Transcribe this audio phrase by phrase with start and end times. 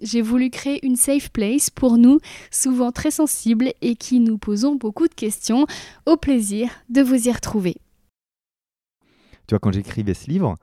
[0.00, 2.20] J'ai voulu créer une safe place pour nous,
[2.50, 5.66] souvent très sensibles et qui nous posons beaucoup de questions.
[6.06, 7.76] Au plaisir de vous y retrouver.
[9.46, 10.56] Tu vois, quand j'écrivais ce livre,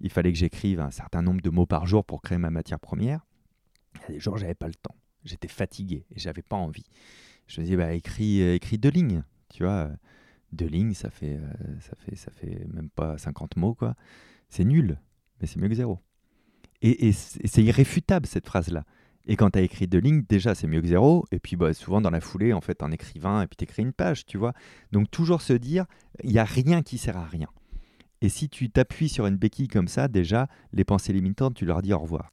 [0.00, 2.80] il fallait que j'écrive un certain nombre de mots par jour pour créer ma matière
[2.80, 3.24] première.
[3.94, 4.94] Il y a des jours, j'avais pas le temps.
[5.24, 6.84] J'étais fatigué et j'avais pas envie.
[7.46, 9.22] Je me disais, bah, écris, deux lignes.
[9.48, 9.90] Tu vois,
[10.52, 13.94] deux lignes, ça fait, euh, ça fait, ça fait même pas 50 mots, quoi.
[14.48, 14.98] C'est nul,
[15.40, 16.00] mais c'est mieux que zéro.
[16.86, 18.84] Et, c'est irréfutable, cette phrase-là.
[19.26, 21.24] Et quand tu as écrit deux lignes, déjà, c'est mieux que zéro.
[21.32, 23.82] Et puis, bah, souvent, dans la foulée, en fait, en écrivant, et puis tu écris
[23.82, 24.52] une page, tu vois.
[24.92, 25.86] Donc, toujours se dire,
[26.22, 27.48] il n'y a rien qui sert à rien.
[28.20, 31.80] Et si tu t'appuies sur une béquille comme ça, déjà, les pensées limitantes, tu leur
[31.80, 32.32] dis au revoir.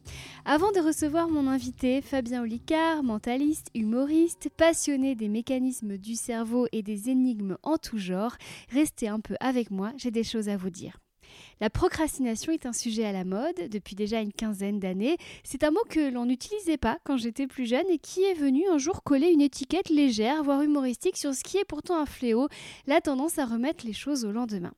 [0.45, 6.81] Avant de recevoir mon invité, Fabien Olicard, mentaliste, humoriste, passionné des mécanismes du cerveau et
[6.81, 8.35] des énigmes en tout genre,
[8.69, 10.97] restez un peu avec moi, j'ai des choses à vous dire.
[11.59, 15.17] La procrastination est un sujet à la mode depuis déjà une quinzaine d'années.
[15.43, 18.67] C'est un mot que l'on n'utilisait pas quand j'étais plus jeune et qui est venu
[18.69, 22.47] un jour coller une étiquette légère, voire humoristique, sur ce qui est pourtant un fléau,
[22.87, 24.73] la tendance à remettre les choses au lendemain.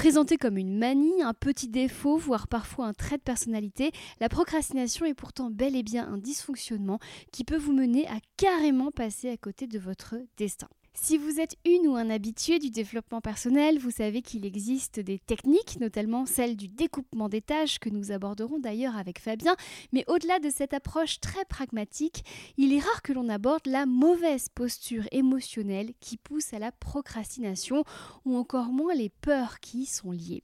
[0.00, 5.04] Présentée comme une manie, un petit défaut, voire parfois un trait de personnalité, la procrastination
[5.04, 6.98] est pourtant bel et bien un dysfonctionnement
[7.32, 10.68] qui peut vous mener à carrément passer à côté de votre destin.
[10.92, 15.18] Si vous êtes une ou un habitué du développement personnel, vous savez qu'il existe des
[15.18, 19.54] techniques, notamment celle du découpement des tâches que nous aborderons d'ailleurs avec Fabien,
[19.92, 22.24] mais au-delà de cette approche très pragmatique,
[22.56, 27.84] il est rare que l'on aborde la mauvaise posture émotionnelle qui pousse à la procrastination
[28.24, 30.42] ou encore moins les peurs qui y sont liées.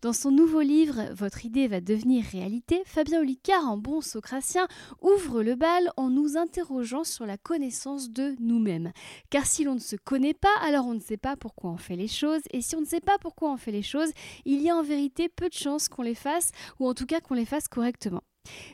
[0.00, 4.66] Dans son nouveau livre Votre idée va devenir réalité, Fabien Olicard, en bon socratien,
[5.00, 8.92] ouvre le bal en nous interrogeant sur la connaissance de nous-mêmes.
[9.30, 11.96] Car si l'on ne se connaît pas, alors on ne sait pas pourquoi on fait
[11.96, 14.10] les choses, et si on ne sait pas pourquoi on fait les choses,
[14.44, 16.50] il y a en vérité peu de chances qu'on les fasse,
[16.80, 18.22] ou en tout cas qu'on les fasse correctement.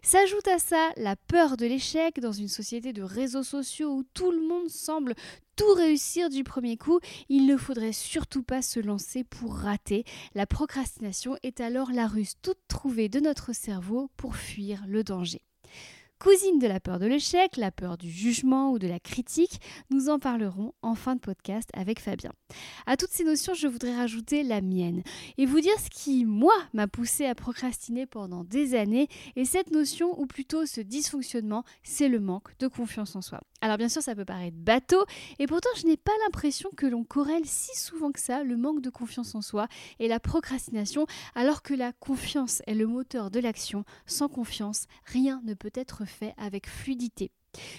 [0.03, 4.31] S'ajoute à ça la peur de l'échec dans une société de réseaux sociaux où tout
[4.31, 5.15] le monde semble
[5.58, 10.04] tout réussir du premier coup, il ne faudrait surtout pas se lancer pour rater.
[10.34, 15.47] La procrastination est alors la ruse toute trouvée de notre cerveau pour fuir le danger.
[16.20, 20.08] Cousine de la peur de l'échec, la peur du jugement ou de la critique, nous
[20.08, 22.32] en parlerons en fin de podcast avec Fabien.
[22.86, 25.04] À toutes ces notions, je voudrais rajouter la mienne
[25.36, 29.70] et vous dire ce qui, moi, m'a poussé à procrastiner pendant des années et cette
[29.70, 33.40] notion, ou plutôt ce dysfonctionnement, c'est le manque de confiance en soi.
[33.60, 35.04] Alors bien sûr, ça peut paraître bateau,
[35.38, 38.80] et pourtant je n'ai pas l'impression que l'on corrèle si souvent que ça le manque
[38.80, 39.68] de confiance en soi
[40.00, 43.84] et la procrastination, alors que la confiance est le moteur de l'action.
[44.06, 47.30] Sans confiance, rien ne peut être fait avec fluidité.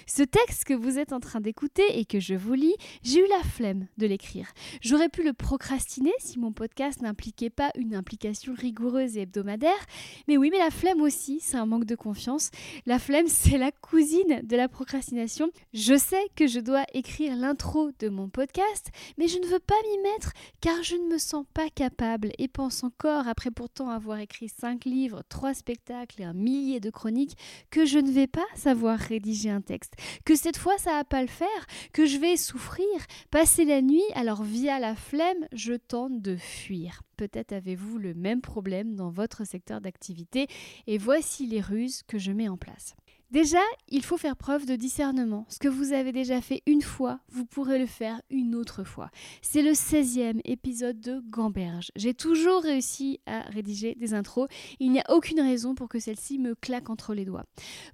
[0.08, 3.28] Ce texte que vous êtes en train d'écouter et que je vous lis, j'ai eu
[3.30, 4.52] la flemme de l'écrire.
[4.82, 9.86] J'aurais pu le procrastiner si mon podcast n'impliquait pas une implication rigoureuse et hebdomadaire.
[10.28, 12.50] Mais oui, mais la flemme aussi, c'est un manque de confiance.
[12.86, 15.50] La flemme, c'est la cousine de la procrastination.
[15.74, 19.76] Je sais que je dois écrire l'intro de mon podcast, mais je ne veux pas
[19.90, 24.20] m'y mettre car je ne me sens pas capable et pense encore, après pourtant avoir
[24.20, 27.38] écrit 5 livres, 3 spectacles et un millier de chroniques,
[27.70, 29.94] que je ne vais pas savoir rédiger un texte,
[30.26, 31.48] que cette fois ça va pas le faire,
[31.94, 32.86] que je vais souffrir,
[33.32, 37.02] passer la nuit, alors via la flemme, je tente de fuir.
[37.18, 40.48] Peut-être avez-vous le même problème dans votre secteur d'activité
[40.88, 42.96] et voici les ruses que je mets en place.
[43.32, 45.46] Déjà, il faut faire preuve de discernement.
[45.50, 49.12] Ce que vous avez déjà fait une fois, vous pourrez le faire une autre fois.
[49.44, 51.92] C'est le 16e épisode de Gamberge.
[51.96, 54.48] J'ai toujours réussi à rédiger des intros.
[54.80, 57.46] Il n'y a aucune raison pour que celle-ci me claque entre les doigts.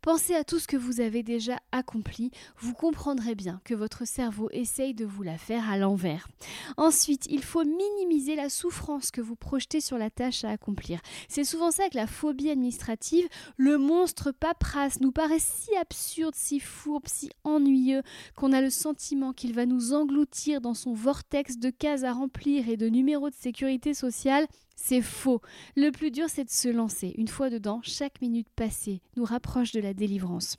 [0.02, 2.32] Pensez à tout ce que vous avez déjà accompli.
[2.58, 6.30] Vous comprendrez bien que votre cerveau essaye de vous la faire à l'envers.
[6.78, 11.02] Ensuite, il faut minimiser la souffrance que vous projetez sur la tâche à accomplir.
[11.28, 13.28] C'est souvent ça que la phobie administrative,
[13.58, 18.04] le monstre paperasse nous parle paraît si absurde, si fourbe, si ennuyeux,
[18.36, 22.70] qu'on a le sentiment qu'il va nous engloutir dans son vortex de cases à remplir
[22.70, 24.46] et de numéros de sécurité sociale,
[24.76, 25.42] c'est faux.
[25.76, 27.16] Le plus dur, c'est de se lancer.
[27.18, 30.58] Une fois dedans, chaque minute passée nous rapproche de la délivrance.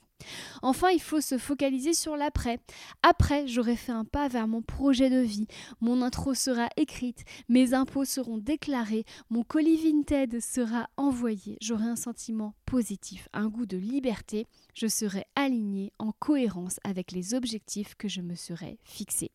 [0.61, 2.59] Enfin, il faut se focaliser sur l'après.
[3.03, 5.47] Après, j'aurai fait un pas vers mon projet de vie.
[5.81, 11.57] Mon intro sera écrite, mes impôts seront déclarés, mon colis Vinted sera envoyé.
[11.61, 14.47] J'aurai un sentiment positif, un goût de liberté.
[14.73, 19.31] Je serai aligné en cohérence avec les objectifs que je me serai fixés.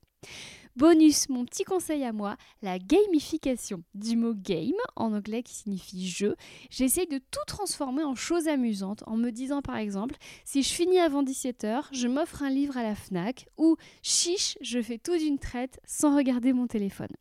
[0.75, 6.09] Bonus, mon petit conseil à moi, la gamification du mot game en anglais qui signifie
[6.09, 6.35] jeu.
[6.71, 10.17] J'essaye de tout transformer en choses amusantes en me disant par exemple,
[10.47, 14.81] si je finis avant 17h, je m'offre un livre à la FNAC ou chiche, je
[14.81, 17.13] fais tout d'une traite sans regarder mon téléphone.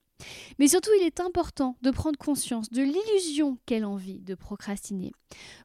[0.59, 5.11] Mais surtout, il est important de prendre conscience de l'illusion qu'elle envie de procrastiner.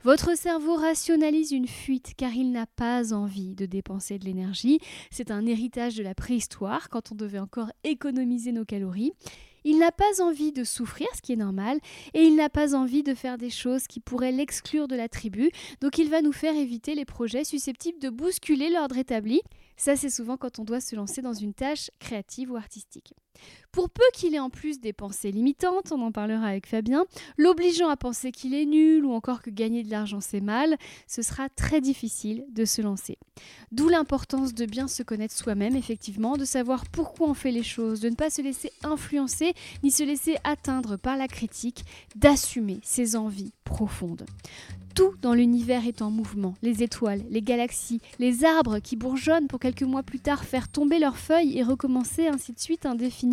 [0.04, 4.78] Votre cerveau rationalise une fuite car il n'a pas envie de dépenser de l'énergie.
[5.10, 9.12] C'est un héritage de la préhistoire quand on devait encore économiser nos calories.
[9.68, 11.80] Il n'a pas envie de souffrir, ce qui est normal,
[12.14, 15.50] et il n'a pas envie de faire des choses qui pourraient l'exclure de la tribu,
[15.80, 19.40] donc il va nous faire éviter les projets susceptibles de bousculer l'ordre établi.
[19.76, 23.12] Ça, c'est souvent quand on doit se lancer dans une tâche créative ou artistique.
[23.72, 27.04] Pour peu qu'il ait en plus des pensées limitantes, on en parlera avec Fabien,
[27.36, 31.20] l'obligeant à penser qu'il est nul ou encore que gagner de l'argent c'est mal, ce
[31.20, 33.18] sera très difficile de se lancer.
[33.72, 38.00] D'où l'importance de bien se connaître soi-même, effectivement, de savoir pourquoi on fait les choses,
[38.00, 41.84] de ne pas se laisser influencer ni se laisser atteindre par la critique,
[42.14, 44.24] d'assumer ses envies profondes.
[44.94, 46.54] Tout dans l'univers est en mouvement.
[46.62, 50.98] Les étoiles, les galaxies, les arbres qui bourgeonnent pour quelques mois plus tard faire tomber
[50.98, 53.25] leurs feuilles et recommencer ainsi de suite indéfiniment.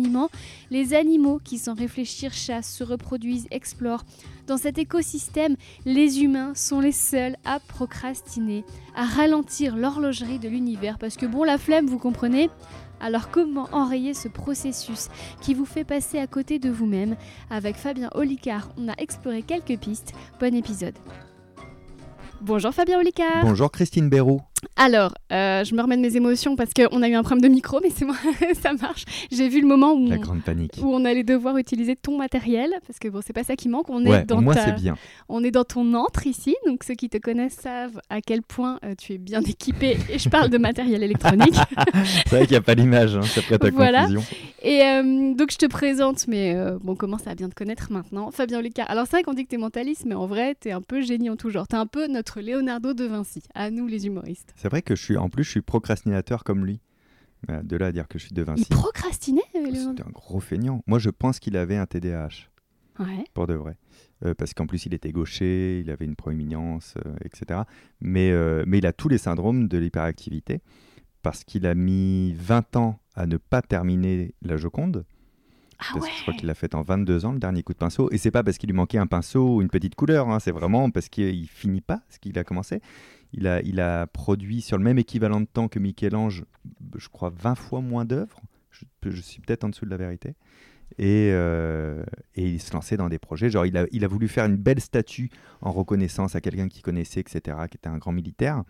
[0.70, 4.04] Les animaux qui sans réfléchir chassent, se reproduisent, explorent.
[4.46, 8.64] Dans cet écosystème, les humains sont les seuls à procrastiner,
[8.94, 12.50] à ralentir l'horlogerie de l'univers parce que bon, la flemme, vous comprenez?
[13.00, 15.08] Alors comment enrayer ce processus
[15.40, 17.16] qui vous fait passer à côté de vous-même?
[17.50, 20.12] Avec Fabien Olicard, on a exploré quelques pistes.
[20.40, 20.94] Bon épisode.
[22.40, 23.42] Bonjour Fabien Olicard.
[23.42, 24.40] Bonjour Christine Béroux.
[24.76, 27.54] Alors, euh, je me remets de mes émotions parce qu'on a eu un problème de
[27.54, 28.16] micro, mais c'est moi,
[28.60, 29.04] ça marche.
[29.30, 30.72] J'ai vu le moment où, La grande panique.
[30.82, 33.88] où on allait devoir utiliser ton matériel, parce que bon, c'est pas ça qui manque.
[33.88, 34.96] On ouais, est dans moi ta- c'est bien.
[35.28, 38.80] on est dans ton antre ici, donc ceux qui te connaissent savent à quel point
[38.84, 39.96] euh, tu es bien équipé.
[40.10, 41.54] Et je parle de matériel électronique.
[42.04, 44.02] C'est vrai qu'il n'y a pas l'image, hein, c'est après ta Voilà.
[44.02, 44.24] confusion.
[44.62, 48.30] Et euh, donc je te présente, mais bon, on commence à bien te connaître maintenant?
[48.32, 48.84] Fabien Lucas.
[48.84, 51.30] Alors c'est vrai qu'on dit que t'es mentaliste, mais en vrai, t'es un peu génie
[51.30, 51.68] en tout genre.
[51.68, 54.52] T'es un peu notre Leonardo de Vinci, à nous les humoristes.
[54.64, 56.80] C'est vrai que je suis, en plus, je suis procrastinateur comme lui.
[57.64, 58.64] De là à dire que je suis de Il Vinci.
[58.70, 60.82] procrastinait, euh, Leonardo C'était un gros feignant.
[60.86, 62.48] Moi, je pense qu'il avait un TDAH,
[62.98, 63.24] Ouais.
[63.34, 63.76] pour de vrai.
[64.24, 67.60] Euh, parce qu'en plus, il était gaucher, il avait une proéminence, euh, etc.
[68.00, 70.62] Mais, euh, mais il a tous les syndromes de l'hyperactivité.
[71.20, 75.04] Parce qu'il a mis 20 ans à ne pas terminer la Joconde.
[75.78, 76.10] Ah Parce ouais.
[76.10, 78.08] que je crois qu'il l'a fait en 22 ans, le dernier coup de pinceau.
[78.12, 80.52] Et c'est pas parce qu'il lui manquait un pinceau ou une petite couleur, hein, c'est
[80.52, 82.80] vraiment parce qu'il finit pas ce qu'il a commencé.
[83.36, 86.44] Il a, il a produit sur le même équivalent de temps que Michel-Ange,
[86.96, 88.40] je crois 20 fois moins d'œuvres.
[88.70, 90.34] Je, je suis peut-être en dessous de la vérité.
[90.98, 92.04] Et, euh,
[92.36, 93.50] et il se lançait dans des projets.
[93.50, 96.82] Genre, il a, il a voulu faire une belle statue en reconnaissance à quelqu'un qu'il
[96.82, 98.62] connaissait, etc., qui était un grand militaire.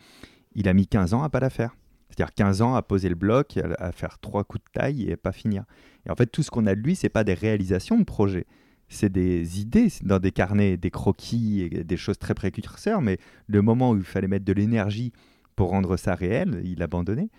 [0.54, 1.76] Il a mis 15 ans à pas la faire.
[2.08, 5.12] C'est-à-dire 15 ans à poser le bloc, à, à faire trois coups de taille et
[5.12, 5.64] à pas finir.
[6.06, 8.46] Et en fait, tout ce qu'on a de lui, c'est pas des réalisations de projets.
[8.88, 13.00] C'est des idées dans des carnets, des croquis, et des choses très précurseurs.
[13.00, 15.12] Mais le moment où il fallait mettre de l'énergie
[15.56, 17.30] pour rendre ça réel, il abandonnait.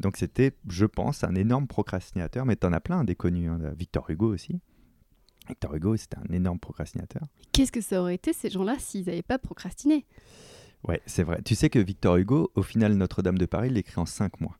[0.00, 2.46] Donc c'était, je pense, un énorme procrastinateur.
[2.46, 3.48] Mais t'en as plein des connus.
[3.48, 3.58] hein.
[3.76, 4.60] Victor Hugo aussi.
[5.48, 7.22] Victor Hugo, c'était un énorme procrastinateur.
[7.52, 10.06] Qu'est-ce que ça aurait été ces gens-là s'ils n'avaient pas procrastiné?
[10.88, 11.42] Ouais, c'est vrai.
[11.44, 14.58] Tu sais que Victor Hugo, au final, Notre-Dame de Paris, il l'écrit en 5 mois.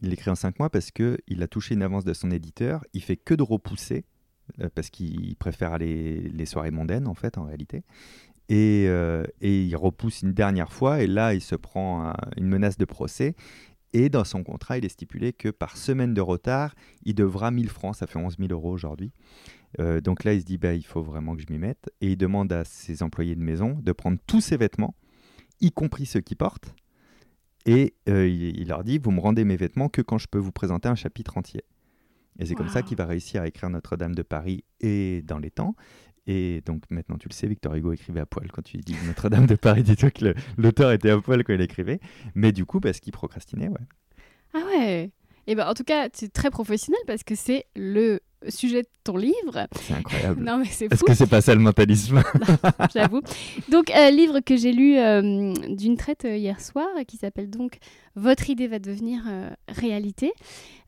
[0.00, 2.84] Il l'écrit en 5 mois parce qu'il a touché une avance de son éditeur.
[2.92, 4.04] Il fait que de repousser,
[4.74, 7.82] parce qu'il préfère aller les soirées mondaines, en fait, en réalité.
[8.48, 12.46] Et, euh, et il repousse une dernière fois, et là, il se prend un- une
[12.46, 13.34] menace de procès.
[13.92, 16.74] Et dans son contrat, il est stipulé que par semaine de retard,
[17.04, 19.12] il devra 1000 francs, ça fait 11 000 euros aujourd'hui.
[19.80, 21.90] Euh, donc là, il se dit, bah, il faut vraiment que je m'y mette.
[22.00, 24.94] Et il demande à ses employés de maison de prendre tous ses vêtements,
[25.60, 26.74] y compris ceux qu'il porte.
[27.66, 30.38] Et euh, il, il leur dit, vous me rendez mes vêtements que quand je peux
[30.38, 31.62] vous présenter un chapitre entier.
[32.38, 35.50] Et c'est comme ça qu'il va réussir à écrire Notre-Dame de Paris et dans les
[35.50, 35.74] temps.
[36.26, 39.46] Et donc maintenant, tu le sais, Victor Hugo écrivait à poil quand tu dis Notre-Dame
[39.46, 39.82] de Paris.
[39.82, 42.00] Dis-toi que l'auteur était à poil quand il écrivait.
[42.34, 43.76] Mais du coup, parce qu'il procrastinait, ouais.
[44.54, 45.10] Ah ouais
[45.46, 49.16] Et ben en tout cas, c'est très professionnel parce que c'est le sujet de ton
[49.16, 49.66] livre.
[49.80, 50.42] C'est incroyable.
[50.42, 52.22] non, mais c'est Est-ce que c'est pas ça le mentalisme
[52.94, 53.20] J'avoue.
[53.70, 57.78] Donc, un livre que j'ai lu euh, d'une traite euh, hier soir, qui s'appelle donc
[58.14, 60.32] Votre idée va devenir euh, réalité.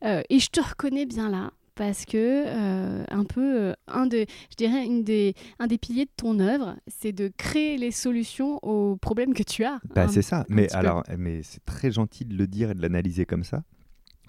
[0.03, 1.51] Euh, et je te reconnais bien là.
[1.75, 6.05] Parce que euh, un peu euh, un de, je dirais une des, un des piliers
[6.05, 9.79] de ton œuvre, c'est de créer les solutions aux problèmes que tu as.
[9.95, 10.45] Bah, c'est ça.
[10.49, 10.75] Mais peu.
[10.75, 13.63] alors, mais c'est très gentil de le dire et de l'analyser comme ça.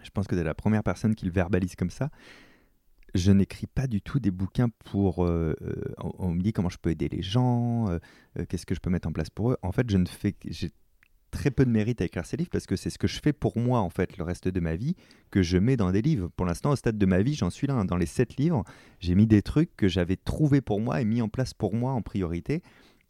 [0.03, 2.11] Je pense que tu es la première personne qui le verbalise comme ça.
[3.15, 5.25] Je n'écris pas du tout des bouquins pour.
[5.25, 7.99] euh, euh, on, me dit comment je peux aider les gens, euh,
[8.49, 9.59] qu'est-ce que je peux mettre en place pour eux.
[9.63, 10.35] En fait, je ne fais.
[10.49, 10.71] J'ai
[11.31, 13.33] très peu de mérite à écrire ces livres parce que c'est ce que je fais
[13.33, 14.95] pour moi, en fait, le reste de ma vie,
[15.31, 16.29] que je mets dans des livres.
[16.37, 17.75] Pour l'instant, au stade de ma vie, j'en suis là.
[17.75, 17.85] hein.
[17.87, 18.65] Dans les sept livres,
[19.01, 21.93] j'ai mis des trucs que j'avais trouvés pour moi et mis en place pour moi
[21.93, 22.63] en priorité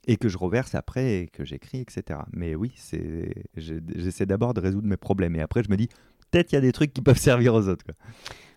[0.06, 2.20] et que je reverse après et que j'écris, etc.
[2.32, 5.88] Mais oui, c'est, je- j'essaie d'abord de résoudre mes problèmes et après je me dis
[6.30, 7.84] peut-être il y a des trucs qui peuvent servir aux autres.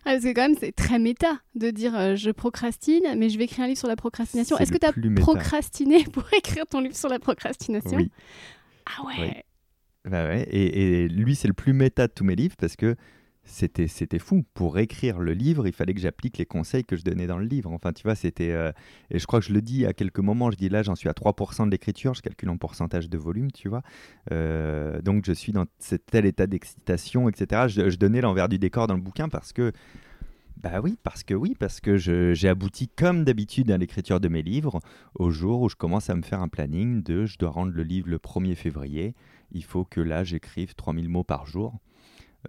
[0.06, 3.38] Ah, parce que quand même, c'est très méta de dire euh, je procrastine, mais je
[3.38, 4.58] vais écrire un livre sur la procrastination.
[4.60, 8.12] Est-ce que tu as procrastiné pour écrire ton livre sur la procrastination Oui,
[8.86, 9.14] Ah ouais.
[9.20, 10.12] Oui.
[10.12, 10.44] bah ouais.
[10.52, 12.96] Et, et lui c'est le plus méta de tous mes livres parce que
[13.46, 14.44] c'était, c'était fou.
[14.56, 17.46] Pour écrire le livre, il fallait que j'applique les conseils que je donnais dans le
[17.46, 17.72] livre.
[17.72, 18.52] Enfin, tu vois, c'était.
[18.52, 18.72] euh,
[19.12, 20.50] Et je crois que je le dis à quelques moments.
[20.50, 22.16] Je dis là, j'en suis à 3% de l'écriture.
[22.16, 23.84] Je calcule en pourcentage de volume, tu vois.
[24.32, 27.68] Euh, donc, je suis dans ce tel état d'excitation, etc.
[27.68, 29.72] Je, donnais l'envers du décor dans le bouquin parce que.
[30.58, 34.42] Bah oui, parce que oui, parce que j'ai abouti comme d'habitude à l'écriture de mes
[34.42, 34.80] livres
[35.14, 37.84] au jour où je commence à me faire un planning de je dois rendre le
[37.84, 39.14] livre le 1er février.
[39.52, 41.80] Il faut que là, j'écrive 3000 mots par jour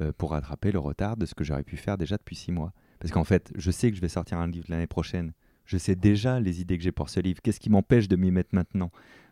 [0.00, 2.72] euh, pour rattraper le retard de ce que j'aurais pu faire déjà depuis six mois.
[2.98, 5.32] Parce qu'en fait, je sais que je vais sortir un livre l'année prochaine.
[5.64, 7.40] Je sais déjà les idées que j'ai pour ce livre.
[7.42, 8.90] Qu'est-ce qui m'empêche de m'y mettre maintenant?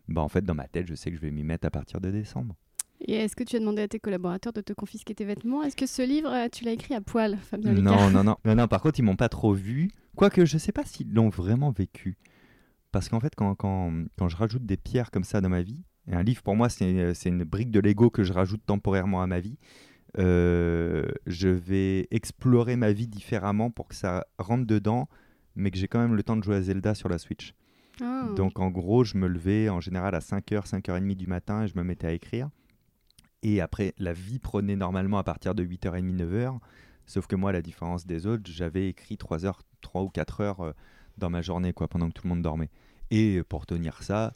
[0.08, 2.00] Bah, En fait, dans ma tête, je sais que je vais m'y mettre à partir
[2.00, 2.54] de décembre.
[3.06, 5.62] Et est-ce que tu as demandé à tes collaborateurs de te confisquer tes vêtements?
[5.62, 8.54] Est-ce que ce livre, euh, tu l'as écrit à poil, Fabien Non, non, non, non,
[8.54, 8.68] non.
[8.68, 9.90] Par contre, ils m'ont pas trop vu.
[10.16, 12.16] Quoique, je sais pas s'ils l'ont vraiment vécu.
[12.92, 15.82] Parce qu'en fait, quand, quand, quand je rajoute des pierres comme ça dans ma vie,
[16.06, 19.22] et un livre pour moi, c'est c'est une brique de Lego que je rajoute temporairement
[19.22, 25.08] à ma vie, euh, je vais explorer ma vie différemment pour que ça rentre dedans,
[25.56, 27.54] mais que j'ai quand même le temps de jouer à Zelda sur la Switch.
[28.00, 28.28] Ah.
[28.36, 31.76] Donc en gros, je me levais en général à 5h, 5h30 du matin et je
[31.76, 32.48] me mettais à écrire.
[33.42, 36.58] Et après, la vie prenait normalement à partir de 8h30, 9h.
[37.06, 40.40] Sauf que moi, à la différence des autres, j'avais écrit 3 heures, 3 ou 4
[40.40, 40.72] heures euh,
[41.18, 42.70] dans ma journée, quoi, pendant que tout le monde dormait.
[43.10, 44.32] Et pour tenir ça,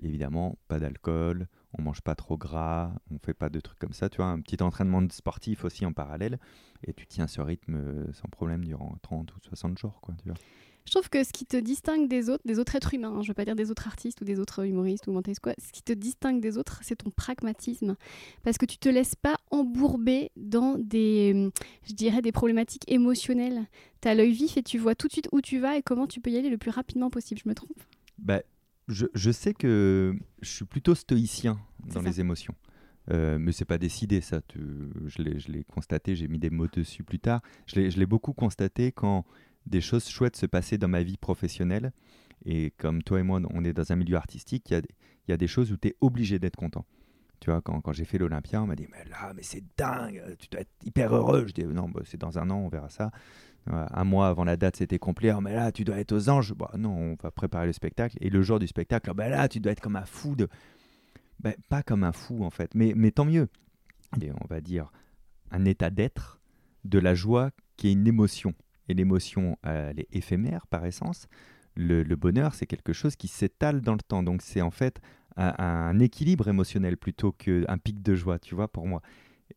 [0.00, 1.48] évidemment, pas d'alcool,
[1.78, 4.08] on mange pas trop gras, on fait pas de trucs comme ça.
[4.08, 6.38] Tu vois, un petit entraînement sportif aussi en parallèle.
[6.84, 10.28] Et tu tiens ce rythme euh, sans problème durant 30 ou 60 jours, quoi, tu
[10.28, 10.36] vois.
[10.84, 13.28] Je trouve que ce qui te distingue des autres, des autres êtres humains, hein, je
[13.28, 15.82] veux pas dire des autres artistes ou des autres humoristes ou mentaliste quoi, ce qui
[15.82, 17.94] te distingue des autres, c'est ton pragmatisme.
[18.42, 21.50] Parce que tu te laisses pas embourber dans des, euh,
[21.84, 23.66] je dirais, des problématiques émotionnelles.
[24.00, 26.08] Tu as l'œil vif et tu vois tout de suite où tu vas et comment
[26.08, 27.40] tu peux y aller le plus rapidement possible.
[27.42, 27.78] Je me trompe?
[28.18, 28.42] Bah,
[28.88, 32.08] je, je sais que je suis plutôt stoïcien dans ça.
[32.08, 32.54] les émotions.
[33.10, 34.40] Euh, mais c'est pas décidé, ça.
[34.42, 34.60] tu-
[35.06, 37.40] je l'ai- constaté, j'ai mis des mots dessus plus tard.
[37.66, 39.24] Je l'ai beaucoup constaté quand
[39.66, 41.92] des choses chouettes se passaient dans ma vie professionnelle.
[42.44, 45.30] Et comme toi et moi, on est dans un milieu artistique, il y a, il
[45.30, 46.84] y a des choses où tu es obligé d'être content.
[47.40, 50.22] Tu vois, quand, quand j'ai fait l'Olympia, on m'a dit, mais là, mais c'est dingue,
[50.38, 51.44] tu dois être hyper heureux.
[51.48, 53.10] Je dis, non, bah, c'est dans un an, on verra ça.
[53.70, 55.32] Euh, Un mois avant la date, c'était complet.
[55.32, 56.52] Oh, mais là, tu dois être aux anges.
[56.54, 58.16] Bah, non, on va préparer le spectacle.
[58.20, 60.34] Et le jour du spectacle, oh, bah, là, tu dois être comme un fou.
[60.34, 60.48] De...
[61.40, 62.74] Bah, pas comme un fou, en fait.
[62.74, 63.48] Mais, mais tant mieux.
[64.20, 64.90] Et on va dire
[65.50, 66.40] un état d'être,
[66.84, 68.54] de la joie qui est une émotion.
[68.88, 71.28] Et l'émotion, euh, elle est éphémère par essence.
[71.76, 74.22] Le, le bonheur, c'est quelque chose qui s'étale dans le temps.
[74.22, 75.00] Donc, c'est en fait
[75.36, 79.02] un, un équilibre émotionnel plutôt qu'un pic de joie, tu vois, pour moi.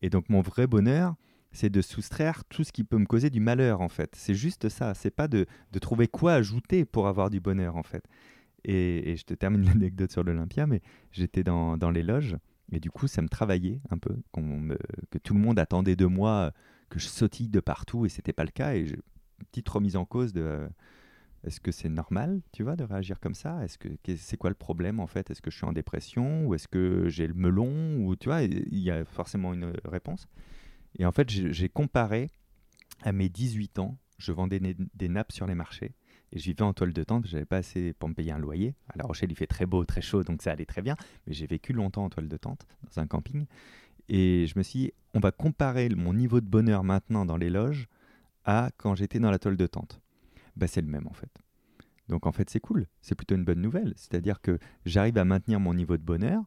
[0.00, 1.16] Et donc, mon vrai bonheur,
[1.56, 4.14] c'est de soustraire tout ce qui peut me causer du malheur, en fait.
[4.14, 4.94] C'est juste ça.
[4.94, 8.04] C'est pas de, de trouver quoi ajouter pour avoir du bonheur, en fait.
[8.64, 10.82] Et, je te termine l'anecdote sur l'Olympia, mais
[11.12, 12.36] j'étais dans, dans les loges,
[12.72, 14.16] et du coup, ça me travaillait un peu,
[15.10, 16.50] que tout le monde attendait de moi euh,
[16.90, 18.74] que je sautille de partout, et c'était pas le cas.
[18.74, 20.68] Et j'ai une petite remise en cause de euh,
[21.44, 23.64] est-ce que c'est normal, tu vois, de réagir comme ça?
[23.64, 25.30] Est-ce que c'est quoi le problème en fait?
[25.30, 28.42] Est-ce que je suis en dépression ou est-ce que j'ai le melon ou tu vois,
[28.42, 30.26] il y a forcément une réponse.
[30.98, 32.30] Et en fait, j'ai comparé
[33.02, 35.92] à mes 18 ans, je vendais des, nappes sur les marchés
[36.32, 38.74] et j'y vivais en toile de tente, j'avais pas assez pour me payer un loyer.
[38.88, 41.34] À La Rochelle, il fait très beau, très chaud, donc ça allait très bien, mais
[41.34, 43.46] j'ai vécu longtemps en toile de tente dans un camping
[44.08, 47.50] et je me suis dit, on va comparer mon niveau de bonheur maintenant dans les
[47.50, 47.88] loges
[48.44, 50.00] à quand j'étais dans la toile de tente.
[50.56, 51.30] Bah, c'est le même en fait.
[52.08, 53.92] Donc en fait, c'est cool, c'est plutôt une bonne nouvelle.
[53.96, 56.44] C'est-à-dire que j'arrive à maintenir mon niveau de bonheur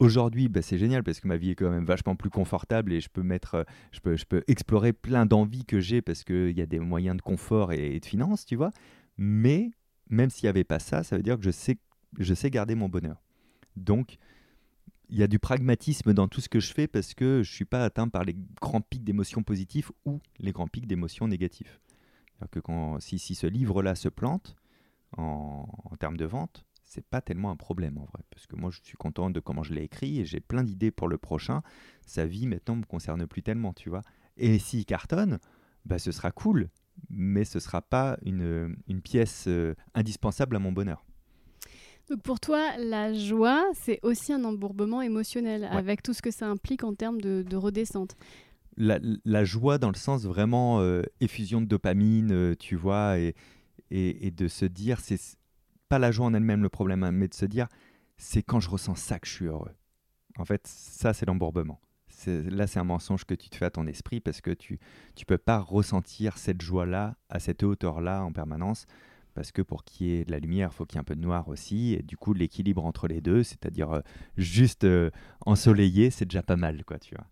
[0.00, 3.02] Aujourd'hui, bah, c'est génial parce que ma vie est quand même vachement plus confortable et
[3.02, 6.56] je peux mettre, euh, je peux, je peux explorer plein d'envies que j'ai parce qu'il
[6.56, 8.70] y a des moyens de confort et, de finances, tu vois.
[9.18, 9.70] Mais
[10.08, 11.76] même s'il n'y avait pas ça, ça veut dire que je sais,
[12.18, 13.22] je sais garder mon bonheur.
[13.76, 14.16] Donc,
[15.10, 17.54] il y a du pragmatisme dans tout ce que je fais parce que je ne
[17.54, 21.78] suis pas atteint par les grands pics d'émotions positives ou les grands pics d'émotions négatives.
[22.50, 24.56] Que quand, si, si ce livre-là se plante
[25.18, 28.70] en, en termes de vente, c'est pas tellement un problème en vrai, parce que moi
[28.72, 31.62] je suis content de comment je l'ai écrit et j'ai plein d'idées pour le prochain.
[32.04, 34.02] Sa vie maintenant me concerne plus tellement, tu vois.
[34.36, 35.38] Et s'il cartonne,
[35.84, 36.68] bah, ce sera cool,
[37.08, 41.04] mais ce sera pas une, une pièce euh, indispensable à mon bonheur.
[42.08, 46.48] Donc pour toi, la joie, c'est aussi un embourbement émotionnel, avec tout ce que ça
[46.48, 48.16] implique en termes de, de redescente.
[48.76, 53.36] La, la, joie dans le sens vraiment euh, effusion de dopamine, euh, tu vois, et,
[53.92, 55.20] et, et, de se dire, c'est
[55.90, 57.66] pas la joie en elle-même le problème, hein, mais de se dire,
[58.16, 59.74] c'est quand je ressens ça que je suis heureux.
[60.38, 61.80] En fait, ça, c'est l'embourbement.
[62.26, 64.78] Là, c'est un mensonge que tu te fais à ton esprit parce que tu
[65.18, 68.86] ne peux pas ressentir cette joie-là à cette hauteur-là en permanence.
[69.34, 71.04] Parce que pour qu'il y ait de la lumière, il faut qu'il y ait un
[71.04, 71.94] peu de noir aussi.
[71.94, 74.00] Et du coup, l'équilibre entre les deux, c'est-à-dire euh,
[74.36, 75.10] juste euh,
[75.46, 77.26] ensoleillé, c'est déjà pas mal, quoi, tu vois.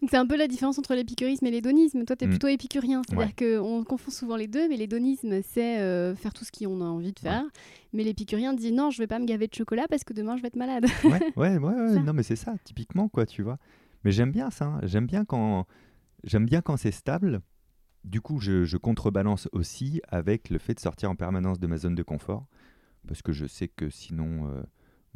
[0.00, 2.04] Donc c'est un peu la différence entre l'épicurisme et l'hédonisme.
[2.04, 2.30] Toi, tu es mm.
[2.30, 3.58] plutôt épicurien, c'est-à-dire ouais.
[3.58, 7.12] qu'on confond souvent les deux, mais l'hédonisme, c'est euh, faire tout ce qu'on a envie
[7.12, 7.42] de faire.
[7.42, 7.50] Ouais.
[7.92, 10.42] Mais l'épicurien dit non, je vais pas me gaver de chocolat parce que demain je
[10.42, 10.86] vais être malade.
[11.04, 12.00] ouais, ouais, ouais, ouais.
[12.00, 13.58] non, mais c'est ça, typiquement, quoi, tu vois.
[14.04, 14.80] Mais j'aime bien ça, hein.
[14.82, 15.66] j'aime bien quand,
[16.24, 17.40] j'aime bien quand c'est stable.
[18.04, 21.78] Du coup, je, je, contrebalance aussi avec le fait de sortir en permanence de ma
[21.78, 22.46] zone de confort,
[23.08, 24.50] parce que je sais que sinon.
[24.50, 24.62] Euh,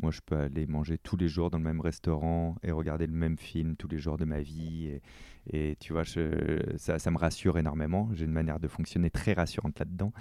[0.00, 3.12] moi, je peux aller manger tous les jours dans le même restaurant et regarder le
[3.12, 5.00] même film tous les jours de ma vie.
[5.50, 8.08] Et, tu vois, ça, ça, me rassure énormément.
[8.12, 10.12] J'ai une manière de fonctionner très rassurante là-dedans.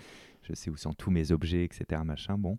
[0.41, 2.01] Je sais où sont tous mes objets, etc.
[2.03, 2.57] Machin, bon.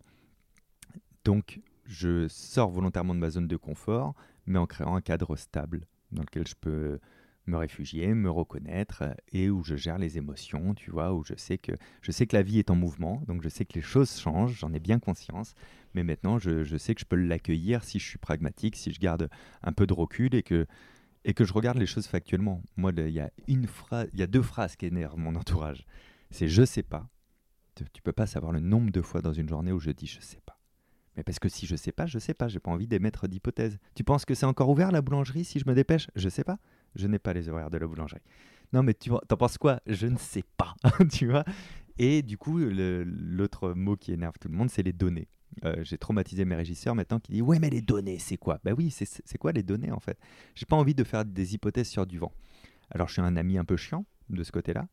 [1.25, 4.13] Donc, je sors volontairement de ma zone de confort,
[4.45, 6.99] mais en créant un cadre stable dans lequel je peux
[7.47, 11.57] me réfugier, me reconnaître et où je gère les émotions, tu vois, où je sais
[11.57, 14.19] que je sais que la vie est en mouvement, donc je sais que les choses
[14.19, 15.55] changent, j'en ai bien conscience,
[15.93, 18.99] mais maintenant je, je sais que je peux l'accueillir si je suis pragmatique, si je
[18.99, 19.29] garde
[19.63, 20.67] un peu de recul et que
[21.25, 22.63] et que je regarde les choses factuellement.
[22.77, 25.85] Moi, il y a une phrase, il y a deux phrases qui énervent mon entourage.
[26.31, 27.09] C'est je sais pas.
[27.75, 30.07] Tu, tu peux pas savoir le nombre de fois dans une journée où je dis
[30.07, 30.59] je sais pas.
[31.15, 32.47] Mais parce que si je sais pas, je sais pas.
[32.47, 33.77] J'ai pas envie d'émettre d'hypothèses.
[33.95, 36.07] Tu penses que c'est encore ouvert la boulangerie si je me dépêche?
[36.15, 36.59] Je sais pas.
[36.95, 38.21] Je n'ai pas les horaires de la boulangerie.
[38.73, 39.81] Non, mais tu t'en penses quoi?
[39.87, 40.75] Je ne sais pas.
[41.11, 41.43] tu vois
[41.97, 45.27] Et du coup, l'autre mot qui énerve tout le monde, c'est les données.
[45.65, 48.59] Euh, j'ai traumatisé mes régisseurs maintenant qui disent Ouais, mais les données, c'est quoi?
[48.63, 50.17] Ben oui, c'est quoi les données en fait?
[50.55, 52.31] J'ai pas envie de faire des hypothèses sur du vent.
[52.91, 54.87] Alors, je suis un ami un peu chiant de ce côté-là,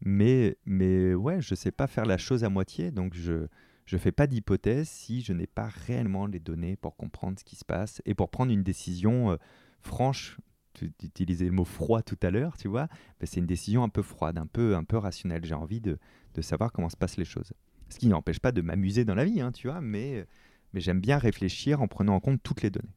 [0.00, 3.46] mais, mais ouais, je sais pas faire la chose à moitié, donc je
[3.90, 7.56] je fais pas d'hypothèse si je n'ai pas réellement les données pour comprendre ce qui
[7.56, 9.36] se passe et pour prendre une décision euh,
[9.80, 10.38] franche
[10.74, 12.86] tu utilisais le mot froid tout à l'heure, tu vois,
[13.18, 15.44] ben c'est une décision un peu froide, un peu, un peu rationnelle.
[15.44, 15.98] J'ai envie de,
[16.34, 17.52] de, savoir comment se passent les choses.
[17.88, 20.26] Ce qui n'empêche pas de m'amuser dans la vie, hein, tu vois, mais,
[20.72, 22.94] mais j'aime bien réfléchir en prenant en compte toutes les données.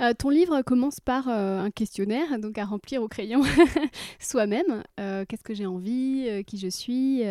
[0.00, 3.42] Euh, ton livre commence par euh, un questionnaire, donc à remplir au crayon
[4.18, 4.82] soi-même.
[4.98, 7.22] Euh, Qu'est-ce que j'ai envie Qui je suis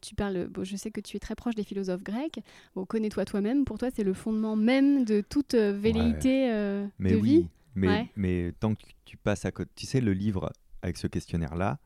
[0.00, 0.48] Tu parles.
[0.48, 2.40] Bon, je sais que tu es très proche des philosophes grecs.
[2.74, 3.64] Bon, connais-toi toi-même.
[3.64, 7.10] Pour toi, c'est le fondement même de toute velléité ouais.
[7.10, 7.20] de oui.
[7.22, 7.48] vie.
[7.74, 8.10] Mais, Ouais.
[8.16, 11.78] mais tant que tu passes à côté, tu sais, le livre avec ce questionnaire-là,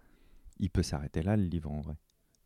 [0.58, 1.96] il peut s'arrêter là, le livre en vrai.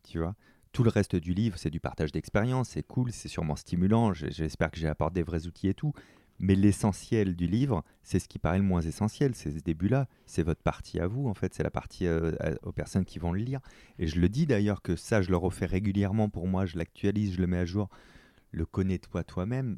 [0.03, 0.35] Tu vois?
[0.71, 4.71] Tout le reste du livre, c'est du partage d'expérience, c'est cool, c'est sûrement stimulant, j'espère
[4.71, 5.93] que j'ai apporté des vrais outils et tout.
[6.39, 10.07] Mais l'essentiel du livre, c'est ce qui paraît le moins essentiel, c'est ce début-là.
[10.25, 12.31] C'est votre partie à vous, en fait, c'est la partie euh,
[12.63, 13.59] aux personnes qui vont le lire.
[13.99, 17.35] Et je le dis d'ailleurs que ça, je le refais régulièrement pour moi, je l'actualise,
[17.35, 17.87] je le mets à jour.
[18.51, 19.77] Le connais-toi toi-même.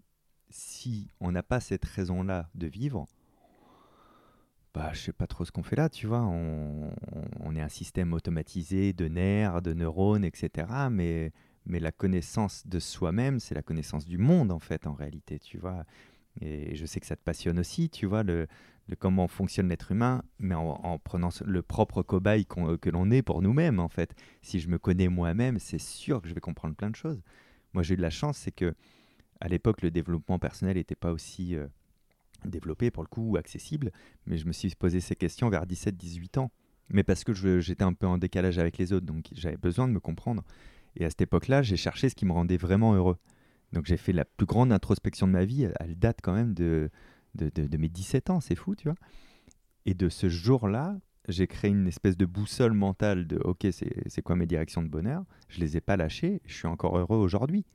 [0.49, 3.05] Si on n'a pas cette raison-là de vivre,
[4.75, 6.21] bah, je sais pas trop ce qu'on fait là, tu vois.
[6.23, 6.91] On,
[7.39, 10.89] on est un système automatisé de nerfs, de neurones, etc.
[10.91, 11.31] Mais,
[11.65, 15.57] mais la connaissance de soi-même, c'est la connaissance du monde, en fait, en réalité, tu
[15.57, 15.85] vois.
[16.41, 18.47] Et je sais que ça te passionne aussi, tu vois, le,
[18.99, 23.21] comment fonctionne l'être humain, mais en, en prenant le propre cobaye qu'on- que l'on est
[23.23, 24.13] pour nous-mêmes, en fait.
[24.41, 27.21] Si je me connais moi-même, c'est sûr que je vais comprendre plein de choses.
[27.73, 28.75] Moi, j'ai eu de la chance, c'est que
[29.41, 31.67] à l'époque, le développement personnel n'était pas aussi euh,
[32.49, 33.91] développé, pour le coup, ou accessible,
[34.25, 36.51] mais je me suis posé ces questions vers 17-18 ans.
[36.89, 39.93] Mais parce que j'étais un peu en décalage avec les autres, donc j'avais besoin de
[39.93, 40.43] me comprendre.
[40.95, 43.17] Et à cette époque-là, j'ai cherché ce qui me rendait vraiment heureux.
[43.73, 46.89] Donc j'ai fait la plus grande introspection de ma vie, elle, date quand même de,
[47.35, 48.97] de, mes 17 ans, c'est fou, tu vois.
[49.85, 54.21] Et de ce jour-là, j'ai créé une espèce de boussole mentale de OK, c'est c'est
[54.21, 55.25] quoi mes directions de bonheur?
[55.49, 57.65] Je les ai pas lâchées, je suis encore heureux aujourd'hui.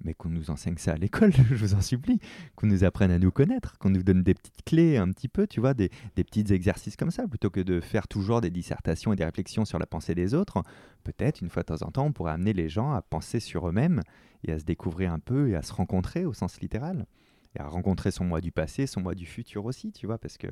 [0.00, 2.18] Mais qu'on nous enseigne ça à l'école, je vous en supplie,
[2.54, 5.46] qu'on nous apprenne à nous connaître, qu'on nous donne des petites clés un petit peu,
[5.46, 9.12] tu vois, des, des, petits exercices comme ça, plutôt que de faire toujours des dissertations
[9.12, 10.62] et des réflexions sur la pensée des autres.
[11.04, 13.68] Peut-être, une fois de temps en temps, on pourrait amener les gens à penser sur
[13.68, 14.02] eux-mêmes
[14.44, 17.06] et à se découvrir un peu et à se rencontrer au sens littéral.
[17.54, 20.36] Et à rencontrer son moi du passé, son moi du futur aussi, tu vois, parce
[20.36, 20.48] que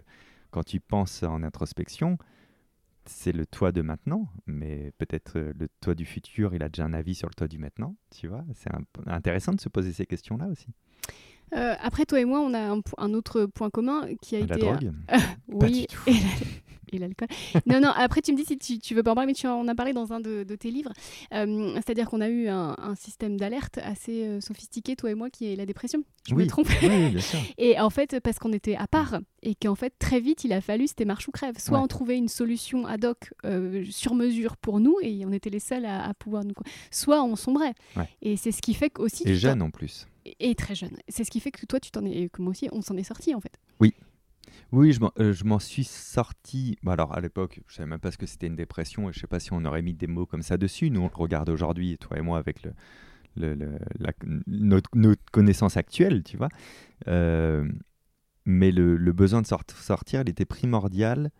[0.50, 2.16] quand tu penses en introspection,
[3.06, 6.84] c'est le toi de maintenant, mais peut-être euh, le toi du futur, il a déjà
[6.84, 8.44] un avis sur le toi du maintenant, tu vois.
[8.54, 8.70] C'est
[9.06, 10.68] intéressant de se poser ces questions-là aussi.
[11.54, 14.66] Euh, après, toi et moi, on a un, autre point commun qui a la été.
[14.66, 14.92] drogue
[15.48, 16.14] oui, et
[16.98, 17.28] l'alcool.
[17.66, 19.46] non, non, après, tu me dis si tu, tu, veux pas en parler, mais tu
[19.46, 20.92] en as parlé dans un de, tes livres.
[21.32, 25.52] Euh, c'est-à-dire qu'on a eu un, système d'alerte assez euh, sophistiqué, toi et moi, qui
[25.52, 26.04] est la dépression.
[26.28, 26.44] Je oui.
[26.44, 27.38] me trompe Oui, bien sûr.
[27.58, 30.60] Et en fait, parce qu'on était à part, et qu'en fait, très vite, il a
[30.60, 31.58] fallu, c'était marche ou crève.
[31.58, 35.50] Soit on trouvait une solution ad hoc euh, sur mesure pour nous, et on était
[35.50, 36.54] les seuls à, pouvoir nous.
[36.90, 37.74] Soit on sombrait.
[38.22, 39.24] Et c'est ce qui fait qu'aussi.
[39.26, 40.06] Et jeune en plus.
[40.40, 40.96] Et très jeune.
[41.08, 43.04] C'est ce qui fait que toi, tu t'en es, que moi aussi, on s'en est
[43.04, 43.58] sorti en fait.
[43.80, 43.94] Oui,
[44.72, 46.78] oui, euh, je m'en suis sorti.
[46.82, 49.20] Bah, alors, à l'époque, je savais même pas ce que c'était une dépression et je
[49.20, 50.90] sais pas si on aurait mis des mots comme ça dessus.
[50.90, 52.60] Nous, on le regarde aujourd'hui, toi et moi, avec
[53.36, 54.90] notre,
[55.30, 56.48] connaissance actuelle, tu vois.
[57.08, 57.68] Euh,
[58.46, 61.30] mais le, besoin de sortir, il était primordial.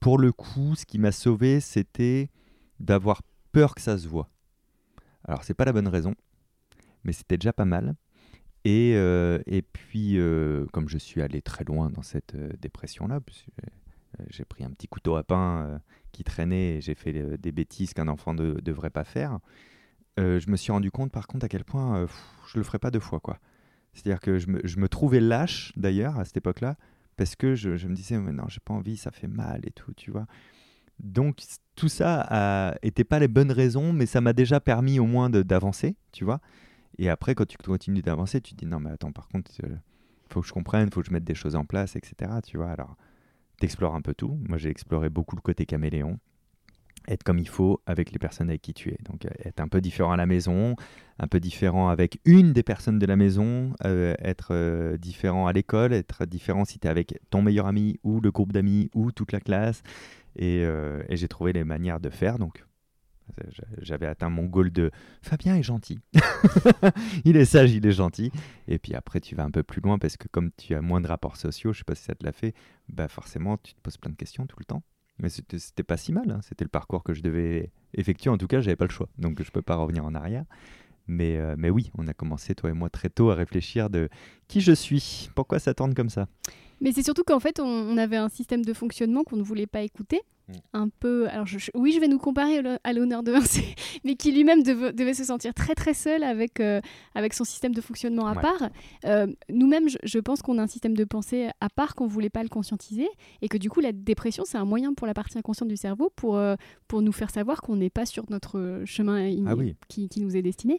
[0.00, 2.30] Pour le coup, ce qui m'a sauvé, c'était
[2.80, 3.22] d'avoir
[3.52, 4.30] peur que ça se voit.
[5.24, 6.14] Alors, c'est pas la bonne raison,
[7.04, 7.96] mais c'était déjà pas mal.
[8.66, 13.20] Et, euh, et puis, euh, comme je suis allé très loin dans cette euh, dépression-là,
[14.28, 18.08] j'ai pris un petit couteau à pain qui traînait et j'ai fait des bêtises qu'un
[18.08, 19.38] enfant ne devrait pas faire,
[20.16, 22.06] je me suis rendu compte par contre à quel point
[22.48, 23.20] je le ferais pas deux fois.
[23.20, 23.38] quoi.
[23.92, 26.76] C'est-à-dire que je me, trouvais lâche d'ailleurs à cette époque-là
[27.16, 29.70] parce que je, je me disais mais non j'ai pas envie ça fait mal et
[29.70, 30.26] tout tu vois
[30.98, 31.42] donc
[31.74, 35.94] tout ça n'était pas les bonnes raisons mais ça m'a déjà permis au moins d'avancer
[36.12, 36.40] tu vois
[36.98, 39.66] et après, quand tu continues d'avancer, tu te dis non, mais attends, par contre, il
[39.66, 39.76] euh,
[40.30, 42.32] faut que je comprenne, il faut que je mette des choses en place, etc.
[42.44, 42.96] Tu vois, alors,
[43.60, 44.38] t'explores un peu tout.
[44.48, 46.18] Moi, j'ai exploré beaucoup le côté caméléon.
[47.08, 48.98] Être comme il faut avec les personnes avec qui tu es.
[49.04, 50.74] Donc, euh, être un peu différent à la maison,
[51.18, 55.92] un peu différent avec une des personnes de la maison, euh, être différent à l'école,
[55.92, 59.32] être différent si tu es avec ton meilleur ami ou le groupe d'amis ou toute
[59.32, 59.82] la classe.
[60.34, 62.38] Et, et j'ai trouvé les manières de faire.
[62.38, 62.62] Donc,
[63.78, 64.90] j'avais atteint mon goal de
[65.22, 65.98] Fabien est gentil.
[67.24, 68.30] il est sage, il est gentil.
[68.68, 71.00] Et puis après, tu vas un peu plus loin parce que comme tu as moins
[71.00, 72.54] de rapports sociaux, je sais pas si ça te l'a fait,
[72.88, 74.82] bah forcément, tu te poses plein de questions tout le temps.
[75.18, 76.30] Mais c'était pas si mal.
[76.30, 76.40] Hein.
[76.42, 78.28] C'était le parcours que je devais effectuer.
[78.30, 79.08] En tout cas, j'avais pas le choix.
[79.18, 80.44] Donc je peux pas revenir en arrière.
[81.08, 84.08] Mais, euh, mais oui, on a commencé, toi et moi, très tôt à réfléchir de
[84.48, 86.26] qui je suis, pourquoi ça tourne comme ça?
[86.80, 89.82] Mais c'est surtout qu'en fait, on, avait un système de fonctionnement qu'on ne voulait pas
[89.82, 90.20] écouter.
[90.48, 90.52] Mm.
[90.74, 91.28] Un peu.
[91.28, 93.62] Alors, oui, je vais nous comparer à l'honneur de Vincent,
[94.04, 96.80] mais qui lui-même devait se sentir très très seul avec, euh,
[97.14, 98.70] avec son système de fonctionnement à part.
[99.04, 102.30] Euh, nous-mêmes, je, pense qu'on a un système de pensée à part qu'on ne voulait
[102.30, 103.08] pas le conscientiser
[103.42, 106.12] et que du coup, la dépression, c'est un moyen pour la partie inconsciente du cerveau
[106.14, 106.54] pour, euh,
[106.86, 109.54] pour nous faire savoir qu'on n'est pas sur notre chemin ah
[109.88, 110.78] qui, qui, nous est destiné.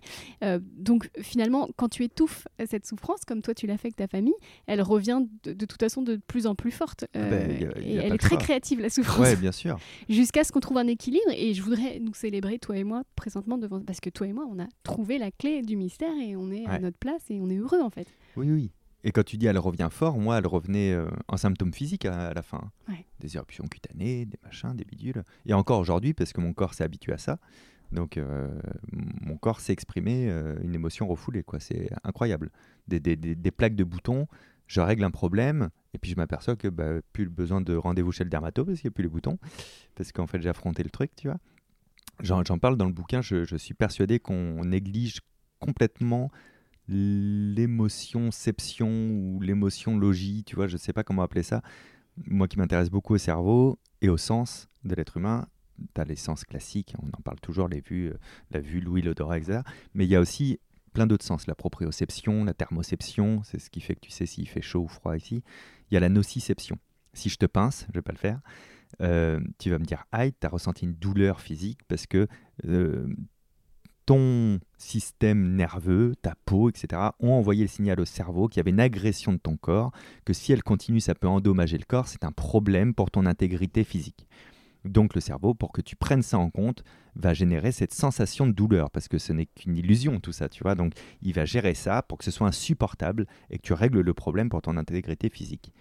[0.77, 4.35] donc, finalement, quand tu étouffes cette souffrance, comme toi tu l'as fait avec ta famille,
[4.65, 7.05] elle revient de, de toute façon de plus en plus forte.
[7.13, 9.19] Ah ben, et elle est très créative, la souffrance.
[9.19, 9.56] Ouais, bien sûr.
[10.09, 11.31] Jusqu'à ce qu'on trouve un équilibre.
[11.35, 13.81] Et je voudrais nous célébrer, toi et moi, présentement, devant...
[13.81, 16.65] parce que toi et moi, on a trouvé la clé du mystère et on est
[16.65, 18.07] à notre place et on est heureux, en fait.
[18.35, 18.71] Oui, oui.
[19.03, 22.33] Et quand tu dis elle revient fort, moi, elle revenait euh, en symptômes physiques à,
[22.33, 22.71] la fin.
[23.19, 25.23] Des éruptions cutanées, des machins, des bidules.
[25.45, 27.39] Et encore aujourd'hui, parce que mon corps s'est habitué à ça.
[27.91, 28.49] Donc, euh,
[28.91, 31.59] mon corps s'est exprimé euh, une émotion refoulée, quoi.
[31.59, 32.51] C'est incroyable.
[32.87, 34.27] Des, des, des, plaques de boutons,
[34.67, 38.11] je règle un problème, et puis je m'aperçois que bah, plus le besoin de rendez-vous
[38.11, 39.39] chez le dermato parce qu'il n'y a plus les boutons,
[39.95, 41.39] parce qu'en fait j'ai affronté le truc, tu vois.
[42.21, 45.21] J'en parle dans le bouquin, je, suis persuadé qu'on néglige
[45.59, 46.29] complètement
[46.87, 51.63] l'émotion-ception ou l'émotion-logie, tu vois, je ne sais pas comment appeler ça.
[52.27, 55.47] Moi qui m'intéresse beaucoup au cerveau et au sens de l'être humain,
[55.95, 58.19] tu as les sens classiques, on en parle toujours, les vues, euh,
[58.51, 59.61] la vue, l'ouïe, l'odorat, etc.
[59.95, 60.59] Mais il y a aussi
[60.97, 64.49] plein d'autres sens, la proprioception, la thermoception, c'est ce qui fait que tu sais s'il
[64.49, 65.43] fait chaud ou froid ici.
[65.91, 66.79] Il y a la nociception.
[67.13, 68.39] Si je te pince, je vais pas le faire,
[69.03, 72.25] euh, tu vas me dire aïe, tu as ressenti une douleur physique parce que
[72.65, 73.05] euh,
[74.07, 78.71] ton système nerveux, ta peau, etc., ont envoyé le signal au cerveau qu'il y avait
[78.71, 79.91] une agression de ton corps,
[80.25, 83.83] que si elle continue, ça peut endommager le corps, c'est un problème pour ton intégrité
[83.83, 84.27] physique.
[84.87, 86.83] Donc le cerveau, pour que tu prennes ça en compte,
[87.15, 90.63] va générer cette sensation de douleur, parce que ce n'est qu'une illusion tout ça, tu
[90.63, 90.75] vois.
[90.75, 94.13] Donc il va gérer ça pour que ce soit insupportable et que tu règles le
[94.13, 95.73] problème pour ton intégrité physique.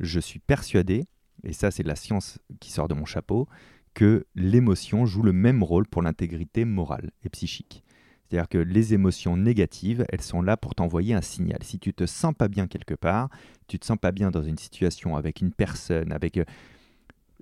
[0.00, 1.06] Je suis persuadé,
[1.44, 3.48] et ça c'est la science qui sort de mon chapeau,
[3.94, 7.82] que l'émotion joue le même rôle pour l'intégrité morale et psychique.
[8.28, 11.60] C'est-à-dire que les émotions négatives, elles sont là pour t'envoyer un signal.
[11.62, 13.30] Si tu te sens pas bien quelque part,
[13.68, 16.44] tu te sens pas bien dans une situation avec une personne, avec euh,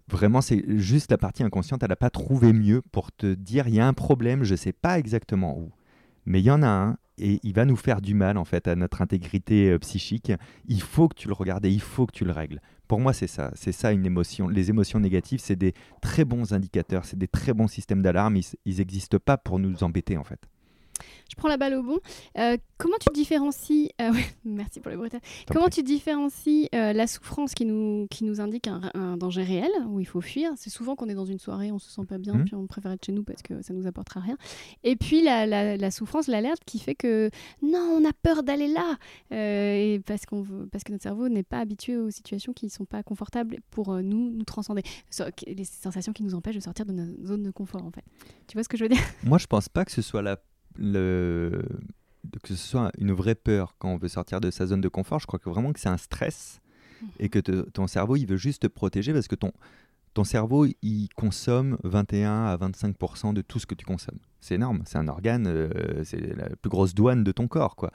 [0.09, 3.75] vraiment c'est juste la partie inconsciente, elle n'a pas trouvé mieux pour te dire il
[3.75, 5.71] y a un problème, je sais pas exactement où,
[6.25, 8.69] mais il y en a un et il va nous faire du mal en fait
[8.69, 10.33] à notre intégrité euh, psychique.
[10.69, 12.61] Il faut que tu le regardes et il faut que tu le règles.
[12.89, 13.51] Pour moi, c'est ça.
[13.55, 14.49] C'est ça une émotion.
[14.49, 18.37] Les émotions négatives, c'est des très bons indicateurs, c'est des très bons systèmes d'alarme.
[18.65, 20.41] Ils n'existent pas pour nous embêter en fait.
[21.29, 21.99] Je prends la balle au bon.
[22.39, 24.13] Euh, comment tu différencies euh,
[24.45, 25.21] Merci pour le brutal.
[25.53, 30.01] Comment tu différencies euh, la souffrance qui nous, qui nous indique un, danger réel où
[30.01, 30.53] il faut fuir?
[30.57, 32.45] C'est souvent qu'on est dans une soirée, on se sent pas bien, mmh.
[32.45, 34.37] puis on préfère être chez nous parce que ça nous apportera rien.
[34.85, 37.31] Et puis la, la, souffrance, l'alerte qui fait que
[37.63, 38.97] non, on a peur d'aller là
[39.31, 42.85] et parce, qu'on parce que notre cerveau n'est pas habitué aux situations qui ne sont
[42.85, 44.83] pas confortables pour nous, nous transcender.
[45.47, 48.05] Les sensations qui nous empêchent de sortir de notre zone de confort en fait.
[48.47, 49.03] Tu vois ce que je veux dire?
[49.25, 50.37] Moi, je pense pas que ce soit la
[50.79, 51.63] le,
[52.43, 55.21] que ce soit une vraie peur quand on veut sortir de sa zone de confort,
[55.21, 56.61] je crois que vraiment que c'est un stress
[57.01, 57.09] mhm.
[57.21, 59.53] et que ton cerveau, il veut juste te protéger parce que ton,
[60.15, 64.19] ton cerveau, il consomme 21 à 25% de tout ce que tu consommes.
[64.41, 67.77] C'est énorme, c'est un organe, euh, c'est la plus grosse douane de ton corps.
[67.77, 67.91] quoi.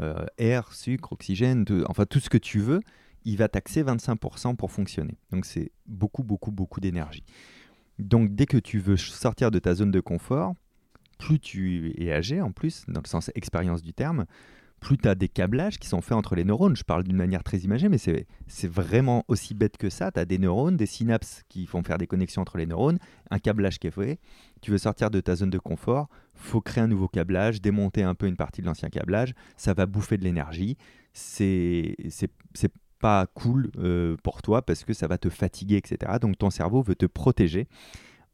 [0.00, 2.80] Euh, air, sucre, oxygène, enfin tout ce que tu veux,
[3.24, 5.18] il va taxer 25% pour fonctionner.
[5.30, 7.24] Donc c'est beaucoup, beaucoup, beaucoup d'énergie.
[7.98, 10.54] Donc dès que tu veux sortir de ta zone de confort,
[11.18, 14.26] plus tu es âgé en plus, dans le sens expérience du terme,
[14.80, 16.76] plus tu as des câblages qui sont faits entre les neurones.
[16.76, 20.12] Je parle d'une manière très imagée, mais c'est vraiment aussi bête que ça.
[20.12, 22.98] Tu as des neurones, des synapses qui font faire des connexions entre les neurones,
[23.30, 24.18] un câblage qui est fait.
[24.60, 28.14] Tu veux sortir de ta zone de confort, faut créer un nouveau câblage, démonter un
[28.14, 29.34] peu une partie de l'ancien câblage.
[29.56, 30.76] Ça va bouffer de l'énergie.
[31.12, 31.96] C'est
[32.98, 36.12] pas cool euh, pour toi parce que ça va te fatiguer, etc.
[36.20, 37.68] Donc ton cerveau veut te protéger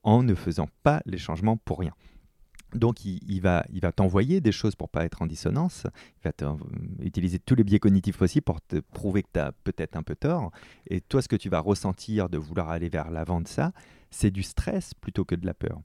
[0.02, 1.94] en ne faisant pas les changements pour rien.
[2.74, 5.86] Donc, il, va, t'envoyer des choses pour pas être en dissonance.
[6.24, 6.56] Il va
[7.00, 10.16] utiliser tous les biais cognitifs possibles pour te prouver que tu as peut-être un peu
[10.16, 10.50] tort.
[10.88, 13.72] Et toi, ce que tu vas ressentir de vouloir aller vers l'avant de ça,
[14.10, 15.80] c'est du stress plutôt que de la peur.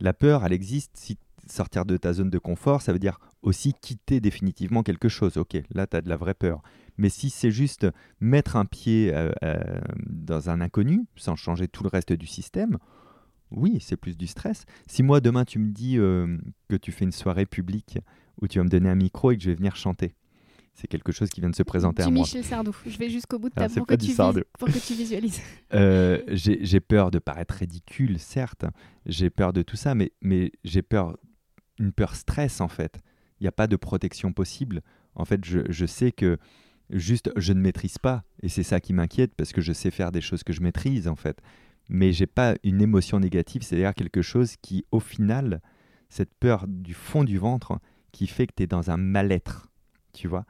[0.00, 1.16] La peur, elle existe si
[1.48, 5.36] sortir de ta zone de confort, ça veut dire aussi quitter définitivement quelque chose.
[5.36, 6.62] Ok, là, tu as de la vraie peur.
[6.98, 7.86] Mais si c'est juste
[8.20, 12.78] mettre un pied euh, euh, dans un inconnu, sans changer tout le reste du système,
[13.50, 14.64] oui, c'est plus du stress.
[14.86, 17.98] Si moi, demain, tu me dis euh, que tu fais une soirée publique
[18.40, 20.14] où tu vas me donner un micro et que je vais venir chanter,
[20.74, 22.22] c'est quelque chose qui vient de se présenter à moi.
[22.22, 22.76] Michel Sardou.
[22.86, 24.14] Je vais jusqu'au bout de ta pour, que tu
[24.58, 25.40] pour que tu visualises.
[25.74, 28.64] Euh, j'ai peur de paraître ridicule, certes.
[29.04, 31.16] J'ai peur de tout ça, mais, mais j'ai peur,
[31.78, 33.00] une peur stress en fait.
[33.40, 34.82] Il n'y a pas de protection possible.
[35.14, 36.38] En fait, je, je sais que
[36.90, 40.12] juste je ne maîtrise pas et c'est ça qui m'inquiète parce que je sais faire
[40.12, 41.40] des choses que je maîtrise en fait
[41.88, 45.60] mais j'ai pas une émotion négative, c'est-à-dire quelque chose qui, au final,
[46.08, 47.78] cette peur du fond du ventre,
[48.12, 49.68] qui fait que tu es dans un mal-être,
[50.12, 50.44] tu vois?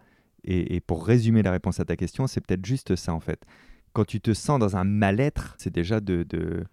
[0.49, 3.45] Et, pour résumer la réponse à ta question, c'est peut-être juste ça, en fait.
[3.93, 6.65] Quand tu te sens dans un mal-être, c'est déjà de, de,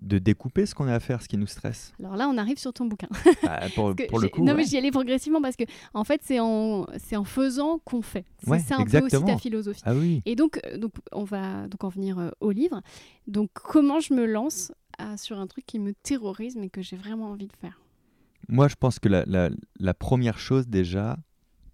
[0.00, 1.92] de, découper ce qu'on a à faire, ce qui nous stresse.
[1.98, 3.08] Alors là, on arrive sur ton bouquin.
[3.42, 6.40] Bah, pour, pour le coup, non, mais j'y allais progressivement parce que, en fait, c'est
[6.40, 6.86] en,
[7.24, 8.24] faisant qu'on fait.
[8.42, 9.82] C'est ça un peu aussi ta philosophie.
[9.84, 10.22] Ah oui.
[10.26, 12.82] Et donc, euh, donc, on va donc en venir euh, au livre.
[13.26, 14.72] Donc, comment je me lance
[15.16, 17.80] sur un truc qui me terrorise mais que j'ai vraiment envie de faire?
[18.48, 19.24] Moi, je pense que la,
[19.78, 21.18] la, première chose déjà,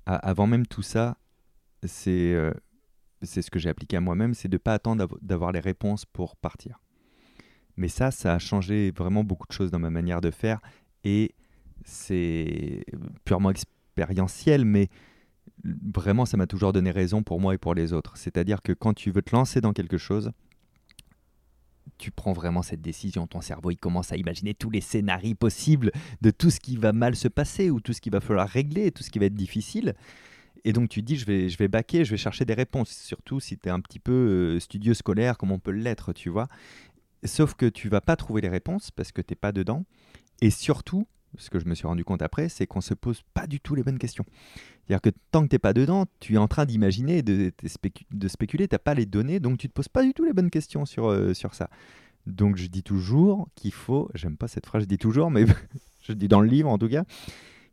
[0.07, 1.17] avant même tout ça,
[1.87, 2.53] c'est euh,
[3.23, 6.05] c'est ce que j'ai appliqué à moi-même, c'est de ne pas attendre d'avoir les réponses
[6.05, 6.81] pour partir.
[7.77, 10.61] Mais ça, ça a changé vraiment beaucoup de choses dans ma manière de faire
[11.03, 11.35] et
[11.85, 12.85] c'est
[13.25, 14.89] purement expérientiel, mais
[15.65, 18.17] vraiment, ça m'a toujours donné raison pour moi et pour les autres.
[18.17, 20.31] C'est-à-dire que quand tu veux te lancer dans quelque chose,
[21.99, 23.27] tu prends vraiment cette décision.
[23.27, 26.93] Ton cerveau, il commence à imaginer tous les scénarios possibles de tout ce qui va
[26.93, 29.35] mal se passer ou tout ce qu'il va falloir régler, tout ce qui va être
[29.35, 29.95] difficile.
[30.65, 33.39] Et donc tu dis, je vais, je vais baquer, je vais chercher des réponses, surtout
[33.39, 36.49] si tu es un petit peu euh, studieux scolaire, comme on peut l'être, tu vois.
[37.25, 39.85] Sauf que tu vas pas trouver les réponses parce que tu n'es pas dedans.
[40.41, 41.07] Et surtout,
[41.39, 43.75] ce que je me suis rendu compte après, c'est qu'on se pose pas du tout
[43.75, 44.25] les bonnes questions.
[44.87, 47.53] C'est-à-dire que tant que tu n'es pas dedans, tu es en train d'imaginer, de,
[48.11, 50.33] de, spéculer, tu n'as pas les données, donc tu te poses pas du tout les
[50.33, 51.71] bonnes questions sur, euh, sur ça.
[52.27, 55.45] Donc je dis toujours qu'il faut, j'aime pas cette phrase, je dis toujours, mais
[56.01, 57.05] je dis dans le livre en tout cas,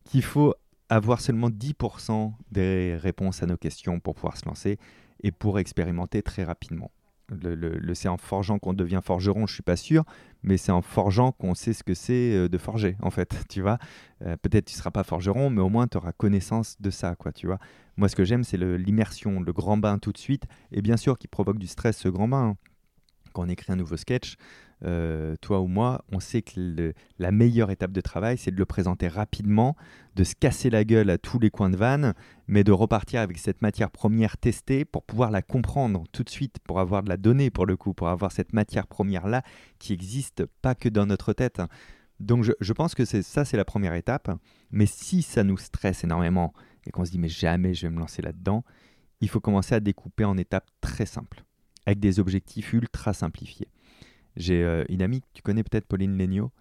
[0.05, 0.55] qu'il faut
[0.89, 4.77] avoir seulement 10% des réponses à nos questions pour pouvoir se lancer
[5.23, 6.91] et pour expérimenter très rapidement.
[7.31, 10.03] Le, c'est en forgeant qu'on devient forgeron, je suis pas sûr,
[10.43, 13.61] mais c'est en forgeant qu'on sait ce que c'est euh, de forger, en fait, tu
[13.61, 13.77] vois.
[14.25, 17.31] Euh, peut-être tu seras pas forgeron, mais au moins tu auras connaissance de ça, quoi,
[17.31, 17.59] tu vois.
[17.95, 21.17] Moi, ce que j'aime, c'est l'immersion, le, grand bain tout de suite, et bien sûr
[21.17, 22.55] qui provoque du stress, ce grand bain.
[23.33, 24.35] quand on écrit un nouveau sketch,
[24.83, 28.65] euh, toi ou moi, on sait que la meilleure étape de travail, c'est de le
[28.65, 29.75] présenter rapidement,
[30.15, 32.13] de se casser la gueule à tous les coins de vanne,
[32.47, 36.57] mais de repartir avec cette matière première testée pour pouvoir la comprendre tout de suite,
[36.63, 39.43] pour avoir de la donnée pour le coup, pour avoir cette matière première-là
[39.79, 41.61] qui existe pas que dans notre tête.
[42.19, 44.31] Donc je, je pense que ça, c'est la première étape.
[44.71, 46.53] Mais si ça nous stresse énormément
[46.85, 48.63] et qu'on se dit mais jamais je vais me lancer là-dedans,
[49.21, 51.43] il faut commencer à découper en étapes très simples,
[51.85, 53.67] avec des objectifs ultra simplifiés.
[54.37, 56.51] J'ai euh, une amie, tu connais peut-être Pauline Legnaud,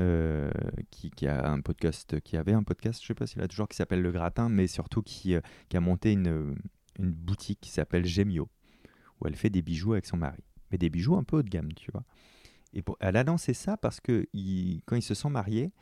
[0.00, 0.50] euh,
[0.90, 3.68] qui, qui a un podcast, qui avait un podcast, je sais pas s'il a toujours,
[3.68, 6.54] qui s'appelle Le Gratin, mais surtout qui, euh, qui a monté une,
[6.98, 8.48] une boutique qui s'appelle Gemio,
[9.20, 10.42] où elle fait des bijoux avec son mari.
[10.70, 12.04] Mais des bijoux un peu haut de gamme, tu vois.
[12.72, 14.26] Et pour- elle a lancé ça parce que
[14.86, 15.72] quand ils se sont mariés,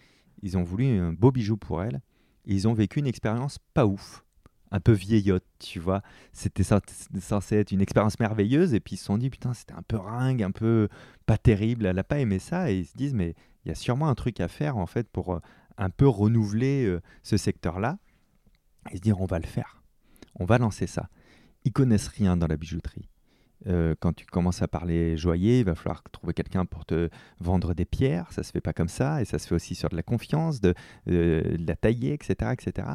[0.42, 2.00] ils ont voulu un beau bijou pour elle.
[2.46, 4.24] Et ils ont vécu une expérience pas ouf,
[4.74, 6.02] un peu vieillotte, tu vois.
[6.32, 6.80] C'était cen-
[7.20, 8.74] censé être une expérience merveilleuse.
[8.74, 10.88] Et puis ils se sont dit, putain, c'était un peu ringue, un peu
[11.26, 11.87] pas terrible.
[11.87, 12.72] Elle n'a pas aimé ça.
[12.72, 15.08] Et ils se disent, mais il y a sûrement un truc à faire, en fait,
[15.08, 15.40] pour euh,
[15.78, 17.98] un peu renouveler euh, ce secteur-là.
[18.90, 19.80] Et se dire, on va le faire.
[20.34, 21.08] On va lancer ça.
[21.64, 23.08] Ils connaissent rien dans la bijouterie.
[23.68, 27.08] Euh, quand tu commences à parler joaillier, il va falloir trouver quelqu'un pour te
[27.38, 28.30] vendre des pierres.
[28.32, 30.60] Ça se fait pas comme ça, et ça se fait aussi sur de la confiance,
[30.60, 30.74] de,
[31.06, 32.88] de la tailler, etc., etc.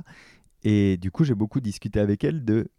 [0.63, 2.69] Et du coup, j'ai beaucoup discuté avec elle de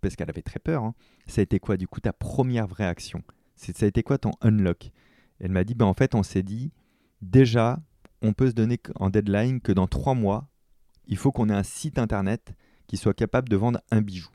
[0.00, 0.84] parce qu'elle avait très peur.
[0.84, 0.94] hein.
[1.26, 3.22] Ça a été quoi, du coup, ta première vraie action?
[3.56, 4.90] Ça a été quoi ton unlock?
[5.40, 6.72] Elle m'a dit, ben, en fait, on s'est dit,
[7.22, 7.82] déjà,
[8.20, 10.48] on peut se donner en deadline que dans trois mois,
[11.06, 12.54] il faut qu'on ait un site internet
[12.86, 14.30] qui soit capable de vendre un bijou.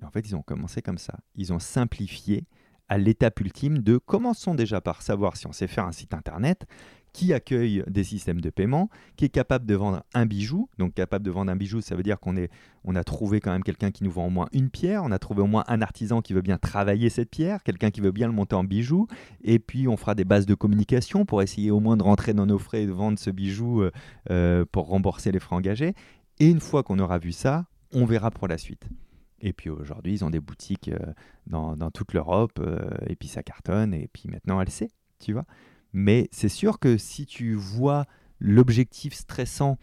[0.00, 1.18] Et en fait, ils ont commencé comme ça.
[1.34, 2.46] Ils ont simplifié
[2.88, 6.66] à l'étape ultime de commençons déjà par savoir si on sait faire un site internet
[7.12, 10.68] qui accueille des systèmes de paiement, qui est capable de vendre un bijou.
[10.78, 12.34] Donc capable de vendre un bijou, ça veut dire qu'on
[12.84, 15.18] on a trouvé quand même quelqu'un qui nous vend au moins une pierre, on a
[15.18, 18.26] trouvé au moins un artisan qui veut bien travailler cette pierre, quelqu'un qui veut bien
[18.26, 19.06] le monter en bijou,
[19.42, 22.46] et puis on fera des bases de communication pour essayer au moins de rentrer dans
[22.46, 23.90] nos frais et de vendre ce bijou euh,
[24.30, 25.94] euh, pour rembourser les frais engagés.
[26.38, 28.88] Et une fois qu'on aura vu ça, on verra pour la suite.
[29.42, 31.12] Et puis aujourd'hui, ils ont des boutiques euh,
[31.46, 32.60] dans, dans toute l'Europe,
[33.06, 35.44] et puis ça cartonne, et puis maintenant elle sait, tu vois.
[35.92, 38.06] Mais c'est sûr que si tu vois
[38.38, 39.78] l'objectif stressant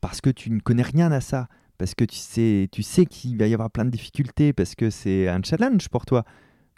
[0.00, 1.48] parce que tu ne connais rien à ça,
[1.78, 4.90] parce que tu sais, tu sais qu'il va y avoir plein de difficultés, parce que
[4.90, 6.24] c'est un challenge pour toi,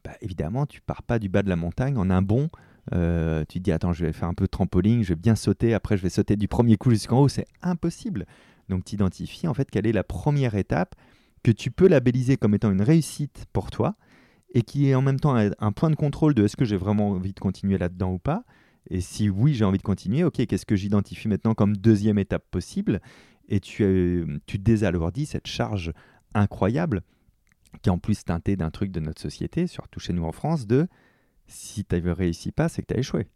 [0.05, 2.51] bah, évidemment, tu pars pas du bas de la montagne en un bond.
[2.95, 5.37] euh, tu te dis, attends, je vais faire un peu de trampoline, je vais bien
[5.37, 8.27] sauter, après je vais sauter du premier coup jusqu'en haut, c'est impossible.
[8.69, 10.95] Donc tu identifies en fait quelle est la première étape
[11.43, 13.97] que tu peux labelliser comme étant une réussite pour toi
[14.53, 17.11] et qui est en même temps un, point de contrôle de est-ce que j'ai vraiment
[17.11, 18.45] envie de continuer là-dedans ou pas.
[18.91, 22.45] Et si oui, j'ai envie de continuer, ok, qu'est-ce que j'identifie maintenant comme deuxième étape
[22.51, 23.01] possible?
[23.49, 25.93] Et tu, euh, tu désalourdis cette charge
[26.35, 27.03] incroyable
[27.81, 30.67] qui est en plus teintée d'un truc de notre société, surtout chez nous en France,
[30.67, 30.89] de
[31.47, 33.29] si tu ne réussis pas, c'est que tu as échoué.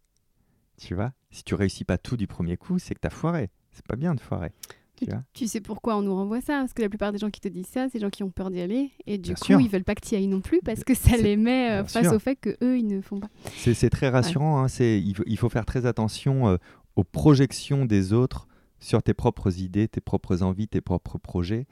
[0.77, 1.13] Tu vois?
[1.31, 3.49] Si tu réussis pas tout du premier coup, c'est que tu as foiré.
[3.71, 4.51] C'est pas bien de foirer.
[4.97, 7.29] Tu vois Tu sais pourquoi on nous renvoie ça Parce que la plupart des gens
[7.29, 8.91] qui te disent ça, c'est des gens qui ont peur d'y aller.
[9.05, 9.61] Et du Bien coup, sûr.
[9.61, 11.83] ils veulent pas que tu y ailles non plus parce que ça les met euh,
[11.85, 12.13] face sûr.
[12.13, 13.29] au fait que eux ils ne font pas.
[13.55, 14.61] C'est très rassurant.
[14.63, 16.57] hein, c'est- il, faut, il faut faire très attention euh,
[16.95, 18.47] aux projections des autres
[18.79, 21.65] sur tes propres idées, tes propres envies, tes propres projets,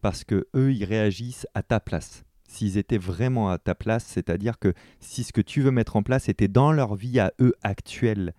[0.00, 2.24] parce que eux, ils réagissent à ta place.
[2.48, 6.02] S'ils étaient vraiment à ta place, c'est-à-dire que si ce que tu veux mettre en
[6.02, 8.34] place était dans leur vie à eux actuelle,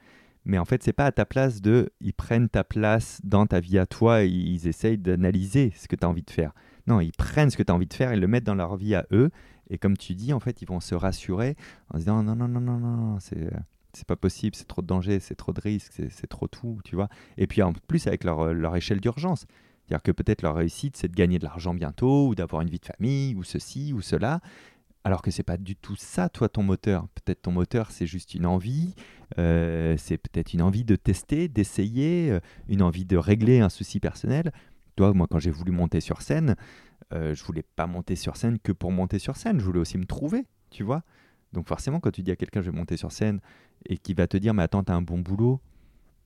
[0.45, 3.59] mais en fait, c'est pas à ta place de, ils prennent ta place dans ta
[3.59, 6.53] vie à toi et ils essayent d'analyser ce que tu as envie de faire.
[6.87, 8.75] Non, ils prennent ce que tu as envie de faire et le mettent dans leur
[8.75, 9.29] vie à eux.
[9.69, 11.55] Et comme tu dis, en fait, ils vont se rassurer
[11.89, 13.49] en se disant non, non, non, non, non, c'est
[13.93, 16.95] c'est pas possible, c'est trop de danger, c'est trop de risques, c'est trop tout, tu
[16.95, 17.09] vois.
[17.37, 19.45] Et puis en plus avec leur, leur échelle d'urgence.
[19.91, 22.79] C'est-à-dire que peut-être leur réussite, c'est de gagner de l'argent bientôt, ou d'avoir une vie
[22.79, 24.39] de famille, ou ceci, ou cela.
[25.03, 27.07] Alors que c'est pas du tout ça, toi, ton moteur.
[27.15, 28.93] Peut-être ton moteur, c'est juste une envie,
[29.39, 33.99] euh, c'est peut-être une envie de tester, d'essayer, euh, une envie de régler un souci
[33.99, 34.51] personnel.
[34.95, 36.55] Toi, moi, quand j'ai voulu monter sur scène,
[37.13, 39.97] euh, je voulais pas monter sur scène que pour monter sur scène, je voulais aussi
[39.97, 41.03] me trouver, tu vois.
[41.51, 43.39] Donc forcément, quand tu dis à quelqu'un je vais monter sur scène
[43.87, 45.59] et qui va te dire mais attends, t'as un bon boulot,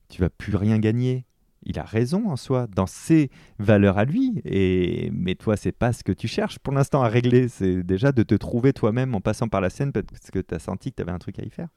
[0.10, 1.26] tu vas plus rien gagner.
[1.64, 4.42] Il a raison en soi, dans ses valeurs à lui.
[4.46, 7.48] Et mais toi, c'est pas ce que tu cherches pour l'instant à régler.
[7.48, 10.60] C'est déjà de te trouver toi-même en passant par la scène parce que tu as
[10.60, 11.70] senti que tu avais un truc à y faire.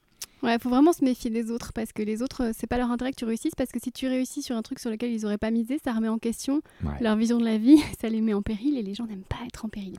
[0.42, 3.10] Ouais, faut vraiment se méfier des autres parce que les autres, c'est pas leur intérêt
[3.10, 5.38] que tu réussisses parce que si tu réussis sur un truc sur lequel ils auraient
[5.38, 6.92] pas misé, ça remet en question Ouais.
[7.00, 9.38] leur vision de la vie, ça les met en péril et les gens n'aiment pas
[9.46, 9.96] être en péril.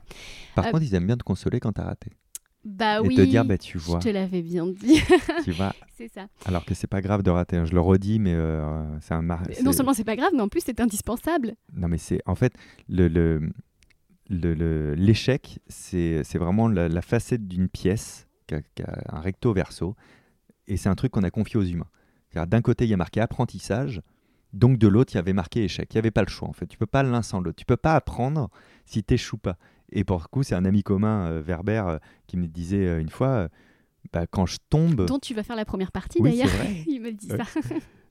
[0.56, 2.12] Par Euh, contre, ils aiment bien te consoler quand t'as raté.
[2.70, 3.16] Bah et oui.
[3.16, 5.02] te dire bah tu je vois, te l'avais bien dit,
[5.44, 5.74] tu vois.
[5.98, 6.28] c'est ça.
[6.46, 7.66] Alors que c'est pas grave de rater.
[7.66, 10.48] Je le redis, mais euh, c'est un mar- Non seulement c'est pas grave, mais en
[10.50, 11.56] plus c'est indispensable.
[11.74, 12.54] Non, mais c'est en fait
[12.88, 13.08] le
[14.30, 19.54] le- l'échec, c'est vraiment la, la facette d'une pièce qui a, qui a un recto
[19.54, 19.96] verso,
[20.68, 21.88] et c'est un truc qu'on a confié aux humains.
[22.36, 24.02] D'un côté, il y a marqué apprentissage,
[24.54, 25.92] donc de l'autre, il y avait marqué échec.
[25.92, 26.68] Il n'y avait pas le choix, en fait.
[26.68, 27.56] Tu peux pas l'un sans l'autre.
[27.58, 28.50] Tu peux pas apprendre
[28.86, 29.58] si tu échoues pas.
[29.92, 33.00] Et pour le coup, c'est un ami commun, euh, Verber, euh, qui me disait euh,
[33.02, 33.48] une fois, euh,
[34.14, 35.06] bah, quand je tombe...
[35.06, 36.50] Dont tu vas faire la première partie Oui, d'ailleurs.
[36.88, 37.44] Il me dit ça.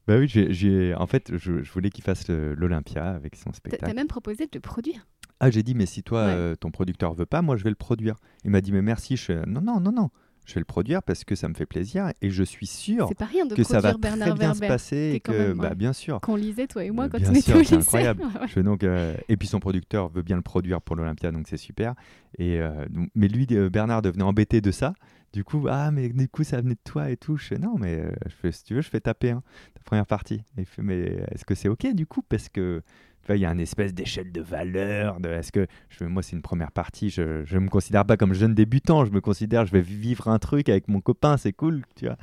[0.07, 3.85] Bah oui, j'ai- j'ai- en fait, je, je voulais qu'il fasse l'Olympia avec son spectacle.
[3.87, 5.07] T'as même proposé de le produire.
[5.41, 6.33] Ah, j'ai dit, mais si toi, Ouais.
[6.33, 8.16] euh, ton producteur veut pas, moi, je vais le produire.
[8.45, 9.16] Il m'a dit, mais merci.
[9.16, 10.11] Je non, non, non, non.
[10.49, 13.18] Je vais le produire parce que ça me fait plaisir et je suis sûr C'est
[13.18, 15.59] pas rien de que ça va produire Bernard très bien se passer et que, même,
[15.59, 16.22] bah, bien sûr.
[16.22, 17.74] Qu'on lisait toi et moi Euh, quand bien on était au c'est lycée.
[17.76, 18.22] incroyable.
[18.40, 18.49] Ouais.
[18.49, 21.59] Je donc, euh, et puis son producteur veut bien le produire pour l'Olympia, donc c'est
[21.59, 21.94] super.
[22.38, 24.94] Et, euh, donc- mais lui, Bernard devenait embêté de ça.
[25.33, 27.37] Du coup, ah, mais du coup, ça venait de toi et tout.
[27.37, 28.11] Je fais, non, mais euh,
[28.43, 29.43] je si tu veux, je fais taper hein,
[29.74, 30.43] ta première partie.
[30.57, 32.22] Et fait, mais est-ce que c'est OK du coup?
[32.22, 32.83] Parce que
[33.35, 35.20] il y a une espèce d'échelle de valeur.
[35.20, 37.11] De, est-ce que je moi, c'est une première partie.
[37.11, 37.22] Je
[37.53, 39.05] ne me considère pas comme jeune débutant.
[39.05, 42.16] Je me considère, je vais vivre un truc avec mon copain, c'est cool, tu vois.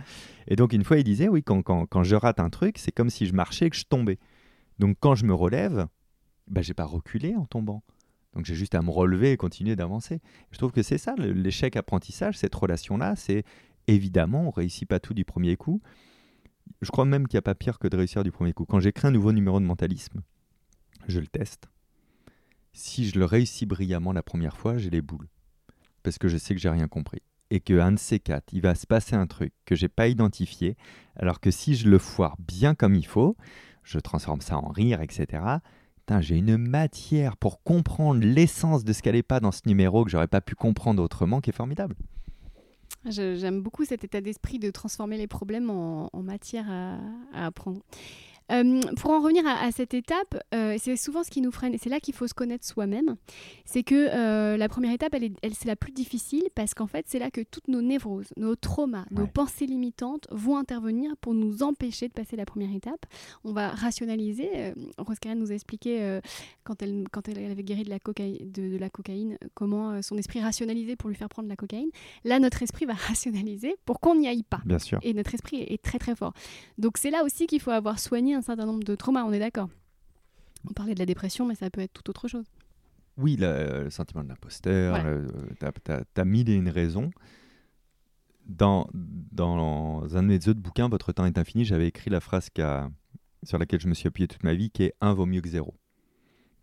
[0.47, 2.91] Et donc, une fois, il disait, oui, quand, quand, quand je rate un truc, c'est
[2.91, 4.20] comme si je marchais et que je tombais.
[4.80, 5.88] Donc, quand je me relève,
[6.47, 7.84] bah, j'ai pas reculé en tombant.
[8.36, 10.21] Donc j'ai juste à me relever et continuer d'avancer.
[10.51, 13.43] Je trouve que c'est ça, l'échec apprentissage, cette relation-là, c'est
[13.88, 15.81] évidemment, on réussit pas tout du premier coup.
[16.81, 18.65] Je crois même qu'il n'y a pas pire que de réussir du premier coup.
[18.65, 20.21] Quand j'écris un nouveau numéro de mentalisme,
[21.07, 21.69] je le teste.
[22.73, 25.29] Si je le réussis brillamment la première fois, j'ai les boules.
[26.03, 27.21] Parce que je sais que j'ai rien compris.
[27.51, 30.75] Et qu'un de ces quatre, il va se passer un truc que j'ai pas identifié,
[31.15, 33.38] alors que si je le foire bien comme il faut,
[33.83, 35.43] je transforme ça en rire, etc.
[36.20, 40.12] J'ai une matière pour comprendre l'essence de ce qu'elle n'est pas dans ce numéro que
[40.12, 41.95] j'aurais pas pu comprendre autrement, qui est formidable.
[43.08, 46.97] J'aime beaucoup cet état d'esprit de transformer les problèmes en, en matière à,
[47.34, 47.82] à apprendre.
[48.52, 51.74] Euh, pour en revenir à, à cette étape, euh, c'est souvent ce qui nous freine,
[51.74, 53.16] et c'est là qu'il faut se connaître soi-même.
[53.66, 56.88] C'est que euh, la première étape, elle est, elle, c'est la plus difficile parce qu'en
[56.88, 61.34] fait, c'est là que toutes nos névroses, nos traumas, nos pensées limitantes vont intervenir pour
[61.34, 63.06] nous empêcher de passer la première étape.
[63.43, 64.74] On va rationaliser.
[64.98, 66.20] Rose Karen nous a expliqué
[66.64, 70.18] quand, elle, quand elle avait guéri de la, cocaïne, de, de la cocaïne, comment son
[70.18, 71.89] esprit rationalisait pour lui faire prendre la cocaïne.
[72.24, 74.62] Là, notre esprit va rationaliser pour qu'on n'y aille pas.
[74.66, 75.00] Bien sûr.
[75.02, 76.34] Et notre esprit est très très fort.
[76.78, 79.39] Donc c'est là aussi qu'il faut avoir soigné un certain nombre de traumas, on est
[79.39, 79.69] d'accord.
[80.69, 82.45] On parlait de la dépression, mais ça peut être tout autre chose.
[83.17, 85.17] Oui, le, le sentiment de l'imposteur, Voilà.
[85.17, 85.27] le-
[85.59, 87.11] t'as, t'as- t'as mille et une raisons.
[88.47, 92.49] Dans, dans un de mes autres bouquins, Votre temps est infini, j'avais écrit la phrase
[93.43, 95.49] sur laquelle je me suis appuyé toute ma vie, qui est 1 vaut mieux que
[95.49, 95.73] 0.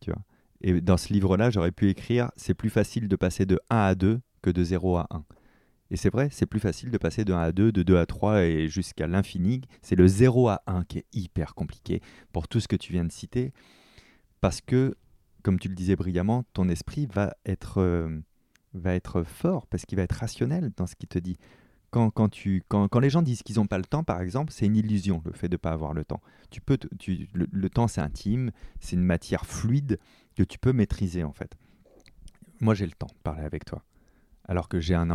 [0.01, 0.23] Tu vois?
[0.61, 3.95] Et dans ce livre-là, j'aurais pu écrire c'est plus facile de passer de 1 à
[3.97, 5.25] 2 que de 0 à 1.
[5.93, 8.07] Et c'est vrai, c'est plus facile de passer de 1 à 2, de 2 à
[8.07, 9.61] 3 et jusqu'à l'infini.
[9.83, 12.01] C'est le 0 à 1 qui est hyper compliqué
[12.33, 13.53] pour tout ce que tu viens de citer.
[14.41, 14.97] Parce que,
[15.43, 18.09] comme tu le disais brillamment, ton esprit va être, euh,
[18.73, 21.37] va être fort, parce qu'il va être rationnel dans ce qu'il te dit.
[21.91, 24.51] Quand, quand, tu, quand, quand les gens disent qu'ils n'ont pas le temps, par exemple,
[24.51, 26.23] c'est une illusion, le fait de ne pas avoir le temps.
[26.49, 29.99] Tu peux, tu, le, le temps, c'est intime, c'est une matière fluide
[30.37, 31.55] que tu peux maîtriser, en fait.
[32.61, 33.85] Moi, j'ai le temps de parler avec toi
[34.45, 35.11] alors que j'ai un,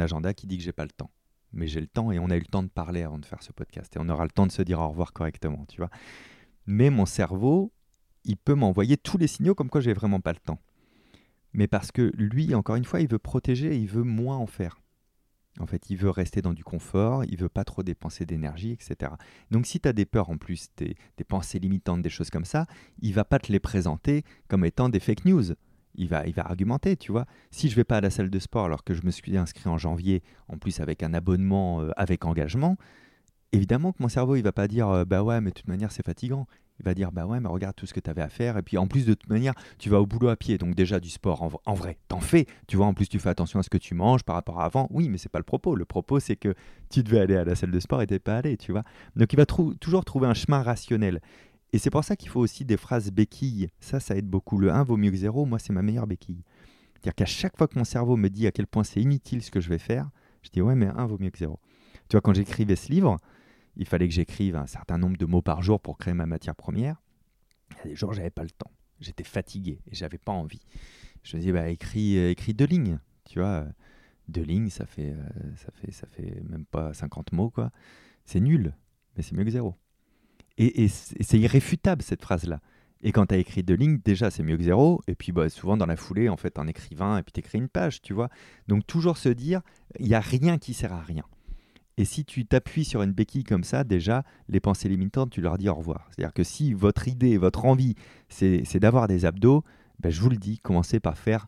[0.00, 1.10] agenda qui dit que j'ai pas le temps.
[1.52, 3.42] Mais j'ai le temps et on a eu le temps de parler avant de faire
[3.42, 5.90] ce podcast et on aura le temps de se dire au revoir correctement, tu vois.
[6.66, 7.72] Mais mon cerveau,
[8.24, 10.60] il peut m'envoyer tous les signaux comme quoi j'ai vraiment pas le temps.
[11.52, 14.46] Mais parce que lui, encore une fois, il veut protéger et il veut moins en
[14.46, 14.80] faire.
[15.58, 19.12] En fait, il veut rester dans du confort, il veut pas trop dépenser d'énergie, etc.
[19.50, 22.44] Donc si tu as des peurs en plus, des, des pensées limitantes, des choses comme
[22.44, 22.66] ça,
[23.00, 25.54] il va pas te les présenter comme étant des fake news.
[25.94, 27.26] Il va, il va argumenter, tu vois.
[27.50, 29.68] Si je vais pas à la salle de sport alors que je me suis inscrit
[29.68, 32.76] en janvier, en plus avec un abonnement euh, avec engagement,
[33.52, 35.92] évidemment que mon cerveau, il va pas dire euh, bah ouais, mais de toute manière,
[35.92, 36.46] c'est fatigant.
[36.78, 38.56] Il va dire bah ouais, mais regarde tout ce que tu avais à faire.
[38.56, 40.56] Et puis en plus, de toute manière, tu vas au boulot à pied.
[40.56, 42.46] Donc déjà, du sport, en, vrai, t'en fais.
[42.68, 44.64] Tu vois, en plus, tu fais attention à ce que tu manges par rapport à
[44.64, 44.88] avant.
[44.90, 45.74] Oui, mais c'est pas le propos.
[45.74, 46.54] Le propos, c'est que
[46.88, 48.82] tu devais aller à la salle de sport et t'es pas allé, tu vois.
[49.14, 51.20] Donc il va toujours trouver un chemin rationnel.
[51.72, 53.68] Et c'est pour ça qu'il faut aussi des phrases béquilles.
[53.80, 54.58] Ça, ça aide beaucoup.
[54.58, 56.42] Le 1 vaut mieux que 0, moi, c'est ma meilleure béquille.
[56.94, 59.50] C'est-à-dire qu'à chaque fois que mon cerveau me dit à quel point c'est inutile ce
[59.50, 60.10] que je vais faire,
[60.42, 61.58] je dis ouais, mais 1 vaut mieux que 0.
[62.08, 63.18] Tu vois, quand j'écrivais ce livre,
[63.76, 66.56] il fallait que j'écrive un certain nombre de mots par jour pour créer ma matière
[66.56, 67.00] première.
[67.70, 68.70] Il y a des jours, j'avais pas le temps.
[69.00, 70.60] J'étais fatigué et j'avais pas envie.
[71.22, 72.98] Je me disais, bah, écris, euh, deux lignes.
[73.24, 73.72] Tu vois, euh,
[74.28, 77.70] deux lignes, ça fait, euh, ça fait, ça fait même pas 50 mots, quoi.
[78.24, 78.74] C'est nul,
[79.16, 79.76] mais c'est mieux que zéro.
[80.58, 82.60] Et, c'est irréfutable, cette phrase-là.
[83.02, 85.00] Et quand tu as écrit deux lignes, déjà, c'est mieux que zéro.
[85.06, 87.58] Et puis, bah, souvent, dans la foulée, en fait, en écrivain, et puis tu écris
[87.58, 88.28] une page, tu vois.
[88.68, 89.62] Donc, toujours se dire,
[89.98, 91.24] il n'y a rien qui sert à rien.
[91.96, 95.58] Et si tu t'appuies sur une béquille comme ça, déjà, les pensées limitantes, tu leur
[95.58, 96.08] dis au revoir.
[96.10, 97.94] C'est-à-dire que si votre idée, votre envie,
[98.28, 99.64] c'est d'avoir des abdos,
[99.98, 101.46] ben, je vous le dis, commencez par faire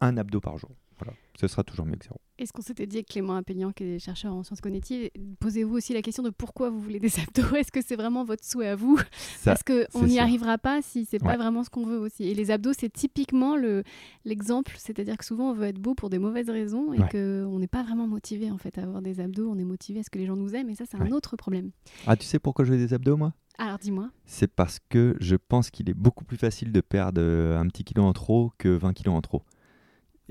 [0.00, 0.70] un abdo par jour.
[1.02, 2.20] Voilà, ce sera toujours mieux que zéro.
[2.38, 5.92] Est-ce qu'on s'était dit avec Clément Appélian, qui est chercheur en sciences cognitives, posez-vous aussi
[5.94, 7.56] la question de pourquoi vous voulez des abdos?
[7.56, 8.98] Est-ce que c'est vraiment votre souhait à vous?
[9.38, 11.36] Ça, Parce qu'on n'y arrivera pas si c'est pas Ouais.
[11.36, 12.24] vraiment ce qu'on veut aussi.
[12.24, 13.82] Et les abdos, c'est typiquement le-
[14.24, 17.08] l'exemple, c'est-à-dire que souvent on veut être beau pour des mauvaises raisons et Ouais.
[17.10, 20.02] qu'on n'est pas vraiment motivé en fait à avoir des abdos, on est motivé à
[20.02, 21.70] ce que les gens nous aiment et ça c'est un autre problème.
[22.06, 23.32] Ah, tu sais pourquoi je veux des abdos, moi?
[23.58, 24.10] Alors dis-moi.
[24.24, 27.84] C'est parce que je pense qu'il est beaucoup plus facile de perdre euh, un petit
[27.84, 29.42] kilo en trop que 20 kilos en trop.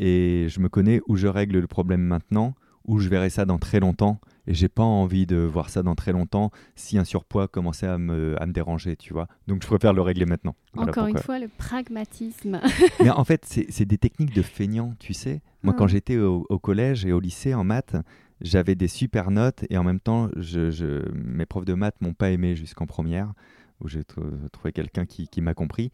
[0.04, 3.60] Et je me connais où je règle le problème maintenant, où je verrai ça dans
[3.60, 4.20] très longtemps.
[4.48, 8.00] Et j'ai pas envie de voir ça dans très longtemps si un surpoids commençait à
[8.00, 9.28] me, à me déranger, tu vois.
[9.48, 10.56] Donc je préfère le régler maintenant.
[10.74, 12.60] Voilà Encore une fois, le pragmatisme.
[13.00, 15.42] Mais en fait, c'est des techniques de feignant, tu sais.
[15.62, 17.96] Moi, quand j'étais au, au collège et au lycée en maths,
[18.42, 22.16] j'avais des super notes et en même temps, je, je- mes profs de maths m'ont
[22.16, 23.34] pas aimé jusqu'en première,
[23.80, 25.92] où j'ai tr- trouvé quelqu'un qui, qui m'a compris.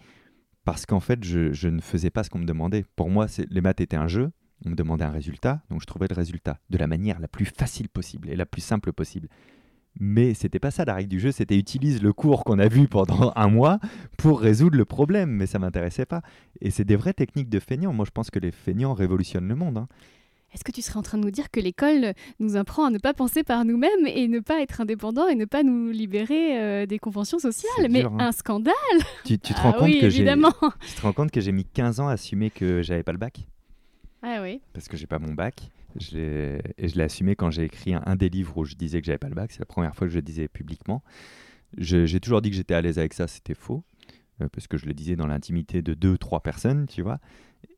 [0.67, 2.83] Parce qu'en fait, je, ne faisais pas ce qu'on me demandait.
[2.97, 4.31] Pour moi, les maths étaient un jeu.
[4.65, 7.45] On me demandait un résultat, donc je trouvais le résultat de la manière la plus
[7.45, 9.29] facile possible et la plus simple possible.
[9.97, 12.89] Mais c'était pas ça la règle du jeu, c'était utilise le cours qu'on a vu
[12.89, 13.79] pendant un mois
[14.17, 16.21] pour résoudre le problème, mais ça m'intéressait pas.
[16.59, 17.93] Et c'est des vraies techniques de feignants.
[17.93, 19.77] Moi, je pense que les feignants révolutionnent le monde.
[19.77, 19.87] hein.
[20.57, 22.97] Est-ce que tu serais en train de nous dire que l'école nous apprend à ne
[22.97, 26.85] pas penser par nous-mêmes et ne pas être indépendants et ne pas nous libérer euh,
[26.87, 27.91] des conventions sociales?
[27.91, 28.29] Mais dur, hein.
[28.29, 28.73] un scandale
[29.23, 30.51] Tu, tu te Ah rends compte oui, que j'ai, évidemment
[30.81, 33.19] tu te rends compte que j'ai mis 15 ans à assumer que j'avais pas le
[33.19, 33.47] bac?
[34.23, 34.59] Ah oui.
[34.73, 35.69] parce que j'ai pas mon bac.
[35.99, 38.99] Je et je l'ai assumé quand j'ai écrit un, un des livres où je disais
[38.99, 39.51] que j'avais pas le bac.
[39.51, 41.03] C'est la première fois que je le disais publiquement.
[41.77, 43.27] J'ai toujours dit que j'étais à l'aise avec ça.
[43.27, 43.83] C'était faux
[44.41, 47.19] euh, parce que je le disais dans l'intimité de deux, trois personnes, tu vois.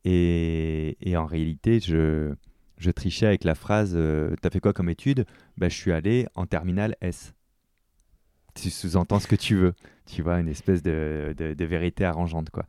[0.04, 2.32] Et, et en réalité, je,
[2.80, 5.26] je trichais avec la phrase euh, T'as fait quoi comme étude?
[5.58, 7.34] Bah, Je suis allé en terminale S.
[8.54, 9.74] Tu sous-entends ce que tu veux.
[10.06, 12.64] Tu vois, une espèce de, de- vérité arrangeante, quoi.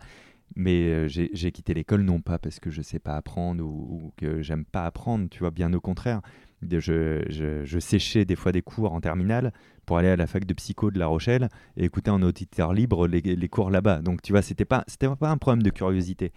[0.58, 4.42] Mais euh, j'ai quitté l'école non pas parce que je sais pas apprendre ou, que
[4.42, 6.22] j'aime pas apprendre, tu vois, bien au contraire.
[6.62, 9.54] Je, séchais des fois des cours en terminale
[9.86, 11.48] pour aller à la fac de psycho de La Rochelle
[11.78, 14.02] et écouter en auditeur libre les, cours là-bas.
[14.02, 14.84] Donc tu vois, c'était pas,
[15.20, 16.34] pas un problème de curiosité,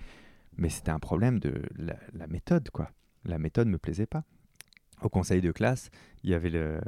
[0.56, 2.90] mais c'était un problème de la, la méthode, quoi.
[3.24, 4.24] La méthode me plaisait pas.
[5.02, 5.90] Au conseil de classe,
[6.22, 6.80] il y avait le-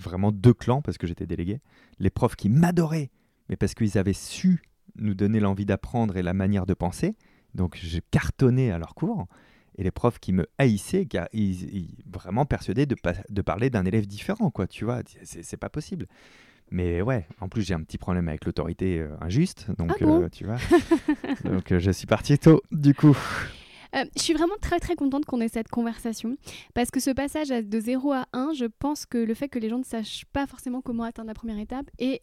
[0.00, 1.60] vraiment deux clans parce que j'étais délégué.
[1.98, 3.10] Les profs qui m'adoraient,
[3.48, 4.62] mais parce qu'ils avaient su
[4.96, 7.16] nous donner l'envie d'apprendre et la manière de penser.
[7.54, 9.26] Donc je cartonnais à leurs cours.
[9.76, 12.94] Et les profs qui me haïssaient, car ils, ils- vraiment persuadés de,
[13.42, 16.06] parler d'un élève différent, quoi, tu vois, c'est c'est pas possible.
[16.70, 20.22] Mais ouais, en plus j'ai un petit problème avec l'autorité euh, injuste, donc Ah bon
[20.22, 20.56] euh, tu vois.
[21.44, 23.16] donc euh, je suis parti tôt, du coup.
[23.96, 26.36] Euh, je suis vraiment très très contente qu'on ait cette conversation.
[26.74, 29.68] Parce que ce passage de 0 à 1, je pense que le fait que les
[29.68, 32.22] gens ne sachent pas forcément comment atteindre la première étape est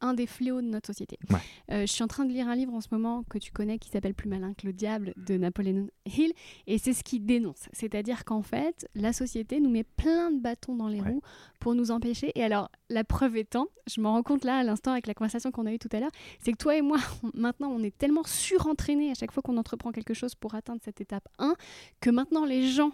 [0.00, 1.18] un des fléaux de notre société.
[1.30, 1.38] Ouais.
[1.70, 3.78] Euh, je suis en train de lire un livre en ce moment que tu connais
[3.78, 6.32] qui s'appelle Plus malin que le diable de Napoleon Hill
[6.66, 7.68] et c'est ce qu'il dénonce.
[7.72, 11.08] C'est-à-dire qu'en fait, la société nous met plein de bâtons dans les Ouais.
[11.10, 11.22] roues
[11.60, 12.30] pour nous empêcher.
[12.34, 15.50] Et alors, la preuve étant, je m'en rends compte là à l'instant avec la conversation
[15.50, 17.96] qu'on a eue tout à l'heure, c'est que toi et moi, on- maintenant, on est
[17.96, 21.54] tellement surentraînés à chaque fois qu'on entreprend quelque chose pour atteindre cette étape 1
[22.00, 22.92] que maintenant les gens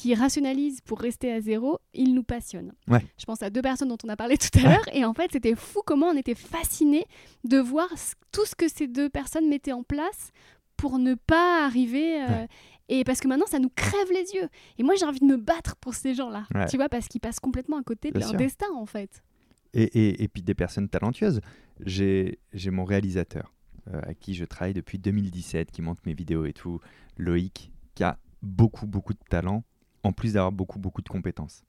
[0.00, 2.72] qui rationalisent pour rester à zéro, ils nous passionnent.
[2.88, 3.04] Ouais.
[3.18, 5.30] Je pense à deux personnes dont on a parlé tout à l'heure et en fait
[5.32, 7.04] c'était fou comment on était fascinés
[7.44, 7.88] de voir
[8.32, 10.30] tout ce que ces deux personnes mettaient en place
[10.76, 12.22] pour ne pas arriver...
[12.22, 12.48] euh, Ouais.
[12.92, 14.48] Et parce que maintenant, ça nous crève les yeux.
[14.76, 16.48] Et moi, j'ai envie de me battre pour ces gens-là.
[16.52, 16.66] Ouais.
[16.66, 18.36] Tu vois, parce qu'ils passent complètement à côté de Bien leur sûr.
[18.38, 19.22] destin, en fait.
[19.74, 21.40] Et, et- et puis des personnes talentueuses.
[21.86, 23.54] J'ai j'ai mon réalisateur
[23.94, 26.80] euh, à qui je travaille depuis 2017, qui monte mes vidéos et tout,
[27.16, 29.62] Loïc, qui a beaucoup, beaucoup de talent,
[30.02, 31.64] en plus d'avoir beaucoup, beaucoup de compétences.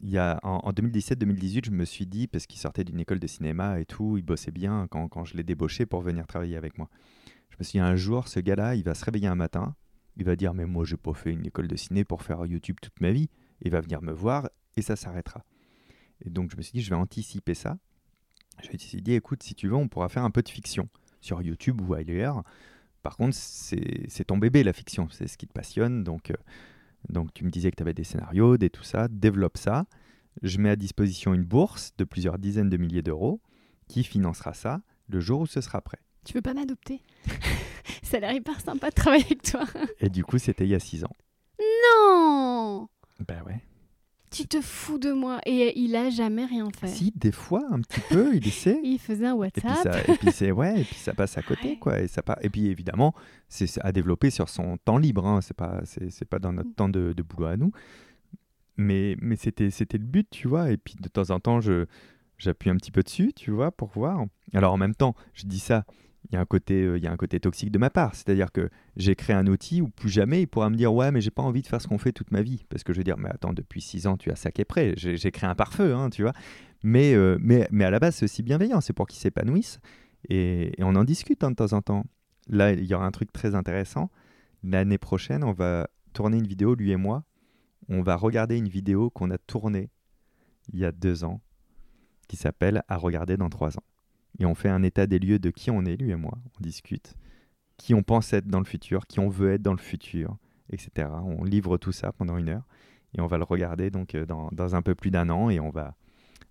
[0.00, 3.20] Il y a, en, en 2017-2018, je me suis dit, parce qu'il sortait d'une école
[3.20, 6.56] de cinéma et tout, il bossait bien quand, quand je l'ai débauché pour venir travailler
[6.56, 6.88] avec moi.
[7.50, 9.76] Je me suis dit, un jour, ce gars-là, il va se réveiller un matin,
[10.16, 12.76] il va dire, mais moi, j'ai pas fait une école de ciné pour faire YouTube
[12.80, 13.28] toute ma vie.
[13.62, 15.44] Il va venir me voir et ça s'arrêtera.
[16.24, 17.78] Et donc, je me suis dit, je vais anticiper ça.
[18.62, 20.88] Je me suis dit, écoute, si tu veux, on pourra faire un peu de fiction
[21.20, 22.42] sur YouTube ou ailleurs.
[23.02, 25.08] Par contre, c'est c'est ton bébé, la fiction.
[25.10, 26.04] C'est ce qui te passionne.
[26.04, 26.34] Donc, euh,
[27.08, 29.08] donc tu me disais que tu avais des scénarios, des tout ça.
[29.08, 29.86] Développe ça.
[30.42, 33.40] Je mets à disposition une bourse de plusieurs dizaines de milliers d'euros
[33.88, 35.98] qui financera ça le jour où ce sera prêt.
[36.24, 37.02] Tu veux pas m'adopter?
[38.02, 39.64] Ça a l'air hyper sympa de travailler avec toi.
[39.98, 41.16] Et du coup, c'était il y a six ans.
[41.60, 42.88] Non
[43.26, 43.60] Ben ouais.
[44.32, 45.40] Tu te fous de moi.
[45.46, 46.88] Et il a jamais rien fait.
[46.88, 48.80] Si, des fois, un petit peu, il essaie.
[48.84, 49.92] Il faisait un Et puis WhatsApp.
[50.06, 51.76] ça, et puis c'est ouais, et puis ça passe à côté Ouais.
[51.76, 52.00] quoi.
[52.00, 53.14] Et ça et puis évidemment,
[53.48, 55.26] c'est à développer sur son temps libre.
[55.26, 55.40] Hein.
[55.42, 57.72] C'est pas c'est c'est pas dans notre temps de, de boulot à nous.
[58.76, 60.70] Mais mais c'était c'était le but, tu vois.
[60.70, 61.86] Et puis de temps en temps, je
[62.38, 64.24] j'appuie un petit peu dessus, tu vois, pour voir.
[64.54, 65.84] Alors en même temps, je dis ça.
[66.30, 68.14] Il y, a un côté, il y a un côté toxique de ma part.
[68.14, 71.20] C'est-à-dire que j'ai créé un outil où plus jamais il pourra me dire Ouais, mais
[71.20, 72.64] j'ai pas envie de faire ce qu'on fait toute ma vie.
[72.68, 74.94] Parce que je vais dire Mais attends, depuis six ans, tu as sac et prêt.
[74.96, 76.32] J'ai créé un pare-feu, hein, tu vois.
[76.84, 78.80] Mais, mais, mais à la base, c'est aussi bienveillant.
[78.80, 79.80] C'est pour qu'ils s'épanouissent.
[80.28, 82.04] Et, on en discute hein, de temps en temps.
[82.48, 84.10] Là, il y aura un truc très intéressant.
[84.62, 87.24] L'année prochaine, on va tourner une vidéo, lui et moi.
[87.88, 89.90] On va regarder une vidéo qu'on a tournée
[90.72, 91.40] il y a deux ans
[92.28, 93.82] qui s'appelle À regarder dans trois ans.
[94.38, 96.38] Et on fait un état des lieux de qui on est, lui et moi.
[96.58, 97.14] On discute.
[97.76, 100.36] Qui on pense être dans le futur, qui on veut être dans le futur,
[100.70, 101.08] etc.
[101.24, 102.64] On livre tout ça pendant une heure.
[103.14, 105.60] Et on va le regarder donc euh, dans, dans un peu plus d'un an et
[105.60, 105.94] on va,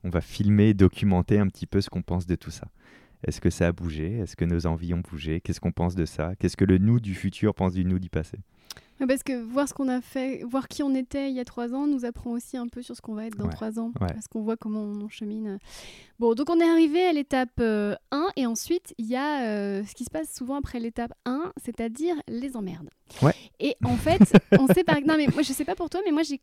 [0.04, 2.68] on va filmer, documenter un petit peu ce qu'on pense de tout ça.
[3.26, 4.18] Est-ce que ça a bougé?
[4.18, 5.42] Est-ce que nos envies ont bougé?
[5.42, 6.36] Qu'est-ce qu'on pense de ça?
[6.36, 8.40] Qu'est-ce que le nous du futur pense du nous du passé?
[9.08, 11.74] Parce que voir ce qu'on a fait, voir qui on était il y a trois
[11.74, 13.92] ans, nous apprend aussi un peu sur ce qu'on va être dans trois ans.
[13.98, 15.58] Parce qu'on voit comment on, chemine.
[16.20, 17.96] Bon, donc on est arrivé à l'étape 1 euh,
[18.36, 22.16] et ensuite il y a euh, ce qui se passe souvent après l'étape 1, c'est-à-dire
[22.28, 22.90] les emmerdes.
[23.22, 23.34] Ouais.
[23.60, 24.22] Et en fait,
[24.60, 25.00] on sait pas.
[25.02, 26.40] Non, mais moi je sais pas pour toi, mais moi j'ai,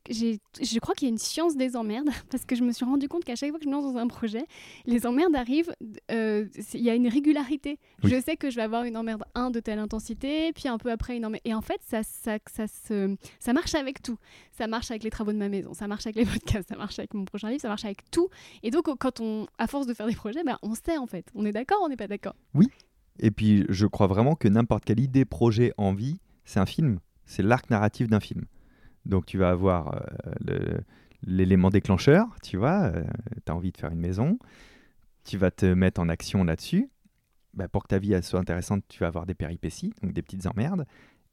[0.61, 3.09] je crois qu'il y a une science des emmerdes parce que je me suis rendu
[3.09, 4.45] compte qu'à chaque fois que je me lance dans un projet,
[4.87, 5.75] les emmerdes arrivent,
[6.13, 7.79] euh, il y a une régularité.
[8.05, 10.91] Je sais que je vais avoir une emmerde 1 de telle intensité, puis un peu
[10.91, 11.43] après une emmerde.
[11.45, 14.19] Et en fait, ça, ça, ça, se, ça marche avec tout.
[14.53, 16.99] Ça marche avec les travaux de ma maison, ça marche avec les podcasts, ça marche
[16.99, 18.29] avec mon prochain livre, ça marche avec tout.
[18.63, 21.27] Et donc, quand on, à force de faire des projets, ben, on sait en fait.
[21.35, 22.35] On est d'accord, on n'est pas d'accord.
[22.55, 22.69] Oui.
[23.21, 26.99] Et puis, je crois vraiment que n'importe quelle idée, projet, envie, c'est un film.
[27.27, 28.45] C'est l'arc narratif d'un film.
[29.05, 30.03] Donc, tu vas avoir
[30.51, 30.79] euh,
[31.23, 33.05] l'élément déclencheur, tu vois, euh,
[33.45, 34.39] tu as envie de faire une maison,
[35.25, 36.91] tu vas te mettre en action là-dessus.
[37.55, 40.47] Bah, pour que ta vie soit intéressante, tu vas avoir des péripéties, donc des petites
[40.47, 40.87] emmerdes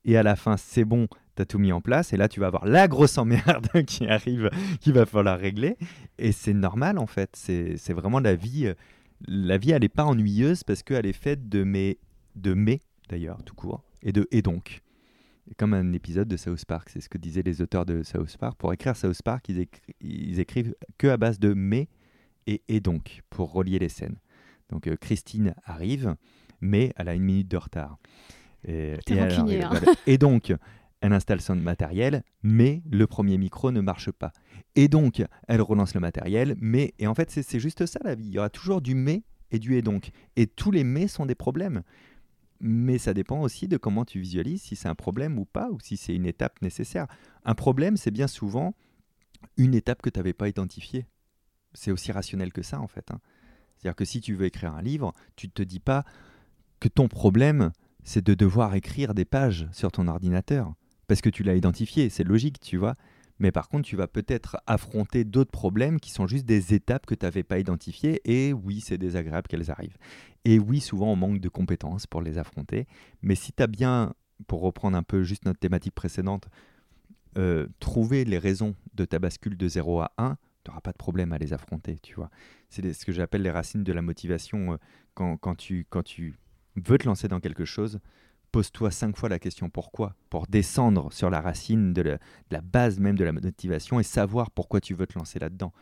[0.05, 2.39] et à la fin c'est bon, tu as tout mis en place, et là tu
[2.39, 4.49] vas avoir la grosse emmerde qui arrive,
[4.79, 5.77] qu'il va falloir régler,
[6.17, 8.75] et c'est normal en fait, c'est vraiment la vie, euh,
[9.27, 11.97] la vie elle n'est pas ennuyeuse parce qu'elle est faite de mais,
[12.35, 14.81] de mais d'ailleurs, tout court, et de et donc.
[15.57, 18.57] Comme un épisode de South Park, c'est ce que disaient les auteurs de South Park.
[18.57, 19.67] Pour écrire South Park, ils,
[20.01, 21.87] ils écrivent que à base de mais
[22.47, 24.17] et et donc, pour relier les scènes.
[24.69, 26.15] Donc euh, Christine arrive,
[26.61, 27.97] mais elle a une minute de retard.
[28.67, 29.79] Et, hein.
[30.07, 30.53] et, donc,
[31.01, 34.31] elle installe son matériel, mais le premier micro ne marche pas.
[34.75, 36.95] Et donc, elle relance le matériel, mais...
[36.97, 38.25] Et en fait, c'est juste ça la vie.
[38.25, 39.21] Il y aura toujours du mais
[39.51, 40.09] et du et donc.
[40.35, 41.83] Et tous les mais sont des problèmes.
[42.59, 45.79] Mais ça dépend aussi de comment tu visualises, si c'est un problème ou pas, ou
[45.79, 47.07] si c'est une étape nécessaire.
[47.43, 48.73] Un problème, c'est bien souvent
[49.57, 51.05] une étape que tu n'avais pas identifiée.
[51.73, 53.11] C'est aussi rationnel que ça, en fait.
[53.11, 53.19] Hein.
[53.77, 56.05] C'est-à-dire que si tu veux écrire un livre, tu ne te dis pas
[56.79, 57.71] que ton problème,
[58.03, 60.73] c'est de devoir écrire des pages sur ton ordinateur.
[61.07, 62.95] Parce que tu l'as identifié, c'est logique, tu vois.
[63.39, 67.15] Mais par contre, tu vas peut-être affronter d'autres problèmes qui sont juste des étapes que
[67.15, 68.21] tu n'avais pas identifiées.
[68.23, 69.97] Et oui, c'est désagréable qu'elles arrivent.
[70.45, 72.87] Et oui, souvent, on manque de compétences pour les affronter.
[73.21, 74.13] Mais si tu as bien,
[74.47, 76.47] pour reprendre un peu juste notre thématique précédente,
[77.37, 80.97] euh, trouvé les raisons de ta bascule de 0 à 1, tu n'auras pas de
[80.97, 82.29] problème à les affronter, tu vois.
[82.69, 84.73] C'est ce que j'appelle les racines de la motivation.
[84.73, 84.77] Euh,
[85.13, 85.85] quand, tu
[86.75, 87.99] veux te lancer dans quelque chose,
[88.55, 92.17] pose-toi cinq fois la question pourquoi, pour descendre sur la racine de
[92.51, 95.73] la, base même de la motivation et savoir pourquoi tu veux te lancer là-dedans.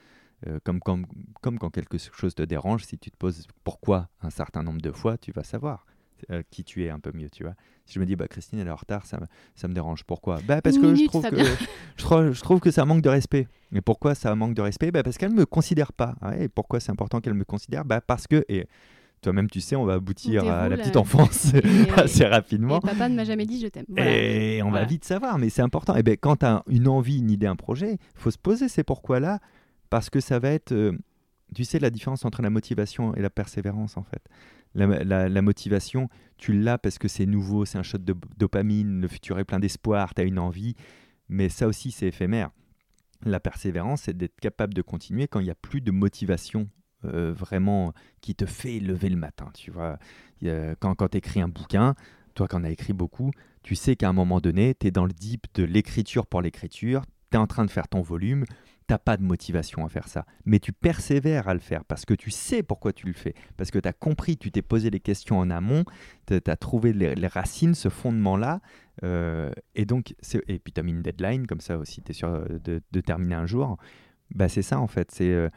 [0.48, 1.06] Euh, comme, comme,
[1.42, 4.92] comme, quand quelque chose te dérange, si tu te poses pourquoi un certain nombre de
[4.92, 5.86] fois, tu vas savoir
[6.32, 7.54] euh, qui tu es un peu mieux, tu vois.
[7.86, 9.20] Si je me dis, bah, Christine, elle est en retard, ça,
[9.54, 10.04] ça me dérange.
[10.04, 10.40] Pourquoi?
[10.48, 11.36] Bah, Parce que je, trouve que,
[11.98, 13.48] je, trouve, je, trouve que ça manque de respect.
[13.72, 14.90] Et pourquoi ça manque de respect?
[14.90, 16.16] Bah, Parce qu'elle ne me considère pas.
[16.40, 17.86] et pourquoi c'est important qu'elle me considère?
[17.86, 18.66] Bah, Parce que, et
[19.24, 21.54] toi-même, tu sais, on va aboutir à la petite enfance
[21.98, 22.78] assez rapidement.
[22.78, 23.86] Et papa ne m'a jamais dit je t'aime.
[23.98, 25.96] Et on va vite savoir, mais c'est important.
[25.96, 28.68] Et ben, quand tu as une envie, une idée, un projet, il faut se poser
[28.68, 29.40] ces pourquoi-là,
[29.90, 30.98] parce que ça va être, euh,
[31.56, 34.22] tu sais, la différence entre la motivation et la persévérance, en fait.
[34.76, 39.38] La, motivation, tu l'as parce que c'est nouveau, c'est un shot de dopamine, le futur
[39.38, 40.76] est plein d'espoir, tu as une envie,
[41.30, 42.50] mais ça aussi, c'est éphémère.
[43.24, 46.70] La persévérance, c'est d'être capable de continuer quand il n'y a plus de motivation
[47.04, 49.50] vraiment qui te fait lever le matin.
[49.54, 49.98] Tu vois,
[50.42, 51.96] quand, quand tu écris un bouquin,
[52.34, 53.32] toi qui en as écrit beaucoup,
[53.64, 57.04] tu sais qu'à un moment donné, tu es dans le deep de l'écriture pour l'écriture,
[57.32, 58.46] tu es en train de faire ton volume,
[58.88, 62.14] t'as pas de motivation à faire ça, mais tu persévères à le faire parce que
[62.14, 65.00] tu sais pourquoi tu le fais, parce que tu as compris, tu t'es posé les
[65.00, 65.86] questions en amont,
[66.28, 68.60] tu as trouvé les, racines, ce fondement-là,
[69.04, 70.14] euh, et donc,
[70.48, 73.02] et puis tu as mis une deadline, comme ça aussi, tu es sûr de, de,
[73.02, 73.78] terminer un jour.
[74.36, 75.50] Bah, c'est ça en fait, c'est euh,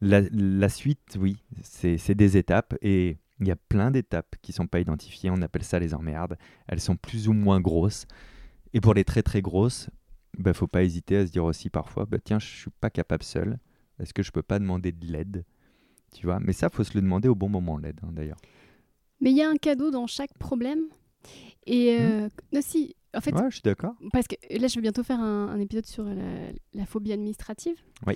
[0.00, 4.66] la, suite, oui, c'est des étapes et il y a plein d'étapes qui ne sont
[4.66, 5.30] pas identifiées.
[5.30, 6.36] On appelle ça les emmerdes.
[6.68, 8.06] Elles sont plus ou moins grosses.
[8.72, 9.88] Et pour les très très grosses,
[10.36, 12.56] il bah, ne faut pas hésiter à se dire aussi parfois, bah, tiens, je ne
[12.56, 13.58] suis pas capable seul.
[13.98, 15.44] Est-ce que je ne peux pas demander de l'aide?
[16.14, 16.38] Tu vois?
[16.40, 18.38] Mais ça, faut se le demander au bon moment, l'aide, hein, d'ailleurs.
[19.20, 20.80] Mais il y a un cadeau dans chaque problème.
[21.66, 23.94] Et euh, non, si, en fait, Ouais, je suis d'accord.
[24.12, 26.22] parce que là, je vais bientôt faire un, un épisode sur la,
[26.74, 27.76] la phobie administrative.
[28.06, 28.14] Oui.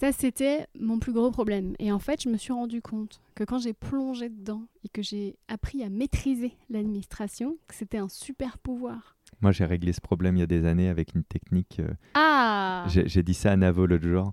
[0.00, 1.74] Ça, c'était mon plus gros problème.
[1.80, 5.02] Et en fait, je me suis rendu compte que quand j'ai plongé dedans et que
[5.02, 9.16] j'ai appris à maîtriser l'administration, que c'était un super pouvoir.
[9.40, 11.80] Moi, j'ai réglé ce problème il y a des années avec une technique.
[11.80, 14.30] euh, Ah J'ai dit ça à Navo l'autre jour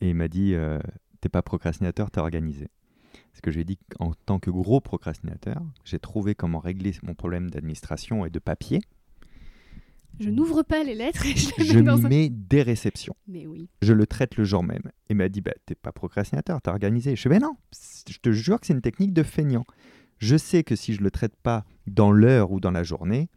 [0.00, 0.78] et il m'a dit euh,
[1.22, 2.68] T'es pas procrastinateur, t'es organisé.
[3.30, 7.48] Parce que j'ai dit qu'en tant que gros procrastinateur, j'ai trouvé comment régler mon problème
[7.50, 8.80] d'administration et de papier.
[10.20, 12.08] Je n'ouvre pas les lettres et je les Je mets dans un...
[12.08, 13.14] mets des réceptions.
[13.26, 13.68] Mais oui.
[13.82, 14.82] Je le traite le jour même.
[15.10, 17.16] Il m'a dit bah, T'es pas procrastinateur, t'es organisé.
[17.16, 17.56] Je fais Mais non,
[18.08, 19.64] je te jure que c'est une technique de feignant.
[20.18, 23.28] Je sais que si je le traite pas dans l'heure ou dans la journée,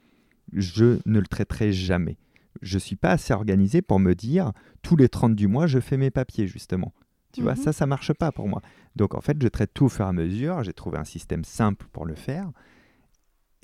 [0.53, 2.17] je ne le traiterai jamais.
[2.61, 4.51] Je suis pas assez organisé pour me dire
[4.81, 6.93] tous les 30 du mois, je fais mes papiers, justement.
[7.33, 7.63] Tu vois, Mhm.
[7.63, 8.61] ça, ça marche pas pour moi.
[8.95, 10.63] Donc en fait, je traite tout au fur et à mesure.
[10.63, 12.49] J'ai trouvé un système simple pour le faire.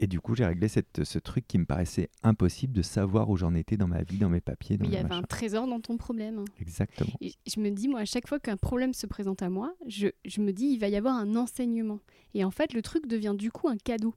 [0.04, 3.38] Et du coup, j'ai réglé cette- ce truc qui me paraissait impossible de savoir où
[3.38, 5.80] j'en étais dans ma vie, dans mes papiers, dans Il y avait un trésor dans
[5.80, 6.44] ton problème.
[6.60, 7.12] Exactement.
[7.22, 10.08] Et je me dis, moi, à chaque fois qu'un problème se présente à moi, je,
[10.26, 12.00] je me dis, il va y avoir un enseignement.
[12.34, 14.16] Et en fait, le truc devient du coup un cadeau.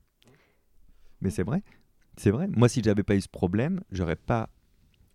[1.21, 1.61] Mais c'est vrai,
[2.17, 2.47] c'est vrai.
[2.47, 4.49] Moi, si j'avais pas eu ce problème, j'aurais pas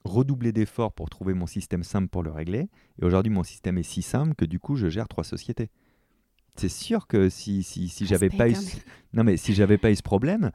[0.04, 2.68] redoublé d'efforts pour trouver mon système simple pour le régler.
[3.00, 5.68] Et aujourd'hui, mon système est si simple que du coup, je gère trois sociétés.
[6.56, 8.76] C'est sûr que si, si, si j'avais pas eu ce...
[9.14, 10.50] non mais si j'avais pas eu ce problème,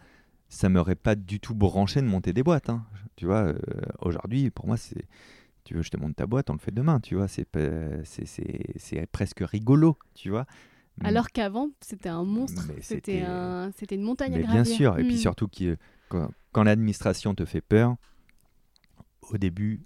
[0.49, 2.69] ça m'aurait pas du tout branché de monter des boîtes.
[2.69, 2.85] hein.
[3.15, 3.57] Tu vois, euh,
[4.01, 5.07] aujourd'hui, pour moi, c'est
[5.63, 6.99] tu veux, je te monte ta boîte, on le fait demain.
[6.99, 7.47] Tu vois, c'est
[8.03, 9.97] c'est c'est- c'est presque rigolo.
[10.13, 10.45] Tu vois.
[11.03, 12.65] Alors qu'avant, c'était un monstre.
[12.67, 13.71] Mais C'était c'était- un...
[13.75, 14.53] c'était une montagne à gravir.
[14.53, 15.19] bien sûr, et puis Hmm.
[15.19, 15.75] surtout euh,
[16.09, 17.95] quand, quand l'administration te fait peur,
[19.31, 19.81] au début,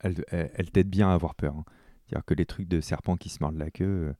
[0.00, 1.54] elle, elle, elle t'aide bien à avoir peur.
[1.56, 1.64] hein.
[2.06, 4.12] C'est-à-dire que les trucs de serpent qui se mordent la queue, euh,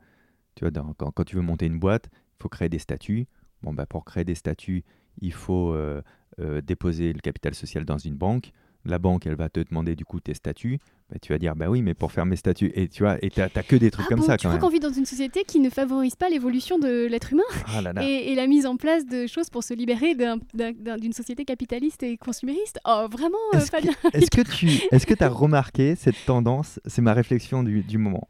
[0.54, 3.26] tu vois, dans- quand, quand tu veux monter une boîte, il faut créer des statuts.
[3.62, 4.84] Bon, bah, pour créer des statuts,
[5.20, 6.02] il faut euh,
[6.40, 8.50] euh, déposer le capital social dans une banque.
[8.86, 10.78] La banque, elle va te demander du coup tes statuts.
[11.08, 13.30] Bah, tu vas dire, bah oui, mais pour faire mes statuts, et tu vois, et
[13.30, 14.60] t'as t'as que des trucs Ah comme bon, ça tu quand crois même.
[14.60, 17.94] qu'on vit dans une société qui ne favorise pas l'évolution de l'être humain Ah là
[17.94, 18.02] là.
[18.06, 21.14] et, et la mise en place de choses pour se libérer d'un- d'un- d'un- d'une
[21.14, 22.78] société capitaliste et consumériste?
[22.86, 26.78] Oh, vraiment, euh, Est-ce que- Fabien Est-ce que tu est-ce que as remarqué cette tendance?
[26.84, 28.28] C'est ma réflexion du, du moment.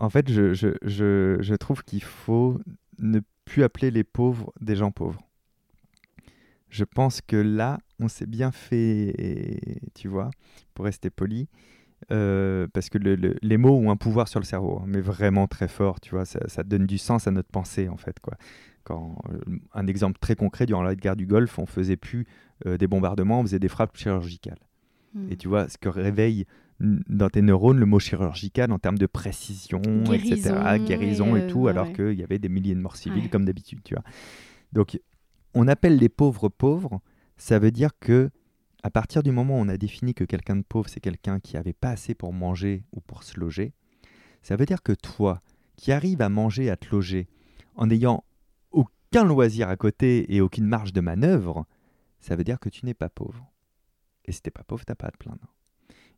[0.00, 2.60] En fait, je, je, je, je trouve qu'il faut
[2.98, 5.20] ne plus appeler les pauvres des gens pauvres.
[6.68, 10.30] Je pense que là, on s'est bien fait, tu vois,
[10.74, 11.48] pour rester poli,
[12.12, 15.00] euh, parce que le- le- les mots ont un pouvoir sur le cerveau, hein, mais
[15.00, 18.20] vraiment très fort, tu vois, ça, ça donne du sens à notre pensée, en fait,
[18.20, 18.34] quoi.
[18.84, 19.40] Quand, euh,
[19.72, 22.26] un exemple très concret, durant la guerre du Golfe, on faisait plus
[22.66, 24.60] euh, des bombardements, on faisait des frappes chirurgicales.
[25.14, 25.32] Hmm.
[25.32, 26.46] Et tu vois, ce que réveille
[26.80, 29.80] dans tes neurones le mot chirurgical en termes de précision,
[30.12, 31.92] etc., Guérison, guérison et, et, tout, ouais, alors ouais.
[31.92, 33.28] qu'il y avait des milliers de morts civiles Ouais.
[33.28, 34.04] comme d'habitude, tu vois.
[34.72, 35.00] Donc,
[35.54, 37.00] on appelle les pauvres pauvres,
[37.36, 38.30] ça veut dire que
[38.84, 41.56] à partir du moment où on a défini que quelqu'un de pauvre, c'est quelqu'un qui
[41.56, 43.72] avait pas assez pour manger ou pour se loger,
[44.42, 45.42] ça veut dire que toi,
[45.76, 47.28] qui arrives à manger, à te loger,
[47.74, 48.24] en n'ayant
[48.70, 51.66] aucun loisir à côté et aucune marge de manœuvre,
[52.20, 53.50] ça veut dire que tu n'es pas pauvre.
[54.24, 55.54] Et si t'es pas pauvre, t'as pas à te plaindre.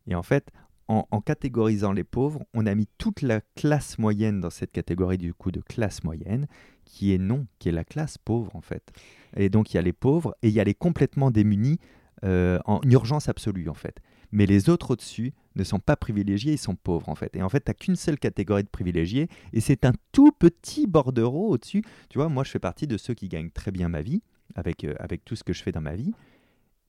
[0.07, 0.51] Et en fait,
[0.87, 5.33] en, catégorisant les pauvres, on a mis toute la classe moyenne dans cette catégorie du
[5.33, 6.47] coup de classe moyenne,
[6.85, 8.91] qui est non, qui est la classe pauvre en fait.
[9.37, 11.79] Et donc il y a les pauvres et il y a les complètement démunis
[12.25, 14.01] euh, en urgence absolue en fait.
[14.33, 17.35] Mais les autres au-dessus ne sont pas privilégiés, ils sont pauvres en fait.
[17.35, 21.49] Et en fait, tu qu'une seule catégorie de privilégiés et c'est un tout petit bordereau
[21.49, 21.83] au-dessus.
[22.09, 24.21] Tu vois, moi je fais partie de ceux qui gagnent très bien ma vie
[24.55, 26.11] avec, euh, avec tout ce que je fais dans ma vie.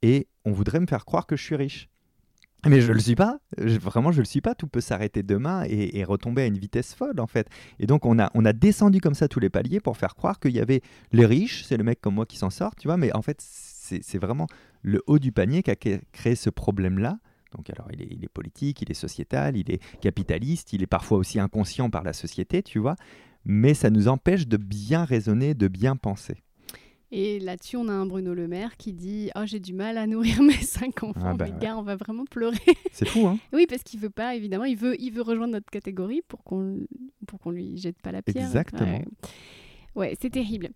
[0.03, 1.89] Et on voudrait me faire croire que je suis riche.
[2.69, 3.41] Mais je le suis pas.
[3.59, 4.55] Vraiment, je le suis pas.
[4.55, 7.49] Tout peut s'arrêter demain et, et retomber à une vitesse folle, en fait.
[7.81, 10.39] Et donc, on a, on a descendu comme ça tous les paliers pour faire croire
[10.39, 12.97] qu'il y avait les riches, c'est le mec comme moi qui s'en sort, tu vois.
[12.97, 14.47] Mais en fait, c'est vraiment
[14.83, 17.19] le haut du panier qui a cré- créé ce problème-là.
[17.57, 20.87] Donc, alors, il est, il est politique, il est sociétal, il est capitaliste, il est
[20.87, 22.95] parfois aussi inconscient par la société, tu vois.
[23.45, 26.37] Mais ça nous empêche de bien raisonner, de bien penser.
[27.15, 30.07] Et là-dessus, on a un Bruno Le Maire qui dit Oh, j'ai du mal à
[30.07, 31.21] nourrir mes cinq enfants.
[31.23, 31.59] Ah bah mais ouais.
[31.61, 32.57] gars, on va vraiment pleurer.
[32.93, 35.71] C'est fou, hein oui, parce qu'il veut pas, évidemment, il veut, il veut rejoindre notre
[35.71, 36.81] catégorie pour qu'on
[37.27, 38.47] pour qu'on lui jette pas la pierre.
[38.47, 38.99] Exactement.
[38.99, 39.05] Ouais.
[39.95, 40.70] Ouais, c'est terrible.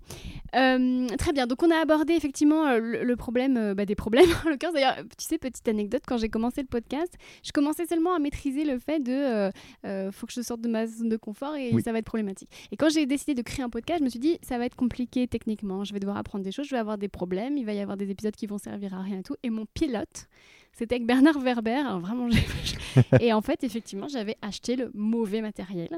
[0.54, 3.94] Euh, très bien, donc on a abordé effectivement euh, le, le problème euh, bah, des
[3.94, 4.28] problèmes.
[4.46, 7.12] En l'occurrence, d'ailleurs, tu sais, petite anecdote, quand j'ai commencé le podcast,
[7.42, 9.50] je commençais seulement à maîtriser le fait de euh,
[9.86, 11.82] euh, faut que je sorte de ma zone de confort et Oui.
[11.82, 12.50] ça va être problématique.
[12.72, 14.76] Et quand j'ai décidé de créer un podcast, je me suis dit ça va être
[14.76, 17.72] compliqué techniquement, je vais devoir apprendre des choses, je vais avoir des problèmes, il va
[17.72, 19.36] y avoir des épisodes qui vont servir à rien et tout.
[19.42, 20.28] Et mon pilote,
[20.76, 21.70] C'était avec Bernard Werber.
[21.70, 22.28] Alors vraiment,
[23.20, 25.88] et en fait, effectivement, j'avais acheté le mauvais matériel.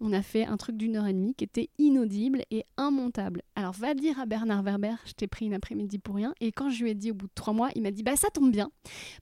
[0.00, 3.42] On a fait un truc d'une heure et demie qui était inaudible et immontable.
[3.56, 6.34] Alors, va dire à Bernard Werber, je t'ai pris une après-midi pour rien.
[6.40, 8.14] Et quand je lui ai dit au bout de trois mois, il m'a dit Bah,
[8.14, 8.70] ça tombe bien.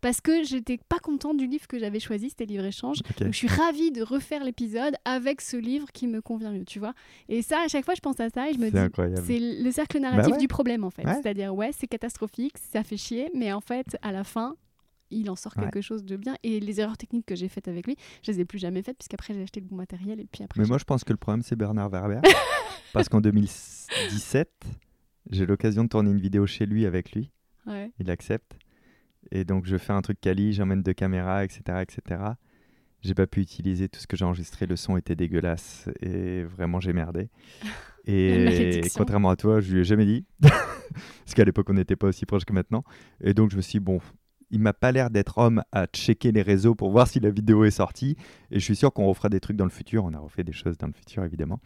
[0.02, 2.98] Parce que j'étais pas contente du livre que j'avais choisi, c'était Livre-Échange.
[3.18, 6.78] Donc, je suis ravie de refaire l'épisode avec ce livre qui me convient mieux, tu
[6.78, 6.92] vois.
[7.30, 9.70] Et ça, à chaque fois, je pense à ça et je me dis C'est le
[9.70, 11.04] cercle narratif bah du problème, en fait.
[11.04, 14.54] C'est-à-dire, ouais, c'est catastrophique, ça fait chier, mais en fait, à la fin,
[15.10, 16.36] il en sort quelque chose de bien.
[16.42, 18.98] Et les erreurs techniques que j'ai faites avec lui, je les ai plus jamais faites,
[18.98, 20.20] puisqu'après j'ai acheté le bon matériel.
[20.20, 22.20] Et puis après, Mais moi, je pense que le problème, c'est Bernard Werber.
[22.92, 24.50] parce qu'en 2017,
[25.30, 27.30] j'ai l'occasion de tourner une vidéo chez lui avec lui.
[27.98, 28.56] Il accepte.
[29.32, 31.82] Et donc, je fais un truc quali, j'emmène deux caméras, etc.
[31.82, 32.20] etc.
[33.00, 36.80] J'ai pas pu utiliser tout ce que j'ai enregistré, le son était dégueulasse et vraiment
[36.80, 37.28] j'ai merdé.
[38.08, 40.24] Et contrairement à toi, je lui ai jamais dit.
[40.40, 42.84] Parce qu'à l'époque, on n'était pas aussi proche que maintenant.
[43.20, 43.98] Et donc, je me suis dit, bon,
[44.50, 47.64] il m'a pas l'air d'être homme à checker les réseaux pour voir si la vidéo
[47.64, 48.16] est sortie.
[48.50, 50.04] Et je suis sûr qu'on refera des trucs dans le futur.
[50.04, 51.60] On a refait des choses dans le futur, évidemment.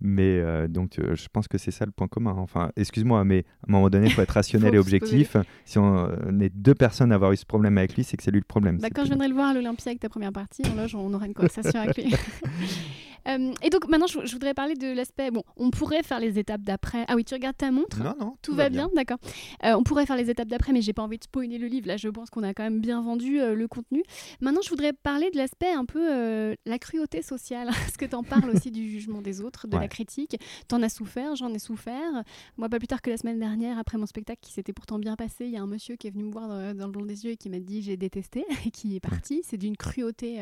[0.00, 2.34] Mais euh, donc, euh, je pense que c'est ça le point commun.
[2.36, 5.36] Enfin, excuse-moi, mais à un moment donné, il faut être rationnel et objectif.
[5.64, 6.08] Si on,
[6.40, 8.44] est deux personnes à avoir eu ce problème avec lui, c'est que c'est lui le
[8.44, 8.78] problème.
[8.78, 11.12] Bah, quand je viendrai le voir à l'Olympia avec ta première partie, en loge, on
[11.12, 12.14] aura une conversation avec lui.
[13.28, 15.30] Euh, et donc maintenant, je, voudrais parler de l'aspect.
[15.30, 17.04] Bon, on pourrait faire les étapes d'après.
[17.08, 18.02] Ah oui, tu regardes ta montre?
[18.02, 18.36] Non, non.
[18.42, 19.18] Tout, va bien, d'accord.
[19.64, 21.88] Euh, on pourrait faire les étapes d'après, mais j'ai pas envie de spoiler le livre.
[21.88, 24.02] Là, je pense qu'on a quand même bien vendu euh, le contenu.
[24.40, 27.68] Maintenant, je voudrais parler de l'aspect un peu la cruauté sociale.
[27.72, 30.36] Parce que tu en parles aussi du jugement des autres, de la critique?
[30.68, 32.22] Tu en as souffert, j'en ai souffert.
[32.56, 35.16] Moi, pas plus tard que la semaine dernière, après mon spectacle qui s'était pourtant bien
[35.16, 37.24] passé, il y a un monsieur qui est venu me voir dans, le blanc des
[37.24, 39.42] yeux et qui m'a dit j'ai détesté et qui est parti.
[39.44, 40.40] C'est d'une cruauté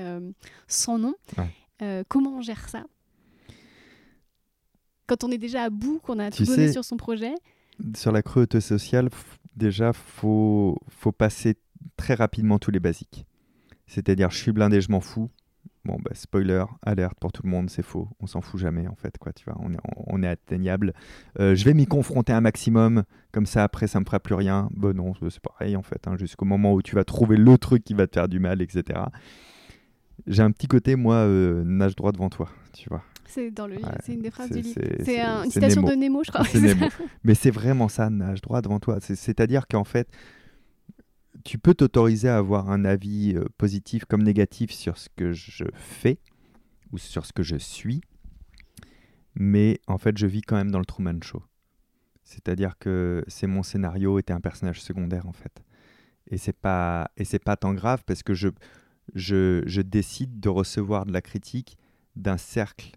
[0.66, 1.14] sans nom.
[2.08, 2.84] Comment on gère ça?
[5.06, 7.34] Quand on est déjà à bout, qu'on a tout donné sur son projet?
[7.96, 9.08] Sur la cruauté sociale,
[9.56, 11.56] déjà, faut, faut passer
[11.96, 13.26] très rapidement tous les basiques.
[13.86, 15.30] C'est-à-dire, je suis blindé, je m'en fous.
[15.84, 18.06] Bon, bah, spoiler, alerte pour tout le monde, c'est faux.
[18.20, 19.16] On s'en fout jamais, en fait.
[19.18, 20.92] Quoi, tu vois, on, est, on est atteignable.
[21.40, 23.02] Euh, je vais m'y confronter un maximum.
[23.32, 24.68] Comme ça, après, ça me fera plus rien.
[24.72, 26.06] Bon, non, c'est pareil, en fait.
[26.06, 28.60] Hein, jusqu'au moment où tu vas trouver le truc qui va te faire du mal,
[28.62, 29.00] etc.
[30.26, 33.02] J'ai un petit côté, moi, euh, nage droit devant toi, tu vois.
[33.26, 34.80] C'est dans le c'est une des phrases du livre.
[35.04, 36.44] C'est une citation de Nemo, je crois.
[37.24, 38.98] Mais c'est vraiment ça, nage droit devant toi.
[39.00, 40.08] C'est-à-dire qu'en fait,
[41.44, 45.64] tu peux t'autoriser à avoir un avis euh, positif comme négatif sur ce que je
[45.74, 46.18] fais
[46.92, 48.00] ou sur ce que je suis,
[49.34, 51.42] mais en fait, je vis quand même dans le Truman Show.
[52.24, 55.62] C'est-à-dire que c'est mon scénario et un personnage secondaire en fait.
[56.28, 58.48] Et c'est pas et c'est pas tant grave parce que je,
[59.14, 61.76] je décide de recevoir de la critique
[62.16, 62.92] d'un cercle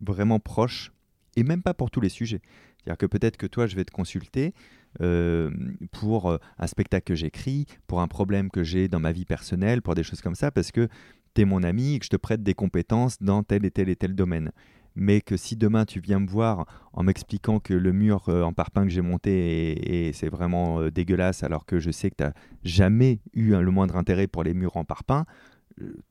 [0.00, 0.92] vraiment proche,
[1.36, 2.40] et même pas pour tous les sujets.
[2.78, 4.54] C'est-à-dire que peut-être que toi, je vais te consulter
[5.00, 5.50] euh,
[5.92, 9.82] pour euh, un spectacle que j'écris, pour un problème que j'ai dans ma vie personnelle,
[9.82, 10.88] pour des choses comme ça, parce que
[11.34, 13.88] tu es mon ami et que je te prête des compétences dans tel et tel
[13.88, 14.52] et tel domaine.
[14.94, 16.64] Mais que si demain tu viens me voir
[16.94, 21.42] en m'expliquant que le mur euh, en parpaing que j'ai monté et, c'est vraiment dégueulasse
[21.42, 22.32] alors que je sais que tu n'as
[22.64, 25.26] jamais eu le moindre intérêt pour les murs en parpaing,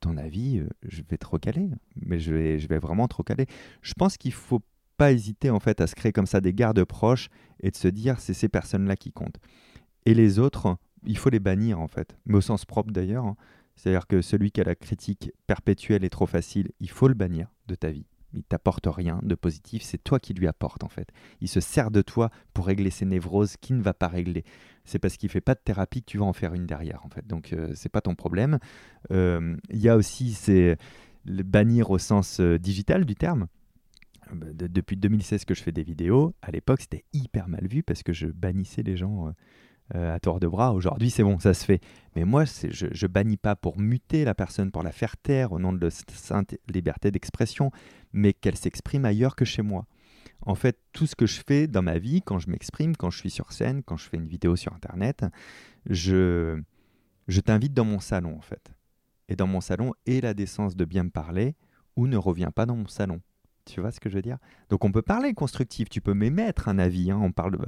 [0.00, 3.46] ton avis, euh, je vais te recaler, mais je vais, vraiment te recaler.
[3.82, 4.62] Je pense qu'il faut
[4.96, 7.28] pas hésiter en fait à se créer comme ça des gardes proches
[7.60, 9.38] et de se dire c'est ces personnes-là qui comptent.
[10.06, 13.26] Et les autres, il faut les bannir en fait, mais au sens propre d'ailleurs.
[13.26, 13.36] Hein.
[13.74, 17.48] C'est-à-dire que celui qui a la critique perpétuelle et trop facile, il faut le bannir
[17.66, 18.06] de ta vie.
[18.34, 21.08] Il t'apporte rien de positif, c'est toi qui lui apporte en fait.
[21.40, 24.44] Il se sert de toi pour régler ses névroses qui ne va pas régler
[24.86, 27.10] c'est parce qu'il fait pas de thérapie que tu vas en faire une derrière en
[27.10, 27.26] fait.
[27.26, 28.58] Donc euh, c'est pas ton problème.
[29.10, 30.78] Euh, il y a aussi c'est
[31.26, 33.48] bannir au sens euh, digital du terme.
[34.32, 38.02] Bah, depuis 2016 que je fais des vidéos, à l'époque c'était hyper mal vu parce
[38.02, 39.32] que je bannissais les gens
[39.94, 40.72] à tort de bras.
[40.72, 41.80] Aujourd'hui c'est bon, ça se fait.
[42.14, 45.58] Mais moi je, je bannis pas pour muter la personne, pour la faire taire au
[45.58, 47.70] nom de la sainte liberté d'expression,
[48.12, 49.86] mais qu'elle s'exprime ailleurs que chez moi.
[50.42, 53.18] En fait, tout ce que je fais dans ma vie, quand je m'exprime, quand je
[53.18, 55.24] suis sur scène, quand je fais une vidéo sur Internet,
[55.88, 56.60] je,
[57.28, 58.72] je t'invite dans mon salon, en fait.
[59.28, 61.56] Et dans mon salon, aie la décence de bien me parler
[61.96, 63.20] ou ne reviens pas dans mon salon.
[63.66, 64.38] Tu vois ce que je veux dire?
[64.70, 67.10] Donc on peut parler constructif, tu peux m'émettre un avis.
[67.10, 67.18] Hein.
[67.20, 67.58] on, parle,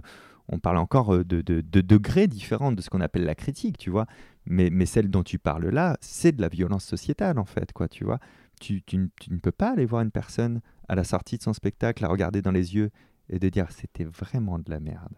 [0.49, 3.91] on parle encore euh, de, de, degrés différents de ce qu'on appelle la critique, tu
[3.91, 4.07] vois.
[4.47, 7.89] Mais, mais celle dont tu parles là, c'est de la violence sociétale, en fait, quoi,
[7.89, 8.19] tu vois.
[8.61, 11.53] Tu, tu, tu, ne peux pas aller voir une personne à la sortie de son
[11.53, 12.91] spectacle, la regarder dans les yeux
[13.31, 15.13] et de dire c'était vraiment de la merde.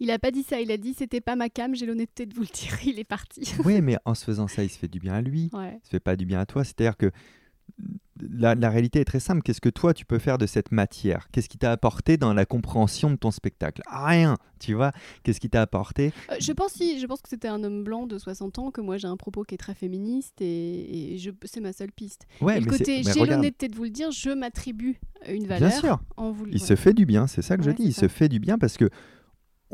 [0.00, 2.34] Il a pas dit ça, il a dit c'était pas ma cam, j'ai l'honnêteté de
[2.34, 3.54] vous le dire, il est parti.
[3.64, 5.78] oui, mais en se faisant ça, il se fait du bien à lui, ouais.
[5.80, 6.64] il se fait pas du bien à toi.
[6.64, 7.10] C'est-à-dire que
[8.30, 9.42] la, la réalité est très simple.
[9.42, 11.28] Qu'est-ce que toi, tu peux faire de cette matière?
[11.32, 13.82] Qu'est-ce qui t'a apporté dans la compréhension de ton spectacle?
[13.90, 14.92] Rien, tu vois
[15.22, 16.12] Qu'est-ce qui t'a apporté?
[16.30, 18.80] Euh, je pense si, je pense que c'était un homme blanc de 60 ans, que
[18.80, 22.26] moi j'ai un propos qui est très féministe et, et je, c'est ma seule piste.
[22.40, 25.80] Ouais, et le côté, j'ai l'honnêteté de vous le dire, je m'attribue une valeur Bien
[25.80, 26.58] sûr, en vous il ouais.
[26.58, 27.84] se fait du bien, c'est ça que je dis.
[27.84, 28.02] Il ça.
[28.02, 28.90] se fait du bien parce que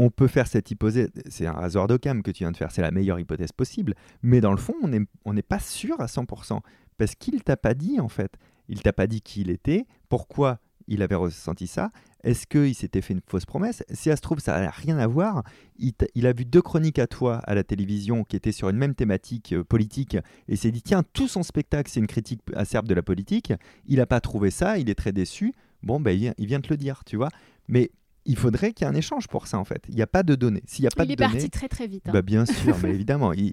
[0.00, 1.10] on peut faire cette hypothèse.
[1.28, 3.94] C'est un rasoir d'Occam que tu viens de faire, c'est la meilleure hypothèse possible.
[4.22, 6.60] Mais dans le fond, on n'est on n'est pas sûr à 100%.
[6.98, 8.32] Parce qu'il t'a pas dit, en fait.
[8.68, 11.90] Il t'a pas dit qui il était, pourquoi il avait ressenti ça.
[12.24, 15.06] Est-ce qu'il s'était fait une fausse promesse Si ça se trouve, ça n'a rien à
[15.06, 15.42] voir.
[15.78, 18.94] Il, a vu deux chroniques à toi à la télévision qui étaient sur une même
[18.94, 20.16] thématique euh, politique
[20.48, 23.52] et s'est dit tiens, tout son spectacle, c'est une critique acerbe de la politique.
[23.86, 25.52] Il n'a pas trouvé ça, il est très déçu.
[25.82, 27.28] Bon, ben, il, vient, il vient te le dire, tu vois.
[27.68, 27.90] Mais
[28.24, 29.82] il faudrait qu'il y ait un échange pour ça, en fait.
[29.88, 30.62] Il n'y a pas de données.
[30.66, 32.08] S'il a pas Il de est données, parti très très vite.
[32.08, 32.12] hein.
[32.12, 33.32] bah, bien sûr, mais évidemment.
[33.32, 33.52] il-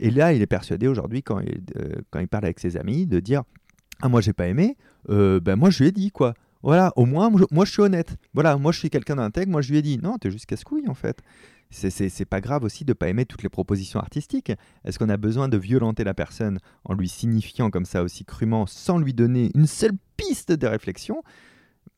[0.00, 3.06] Et là, il est persuadé aujourd'hui, quand, il- euh, quand il parle avec ses amis,
[3.06, 3.42] de dire
[4.00, 4.76] Ah, moi, j'ai pas aimé,
[5.10, 6.34] euh, ben, moi, je lui ai dit, quoi.
[6.62, 8.16] Voilà, au moins, moi, je- suis honnête.
[8.34, 10.88] Voilà, moi, je suis quelqu'un d'intègre, moi, je lui ai dit Non, t'es juste casse-couille,
[10.88, 11.20] en fait.
[11.70, 14.52] C'est pas grave aussi de pas aimer toutes les propositions artistiques.
[14.84, 18.64] Est-ce qu'on a besoin de violenter la personne en lui signifiant comme ça aussi crûment,
[18.66, 21.22] sans lui donner une seule piste de réflexion?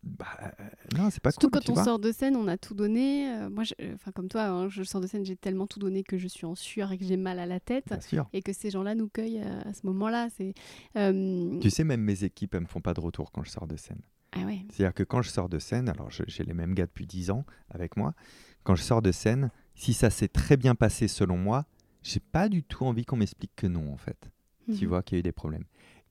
[0.02, 0.64] Bah, euh,
[0.96, 1.60] Non, c'est pas Surtout cool.
[1.60, 1.84] quand on vois.
[1.84, 3.30] sort de scène, on a tout donné.
[3.32, 6.02] Euh, moi, euh, enfin comme toi, hein, je sors de scène, j'ai tellement tout donné
[6.02, 7.92] que je suis en sueur et que j'ai mal à la tête.
[8.32, 10.28] Et que ces gens-là nous cueillent à ce moment-là.
[10.36, 10.54] C'est.
[10.96, 13.66] euh, Tu sais, même mes équipes, elles me font pas de retour quand je sors
[13.66, 14.00] de scène.
[14.32, 14.60] Ah ouais.
[14.70, 17.44] C'est-à-dire que quand je sors de scène, alors j'ai les mêmes gars depuis 10 ans
[17.68, 18.14] avec moi,
[18.62, 21.66] quand je sors de scène, si ça s'est très bien passé selon moi,
[22.02, 24.30] j'ai pas du tout envie qu'on m'explique que non, en fait.
[24.66, 24.88] Tu Mhm.
[24.88, 25.64] vois qu'il y a eu des problèmes.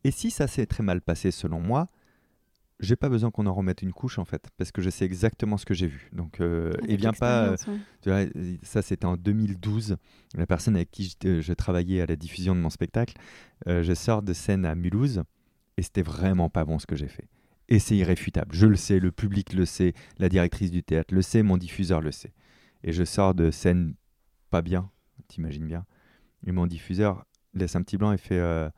[0.03, 1.87] Et si ça s'est très mal passé selon moi,
[2.79, 5.57] j'ai pas besoin qu'on en remette une couche, en fait, parce que je sais exactement
[5.57, 6.09] ce que j'ai vu.
[6.13, 7.55] Donc, euh, et viens pas.
[8.07, 9.97] euh, ça, c'était en 2012.
[10.35, 13.15] La personne avec qui je, je travaillais à la diffusion de mon spectacle,
[13.67, 15.23] euh, je sors de scène à Mulhouse
[15.77, 17.27] et c'était vraiment pas bon ce que j'ai fait.
[17.67, 18.55] Et c'est irréfutable.
[18.55, 22.01] Je le sais, le public le sait, la directrice du théâtre le sait, mon diffuseur
[22.01, 22.33] le sait.
[22.83, 23.93] Et je sors de scène
[24.49, 24.89] pas bien,
[25.27, 25.85] t'imagines bien.
[26.47, 28.69] Et mon diffuseur laisse un petit blanc et fait euh,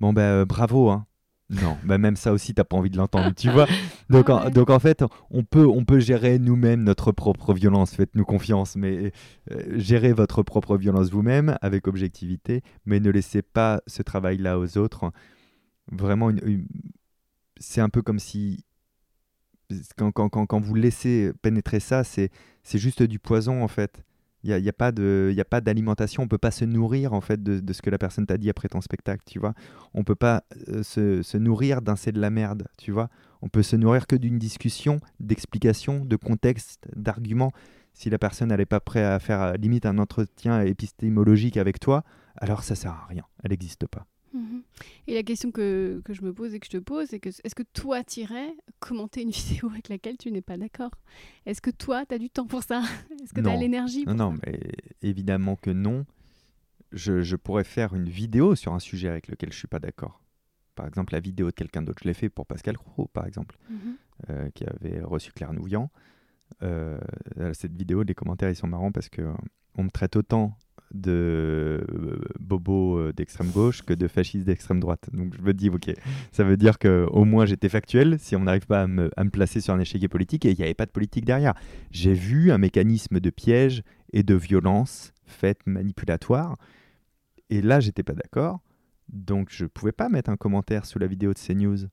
[0.00, 1.06] Bon, ben bravo, hein.
[1.50, 3.66] Non, bah même ça aussi, t'as pas envie de l'entendre, tu vois.
[4.08, 4.50] Donc, Ah en, ouais.
[4.52, 9.12] donc en fait, on peut, on peut gérer nous-mêmes notre propre violence, faites-nous confiance, mais
[9.50, 14.78] euh, gérez votre propre violence vous-même avec objectivité, mais ne laissez pas ce travail-là aux
[14.78, 15.12] autres.
[15.90, 16.66] Vraiment, une- une-
[17.58, 18.64] c'est un peu comme si
[19.96, 22.30] quand, quand, quand, quand vous laissez pénétrer ça, c'est
[22.62, 24.02] c'est juste du poison en fait.
[24.42, 27.82] Il n'y a, a pas d'alimentation, on peut pas se nourrir en fait de, ce
[27.82, 29.54] que la personne t'a dit après ton spectacle, tu vois.
[29.92, 33.10] On peut pas euh, se, nourrir d'un c'est de la merde, tu vois.
[33.42, 37.52] On peut se nourrir que d'une discussion, d'explications, de contexte, d'arguments.
[37.92, 42.02] Si la personne n'est pas prête à faire euh, limite un entretien épistémologique avec toi,
[42.36, 44.06] alors ça sert à rien, elle n'existe pas.
[44.32, 44.62] Mhm.
[45.08, 47.28] Et la question que, que je me pose et que je te pose, c'est que
[47.28, 50.92] est-ce que toi, t'irais commenter une vidéo avec laquelle tu n'es pas d'accord?
[51.46, 52.82] Est-ce que toi, tu as du temps pour ça?
[53.22, 54.60] Est-ce que tu as l'énergie Non, non, mais
[55.02, 56.06] évidemment que non.
[56.92, 60.20] Je, je pourrais faire une vidéo sur un sujet avec lequel je suis pas d'accord.
[60.74, 62.00] Par exemple, la vidéo de quelqu'un d'autre.
[62.02, 63.96] Je l'ai fait pour Pascal Cro, par exemple, Mhm.
[64.30, 65.90] euh, qui avait reçu Claire Nouvian.
[66.62, 66.98] Euh,
[67.52, 69.32] cette vidéo, les commentaires, ils sont marrants parce que euh,
[69.76, 70.56] on me traite autant
[70.92, 75.08] de euh, bobo euh, d'extrême gauche que de fasciste d'extrême droite.
[75.12, 75.92] Donc je me dis, ok,
[76.32, 79.24] ça veut dire que au moins j'étais factuel si on n'arrive pas à me, à
[79.24, 81.54] me placer sur un échiquier politique et il n'y avait pas de politique derrière.
[81.90, 83.82] J'ai vu un mécanisme de piège
[84.12, 86.56] et de violence faite manipulatoire
[87.50, 88.60] et là j'étais pas d'accord.
[89.08, 91.88] Donc je pouvais pas mettre un commentaire sous la vidéo de CNews.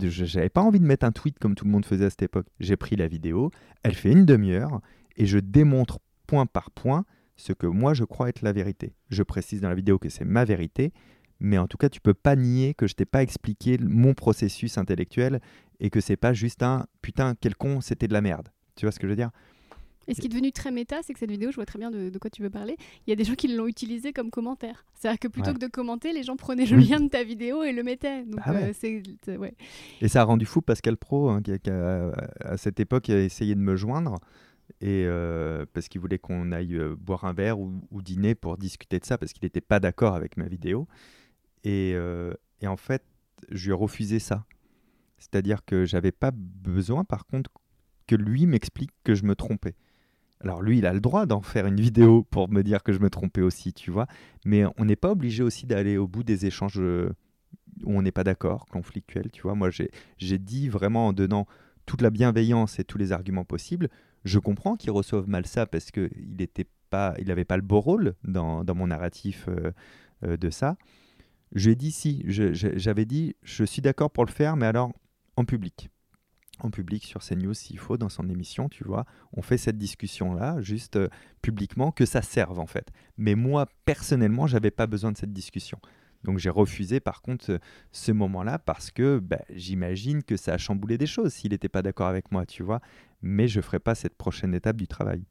[0.00, 2.46] J'avais pas envie de mettre un tweet comme tout le monde faisait à cette époque.
[2.60, 3.50] J'ai pris la vidéo,
[3.82, 4.80] elle fait une demi-heure
[5.16, 5.98] et je démontre
[6.28, 7.04] point par point
[7.36, 8.94] ce que moi je crois être la vérité.
[9.10, 10.92] Je précise dans la vidéo que c'est ma vérité,
[11.40, 14.78] mais en tout cas tu peux pas nier que je t'ai pas expliqué mon processus
[14.78, 15.40] intellectuel
[15.80, 18.48] et que c'est pas juste un putain quel con c'était de la merde.
[18.76, 19.30] Tu vois ce que je veux dire?
[20.06, 21.90] Et ce qui est devenu très méta, c'est que cette vidéo, je vois très bien
[21.90, 22.76] de, de quoi tu veux parler.
[23.06, 24.84] Il y a des gens qui l'ont utilisée comme commentaire.
[24.92, 25.54] C'est-à-dire que plutôt Ouais.
[25.54, 28.22] que de commenter, les gens prenaient le lien de ta vidéo et le mettaient.
[28.24, 28.70] Donc ouais.
[29.28, 29.54] euh, ouais.
[30.02, 32.10] Et ça a rendu fou Pascal Pro, hein, qui, a- qui a,
[32.40, 34.16] à cette époque a essayé de me joindre,
[34.80, 38.98] et euh, parce qu'il voulait qu'on aille euh, boire un verre ou, dîner pour discuter
[38.98, 40.88] de ça, parce qu'il n'était pas d'accord avec ma vidéo.
[41.62, 43.02] Et, euh, et en fait,
[43.50, 44.44] je lui ai refusé ça.
[45.18, 47.50] C'est-à-dire que j'avais pas besoin, par contre,
[48.06, 49.74] que lui m'explique que je me trompais.
[50.40, 52.98] Alors lui, il a le droit d'en faire une vidéo pour me dire que je
[52.98, 54.06] me trompais aussi, tu vois.
[54.44, 57.12] Mais on n'est pas obligé aussi d'aller au bout des échanges où
[57.86, 59.54] on n'est pas d'accord, conflictuels, tu vois.
[59.54, 61.46] Moi, j'ai dit vraiment en donnant
[61.86, 63.88] toute la bienveillance et tous les arguments possibles.
[64.24, 67.80] Je comprends qu'ils reçoivent mal ça parce qu'il n'avait pas, il avait pas le beau
[67.80, 69.72] rôle dans, mon narratif euh,
[70.24, 70.76] euh, de ça.
[71.54, 74.92] Je lui ai dit si, j'avais dit je suis d'accord pour le faire, mais alors
[75.36, 75.90] en public.
[76.60, 79.04] En public sur CNews s'il faut, dans son émission, tu vois.
[79.32, 81.08] On fait cette discussion-là, juste euh,
[81.42, 82.90] publiquement, que ça serve en fait.
[83.18, 85.78] Mais moi, personnellement, j'avais pas besoin de cette discussion.
[86.24, 87.60] Donc j'ai refusé par contre
[87.92, 91.82] ce moment-là parce que bah, j'imagine que ça a chamboulé des choses s'il n'était pas
[91.82, 92.80] d'accord avec moi, tu vois.
[93.26, 95.24] Mais je ferai pas cette prochaine étape du travail.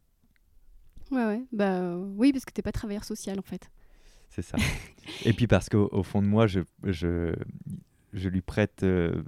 [1.12, 1.44] Ouais, ouais.
[1.52, 3.70] Bah euh, oui, parce que t'es pas travailleur social en fait.
[4.30, 4.58] C'est ça.
[5.26, 7.36] Et puis parce qu'au au fond de moi, je, je,
[8.14, 9.22] je lui prête euh,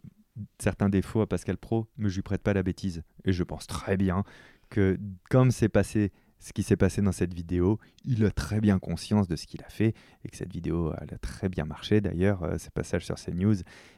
[0.58, 3.04] certains défauts à Pascal Pro, mais je lui prête pas la bêtise.
[3.24, 4.24] Et je pense très bien
[4.72, 4.98] que
[5.30, 6.12] comme c'est passé
[6.46, 9.64] ce qui s'est passé dans cette vidéo, il a très bien conscience de ce qu'il
[9.64, 13.16] a fait et que cette vidéo a très bien marché d'ailleurs, euh, ce passage sur
[13.16, 13.56] CNews,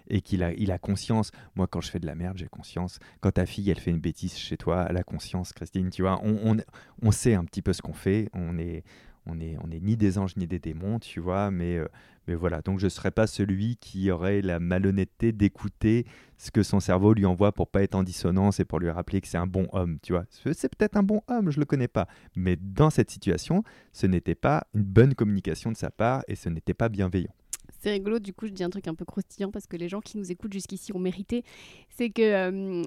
[0.07, 1.31] et qu'il a, il a conscience.
[1.57, 2.99] Moi, quand je fais de la merde, j'ai conscience.
[3.19, 5.89] Quand ta fille, elle fait une bêtise chez toi, elle a conscience, Christine.
[5.89, 6.55] Tu vois, on,
[7.01, 8.29] on sait un petit peu ce qu'on fait.
[8.31, 8.85] On est,
[9.27, 11.87] on est, on est ni des anges ni des démons, tu vois, mais, euh,
[12.27, 12.61] mais voilà.
[12.61, 16.05] Donc je ne serais pas celui qui aurait la malhonnêteté d'écouter
[16.37, 19.21] ce que son cerveau lui envoie pour pas être en dissonance et pour lui rappeler
[19.21, 20.25] que c'est un bon homme, tu vois.
[20.29, 23.63] C'est peut-être un bon homme, je le connais pas, mais dans cette situation,
[23.93, 27.33] ce n'était pas une bonne communication de sa part et ce n'était pas bienveillant.
[27.81, 30.01] C'est rigolo, du coup, je dis un truc un peu croustillant parce que les gens
[30.01, 31.43] qui nous écoutent jusqu'ici ont mérité.
[31.89, 32.21] C'est que.
[32.21, 32.83] euh,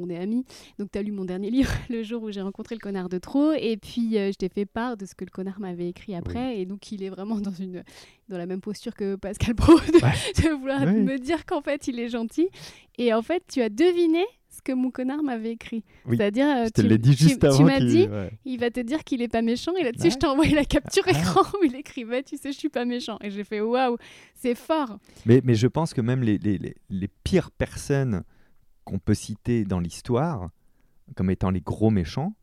[0.00, 0.44] on est amis,
[0.78, 3.18] donc tu as lu mon dernier livre le jour où j'ai rencontré le connard de
[3.18, 6.14] trop, et puis euh, je t'ai fait part de ce que le connard m'avait écrit
[6.14, 7.82] après, et donc il est vraiment dans, une,
[8.28, 11.98] dans la même posture que Pascal Pro, de, de vouloir me dire qu'en fait il
[11.98, 12.48] est gentil,
[12.98, 15.84] et en fait tu as deviné ce que mon connard m'avait écrit.
[16.06, 17.62] Oui, C'est-à-dire, euh, tu- tu- juste tu avant.
[17.62, 18.30] m'as dit, ouais.
[18.44, 20.10] il va te dire qu'il est pas méchant et là-dessus Ouais.
[20.10, 21.10] je t'ai envoyé la capture Ah.
[21.12, 23.96] écran où il écrivait tu sais je suis pas méchant et j'ai fait waouh
[24.34, 28.24] c'est fort Mais, mais je pense que même les, les- les- les pires personnes
[28.90, 30.50] qu'on peut citer dans l'histoire
[31.14, 32.34] comme étant les gros méchants,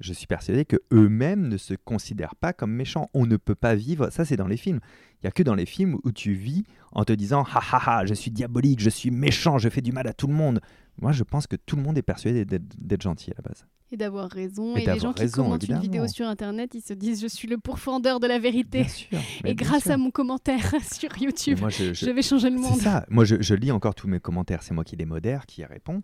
[0.00, 3.10] je suis persuadé que eux-mêmes ne se considèrent pas comme méchants.
[3.14, 4.80] On ne peut pas vivre, ça c'est dans les films.
[5.22, 7.98] Il y a que dans les films où tu vis en te disant ha ha
[8.00, 10.60] ha, je suis diabolique, je suis méchant, je fais du mal à tout le monde.
[11.00, 13.66] Moi, je pense que tout le monde est persuadé d'être gentil à la base.
[13.92, 15.82] et d'avoir raison Et et, les d'avoir gens qui raison, commentent une évidemment.
[15.82, 19.18] vidéo sur internet ils se disent je suis le pourfendeur de la vérité Bien sûr.
[19.44, 19.92] et grâce sûr.
[19.92, 23.04] à mon commentaire sur YouTube moi, je- je- je vais changer le C'est monde ça.
[23.10, 24.62] Moi, je, je lis encore tous mes commentaires.
[24.64, 26.02] C'est moi qui les modère, qui y réponds.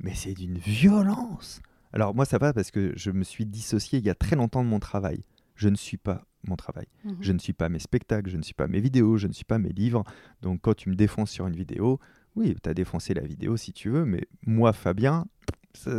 [0.00, 1.60] Mais c'est d'une violence.
[1.92, 4.64] Alors, moi, ça va parce que je me suis dissocié il y a très longtemps
[4.64, 5.22] de mon travail.
[5.54, 6.86] Je ne suis pas mon travail.
[7.04, 7.16] Mhm.
[7.20, 9.44] Je ne suis pas mes spectacles, je ne suis pas mes vidéos, je ne suis
[9.44, 10.04] pas mes livres.
[10.42, 11.98] Donc, quand tu me défonces sur une vidéo,
[12.36, 15.26] oui, tu as défoncé la vidéo si tu veux, mais moi, Fabien,
[15.74, 15.90] ça,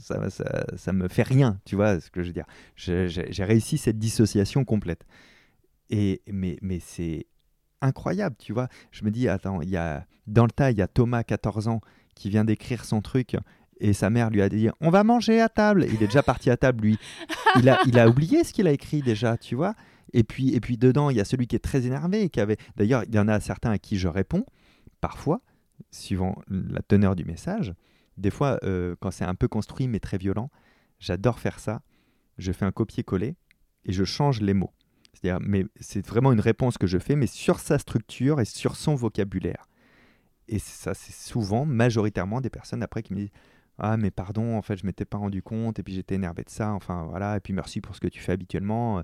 [0.00, 2.46] ça, ça, ça me fait rien, tu vois ce que je veux dire.
[2.76, 5.04] J'ai réussi cette dissociation complète.
[5.90, 7.26] Et, mais mais c'est
[7.82, 8.68] incroyable, tu vois.
[8.90, 11.68] Je me dis, attends, il y a, dans le tas, il y a Thomas, 14
[11.68, 11.80] ans,
[12.14, 13.36] qui vient d'écrire son truc.
[13.82, 15.86] Et sa mère lui a dit On va manger à table.
[15.88, 16.98] Il est déjà parti à table, lui.
[17.58, 19.74] Il a, il a oublié ce qu'il a écrit déjà, tu vois.
[20.12, 22.22] Et puis, et puis dedans, il y a celui qui est très énervé.
[22.22, 22.58] et Qui avait...
[22.76, 24.46] D'ailleurs, il y en a certains à qui je réponds,
[25.00, 25.40] parfois,
[25.90, 27.74] suivant la teneur du message.
[28.18, 30.48] Des fois, euh, quand c'est un peu construit mais très violent,
[31.00, 31.82] j'adore faire ça.
[32.38, 33.34] Je fais un copier-coller
[33.84, 34.72] et je change les mots.
[35.12, 38.76] C'est-à-dire, mais c'est vraiment une réponse que je fais, mais sur sa structure et sur
[38.76, 39.68] son vocabulaire.
[40.46, 43.32] Et ça, c'est souvent, majoritairement, des personnes après qui me disent
[43.82, 46.50] Ah, mais pardon, en fait, je m'étais pas rendu compte, et puis j'étais énervé de
[46.50, 49.02] ça, enfin voilà, et puis merci pour ce que tu fais habituellement.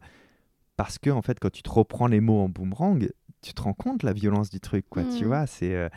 [0.76, 3.10] Parce que, en fait, quand tu te reprends les mots en boomerang,
[3.42, 5.26] tu te rends compte la violence du truc, quoi, tu Mm.
[5.26, 5.74] vois, c'est.
[5.74, 5.88] euh,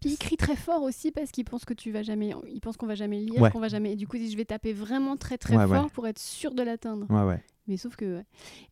[0.00, 2.76] Puis il crie très fort aussi parce qu'il pense que tu vas jamais il pense
[2.76, 3.50] qu'on va jamais lire Ouais.
[3.52, 5.64] qu'on va jamais et du coup il dit je vais taper vraiment très très Ouais,
[5.64, 5.78] ouais.
[5.78, 7.40] fort pour être sûr de l'atteindre Ouais, ouais.
[7.66, 8.22] Mais sauf que.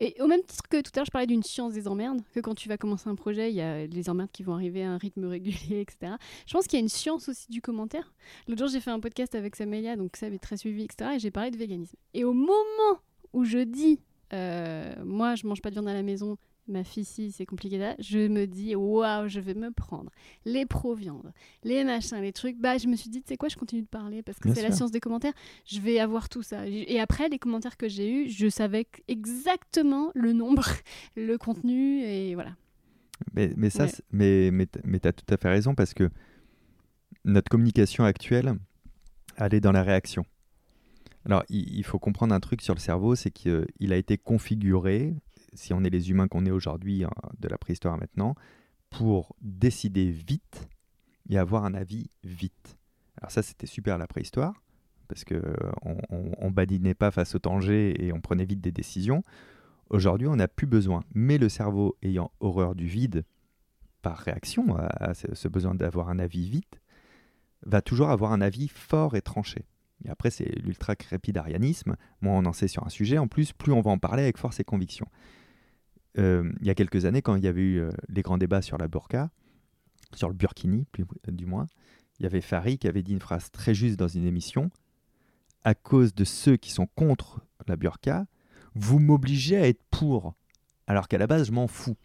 [0.01, 2.41] Et au même titre que tout à l'heure, je parlais d'une science des emmerdes, que
[2.41, 4.91] quand tu vas commencer un projet, il y a les emmerdes qui vont arriver à
[4.91, 6.15] un rythme régulier, etc.
[6.47, 8.13] Je pense qu'il y a une science aussi du commentaire.
[8.49, 11.13] L'autre jour, j'ai fait un podcast avec Samelia, donc ça avait très suivi, etc.
[11.15, 11.97] Et j'ai parlé de véganisme.
[12.15, 13.01] Et au moment
[13.33, 14.01] où je dis,
[14.33, 16.37] euh, moi, je mange pas de viande à la maison,
[16.71, 20.11] ma fille, si, c'est compliqué là, je me dis, waouh, je vais me prendre
[20.45, 21.33] les pro-viandes,
[21.65, 22.57] les machins, les trucs.
[22.59, 24.63] Bah, je me suis dit, tu sais quoi, je continue de parler parce que c'est
[24.63, 25.33] la science des commentaires.
[25.67, 26.67] Je vais avoir tout ça.
[26.67, 30.65] Et après, les commentaires que j'ai eus, je savais exactement le nombre,
[31.17, 32.55] le contenu, et voilà.
[33.35, 33.91] Mais, mais ça, Ouais.
[34.13, 36.09] mais, mais, t- mais tu as tout à fait raison parce que
[37.25, 38.55] notre communication actuelle,
[39.37, 40.25] elle est dans la réaction.
[41.27, 45.15] Alors, il, il faut comprendre un truc sur le cerveau, c'est qu'il a été configuré,
[45.55, 48.35] si on est les humains qu'on est aujourd'hui, hein, de la préhistoire maintenant,
[48.91, 50.69] pour décider vite
[51.29, 52.79] et avoir un avis vite.
[53.21, 54.63] Alors ça, c'était super la préhistoire,
[55.09, 59.25] parce qu'on on, badinait pas face au danger et on prenait vite des décisions.
[59.91, 61.03] Aujourd'hui, on n'a plus besoin.
[61.15, 63.25] Mais le cerveau ayant horreur du vide,
[64.03, 66.81] par réaction à, ce besoin d'avoir un avis vite,
[67.67, 69.67] va toujours avoir un avis fort et tranché.
[70.05, 71.97] Et après, c'est l'ultra-crépidarianisme.
[72.23, 74.39] Moins on en sait sur un sujet, en plus, plus on va en parler avec
[74.39, 75.07] force et conviction.
[76.19, 78.63] Euh, il y a quelques années, quand il y avait eu euh, les grands débats
[78.63, 79.31] sur la burqa,
[80.15, 81.67] sur le burkini, plus, du moins,
[82.19, 84.71] il y avait Farid qui avait dit une phrase très juste dans une émission
[85.63, 88.27] à cause de ceux qui sont contre la burqa,
[88.75, 90.35] vous m'obligez à être pour,
[90.87, 91.97] alors qu'à la base, je m'en fous.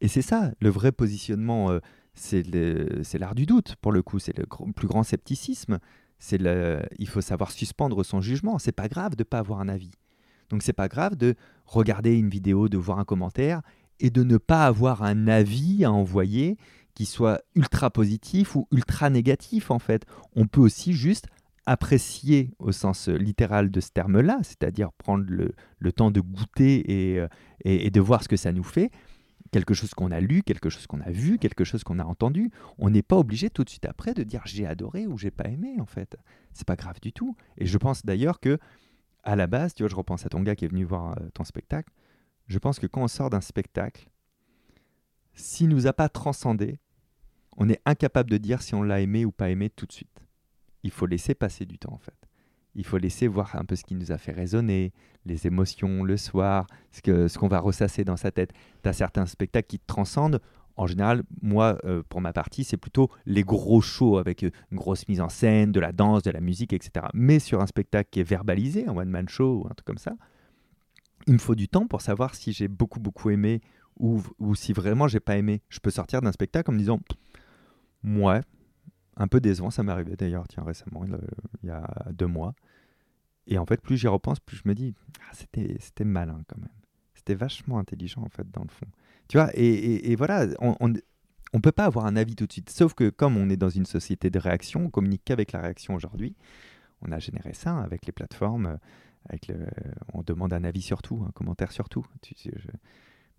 [0.00, 1.80] Et c'est ça, le vrai positionnement, euh,
[2.14, 2.44] c'est
[3.18, 5.78] l'art du doute, pour le coup, c'est le plus grand scepticisme.
[6.32, 8.58] Il faut savoir suspendre son jugement.
[8.58, 9.90] C'est pas grave de pas avoir un avis.
[10.50, 11.34] Donc c'est pas grave de
[11.66, 13.62] regarder une vidéo, de voir un commentaire
[14.00, 16.56] et de ne pas avoir un avis à envoyer
[16.94, 20.04] qui soit ultra positif ou ultra négatif en fait.
[20.34, 21.26] On peut aussi juste
[21.66, 27.28] apprécier au sens littéral de ce terme-là, c'est-à-dire prendre le, temps de goûter euh,
[27.64, 28.90] et, et, de voir ce que ça nous fait,
[29.50, 32.50] quelque chose qu'on a lu, quelque chose qu'on a vu, quelque chose qu'on a entendu.
[32.78, 35.48] On n'est pas obligé tout de suite après de dire j'ai adoré ou j'ai pas
[35.48, 36.16] aimé en fait.
[36.52, 37.36] C'est pas grave du tout.
[37.58, 38.58] Et je pense d'ailleurs que
[39.28, 41.28] à la base, tu vois, je repense à ton gars qui est venu voir euh,
[41.34, 41.92] ton spectacle.
[42.46, 44.08] Je pense que quand on sort d'un spectacle,
[45.34, 46.78] s'il nous a pas transcendé,
[47.56, 50.28] on est incapable de dire si on l'a aimé ou pas aimé tout de suite
[50.82, 52.14] il faut laisser passer du temps en fait.
[52.74, 54.92] Il faut laisser voir un peu ce qui nous a fait résonner,
[55.24, 58.52] les émotions le soir, ce qu'on ce qu'on va ressasser dans sa tête.
[58.82, 60.40] Tu as certains spectacles qui te transcendent.
[60.78, 64.78] En général, moi, euh, pour ma partie, c'est plutôt les gros shows avec euh, une
[64.78, 67.06] grosse mise en scène, de la danse, de la musique, etc.
[67.14, 70.14] Mais sur un spectacle qui est verbalisé, un one-man show ou un truc comme ça,
[71.26, 73.60] il me faut du temps pour savoir si j'ai beaucoup, beaucoup aimé
[73.98, 74.22] ou,
[74.54, 75.62] si vraiment j'ai pas aimé.
[75.68, 77.00] Je peux sortir d'un spectacle en me disant,
[78.04, 78.40] ouais,
[79.16, 79.70] un peu décevant.
[79.70, 82.54] Ça m'est arrivé d'ailleurs, tiens, récemment, il y a deux mois.
[83.48, 84.94] Et en fait, plus j'y repense, plus je me dis,
[85.28, 86.68] ah, c'était malin quand même.
[87.14, 88.86] C'était vachement intelligent, en fait, dans le fond.
[89.28, 90.74] Tu vois, et, et, voilà, on,
[91.52, 92.70] on, peut pas avoir un avis tout de suite.
[92.70, 95.94] Sauf que comme on est dans une société de réaction, on communique qu'avec la réaction
[95.94, 96.34] aujourd'hui.
[97.02, 98.78] On a généré ça avec les plateformes.
[99.28, 99.66] Avec le,
[100.14, 102.06] on demande un avis sur tout, un commentaire sur tout.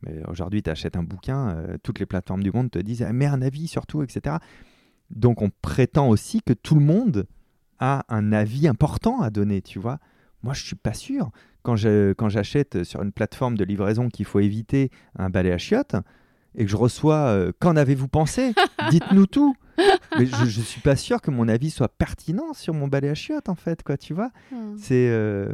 [0.01, 3.25] Mais aujourd'hui, tu achètes un bouquin, euh, toutes les plateformes du monde te disent, mets
[3.25, 4.37] un avis sur tout, etc.
[5.09, 7.27] Donc on prétend aussi que tout le monde
[7.79, 9.99] a un avis important à donner, tu vois.
[10.43, 11.31] Moi, je suis pas sûr.
[11.63, 15.95] Quand j'achète sur une plateforme de livraison qu'il faut éviter un balai à chiottes
[16.55, 18.53] et que je reçois euh, Qu'en avez-vous pensé?
[18.89, 19.55] Dites-nous tout.
[20.17, 23.15] Mais je, ne suis pas sûr que mon avis soit pertinent sur mon balai à
[23.15, 24.31] chiottes, en fait, quoi, tu vois?
[24.51, 24.75] Hmm.
[24.77, 25.09] C'est.
[25.09, 25.53] Euh,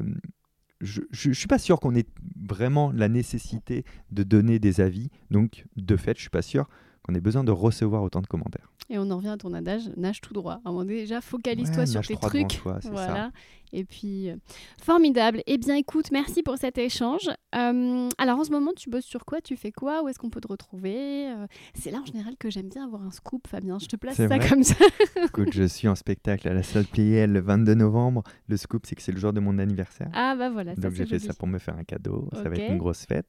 [0.81, 2.07] je, ne suis pas sûr qu'on ait
[2.47, 5.09] vraiment la nécessité de donner des avis.
[5.31, 6.67] Donc, de fait, je suis pas sûr
[7.05, 8.71] qu'on ait besoin de recevoir autant de commentaires.
[8.89, 10.59] Et on en revient à ton adage, nage tout droit.
[10.65, 12.61] À un moment déjà, focalise-toi sur tes trucs.
[12.85, 13.31] voilà.
[13.73, 14.35] Et puis, euh,
[14.81, 15.41] formidable.
[15.47, 17.29] Eh bien, écoute, merci pour cet échange.
[17.55, 19.41] Euh, alors, en ce moment, tu bosses sur quoi?
[19.41, 20.01] Tu fais quoi?
[20.01, 21.27] Où est-ce qu'on peut te retrouver?
[21.29, 23.77] Euh, C'est là, en général, que j'aime bien avoir un scoop, Fabien.
[23.79, 24.75] Je te place ça comme ça.
[25.25, 28.23] écoute, je suis en spectacle à la salle Pliel le 22 novembre.
[28.47, 30.09] Le scoop, c'est que c'est le jour de mon anniversaire.
[30.13, 30.75] Ah, bah voilà.
[30.75, 32.29] Donc, j'ai fait ça pour me faire un cadeau.
[32.33, 33.27] Ça va être une grosse fête.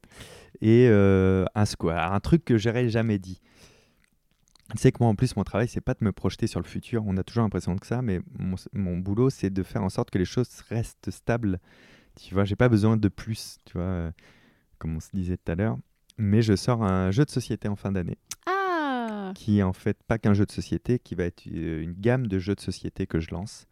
[0.61, 3.41] Et un square, un truc que j'aurais jamais dit.
[4.71, 6.65] Tu sais que moi, en plus, mon travail, c'est pas de me projeter sur le
[6.65, 7.03] futur.
[7.05, 8.19] On a toujours l'impression que ça, mais
[8.73, 11.59] mon, boulot, c'est de faire en sorte que les choses restent stables.
[12.19, 14.11] Tu vois, j'ai pas besoin de plus, tu vois, euh,
[14.77, 15.77] comme on se disait tout à l'heure.
[16.17, 18.17] Mais je sors un jeu de société en fin d'année.
[18.45, 21.93] Ah Qui est en fait pas qu'un jeu de société, qui va être euh, une
[21.93, 23.67] gamme de jeux de société que je lance.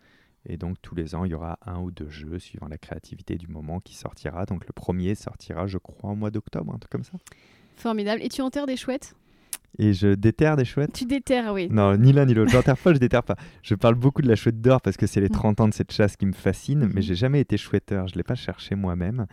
[0.47, 3.35] Et donc, tous les ans, il y aura un ou deux jeux, suivant la créativité
[3.35, 4.45] du moment, qui sortira.
[4.45, 7.17] Donc, le premier sortira, je crois, au mois d'octobre, un truc comme ça.
[7.75, 8.21] Formidable.
[8.21, 9.15] Et tu enterres des chouettes?
[9.77, 10.93] Et je déterre des chouettes.
[10.93, 11.67] Tu déterres, oui.
[11.69, 12.51] Non, ni l'un ni l'autre.
[12.51, 13.35] J'enterre pas, je déterre pas.
[13.63, 15.61] Je parle beaucoup de la chouette d'or parce que c'est les 30 mm.
[15.61, 17.03] ans de cette chasse qui me fascine, mais mm-hmm.
[17.03, 18.07] j'ai jamais été chouetteur.
[18.07, 19.25] Je l'ai pas cherché moi-même.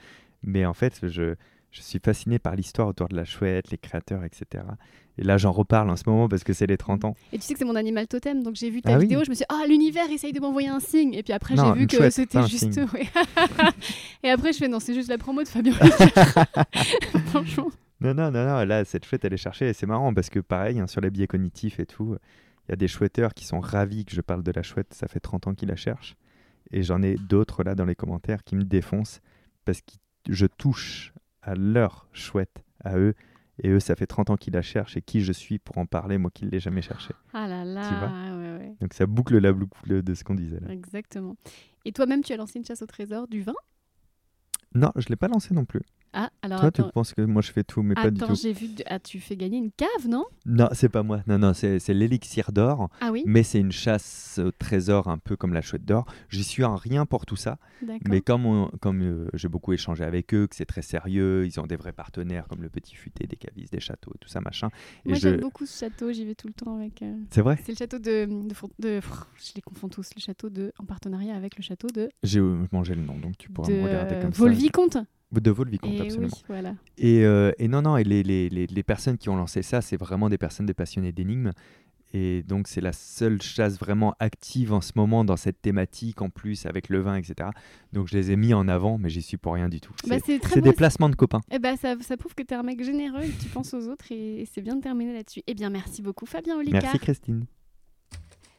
[0.43, 1.35] Mais en fait, je,
[1.71, 4.65] je suis fasciné par l'histoire autour de la chouette, les créateurs, etc.
[5.19, 7.15] Et là, j'en reparle en ce moment parce que c'est les 30 ans.
[7.33, 9.31] Et tu sais que c'est mon animal totem, donc j'ai vu ta ah vidéo, je
[9.31, 11.15] me suis dit, ah, l'univers essaye de m'envoyer un signe.
[11.15, 12.79] Et puis après, j'ai vu que c'était juste.
[14.23, 15.75] et après, je fais, non, c'est juste la promo de Fabien.
[17.27, 17.71] Franchement.
[18.03, 19.69] Non, non, non, non, là, cette chouette, elle est cherchée.
[19.69, 22.17] Et c'est marrant parce que, pareil, hein, sur les biais cognitifs et tout,
[22.67, 24.93] il y a des chouetteurs qui sont ravis que je parle de la chouette.
[24.93, 26.17] Ça fait 30 ans qu'ils la cherchent.
[26.71, 29.21] Et j'en ai d'autres là dans les commentaires qui me défoncent
[29.65, 29.93] parce que
[30.29, 31.13] je touche
[31.43, 33.15] à leur chouette, à eux.
[33.63, 34.97] Et eux, ça fait 30 ans qu'ils la cherchent.
[34.97, 37.15] Et qui je suis pour en parler, moi qui ne l'ai jamais cherché.
[37.33, 38.77] Ah là là, tu vois ouais, ouais.
[38.81, 40.73] Donc ça boucle la boucle de ce qu'on disait là.
[40.73, 41.37] Exactement.
[41.85, 43.55] Et toi-même, tu as lancé une chasse au trésor du vin?
[44.75, 45.83] Non, je ne l'ai pas lancé non plus.
[46.13, 46.61] Ah, alors.
[46.61, 48.25] Toi, tu penses que moi je fais tout, mais pas du tout.
[48.25, 48.69] Attends, j'ai vu.
[48.87, 50.25] Ah, tu fais gagner une cave, non?
[50.45, 51.23] Non, c'est pas moi.
[51.27, 52.91] Non, non, c'est l'élixir d'or.
[53.01, 53.23] Ah oui?
[53.27, 56.07] Mais c'est une chasse au trésor un peu comme la chouette d'or.
[56.29, 57.59] J'y suis en rien pour tout ça.
[58.09, 61.67] Mais comme, comme euh, j'ai beaucoup échangé avec eux, que c'est très sérieux, ils ont
[61.67, 64.69] des vrais partenaires comme le Petit Futé, des cavistes, des châteaux, tout ça, machin.
[65.05, 67.03] moi, j'aime beaucoup ce château, j'y vais tout le temps avec.
[67.03, 67.59] Euh, c'est vrai?
[67.65, 68.27] C'est le château de,
[68.79, 69.01] de,
[69.37, 70.11] Je les confonds tous.
[70.15, 70.73] Le château de.
[70.79, 72.11] En partenariat avec le château de.
[72.23, 74.39] J'ai mangé le nom, donc tu pourras me regarder comme ça.
[74.39, 74.99] Volvicomte
[75.33, 76.29] De vos le vicomte, Et absolument.
[76.37, 76.75] oui, voilà.
[76.99, 79.81] Et, euh, et non, non, et les, les- les- les personnes qui ont lancé ça,
[79.81, 81.53] c'est vraiment des personnes des passionnés d'énigmes.
[82.15, 86.29] Et donc, c'est la seule chasse vraiment active en ce moment dans cette thématique, en
[86.29, 87.49] plus, avec le vin, etc.
[87.95, 89.95] Donc, je les ai mis en avant, mais j'y suis pour rien du tout.
[90.07, 91.41] Bah, C'est des placements de copains.
[91.51, 93.73] Eh ben, ça, ça prouve que tu es un mec généreux et que tu penses
[93.73, 95.41] aux autres et, et c'est bien de terminer là-dessus.
[95.47, 96.83] Eh bien, merci beaucoup Fabien Olicard.
[96.83, 97.47] Merci, Christine.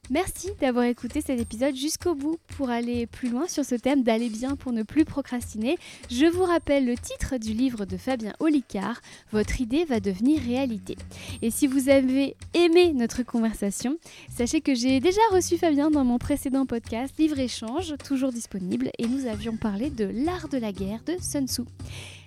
[0.10, 2.38] Merci d'avoir écouté cet épisode jusqu'au bout.
[2.58, 5.78] Pour aller plus loin sur ce thème d'aller bien pour ne plus procrastiner,
[6.12, 9.02] je vous rappelle le titre du livre de Fabien Olicard,
[9.32, 10.98] Votre idée va devenir réalité.
[11.42, 13.96] Et si vous avez aimé notre conversation,
[14.30, 19.08] sachez que j'ai déjà reçu Fabien dans mon précédent podcast Livre Échange, toujours disponible, et
[19.08, 21.62] nous avions parlé de l'art de la guerre de Sun Tzu.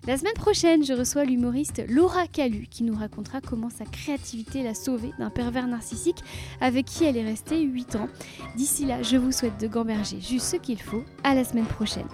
[0.07, 4.75] La semaine prochaine, je reçois l'humoriste Laura Calu qui nous racontera comment sa créativité l'a
[4.75, 6.23] sauvée d'un pervers narcissique
[6.61, 8.09] avec qui elle est restée 8 ans.
[8.57, 11.03] D'ici là, je vous souhaite de gamberger juste ce qu'il faut.
[11.25, 12.07] À la semaine prochaine.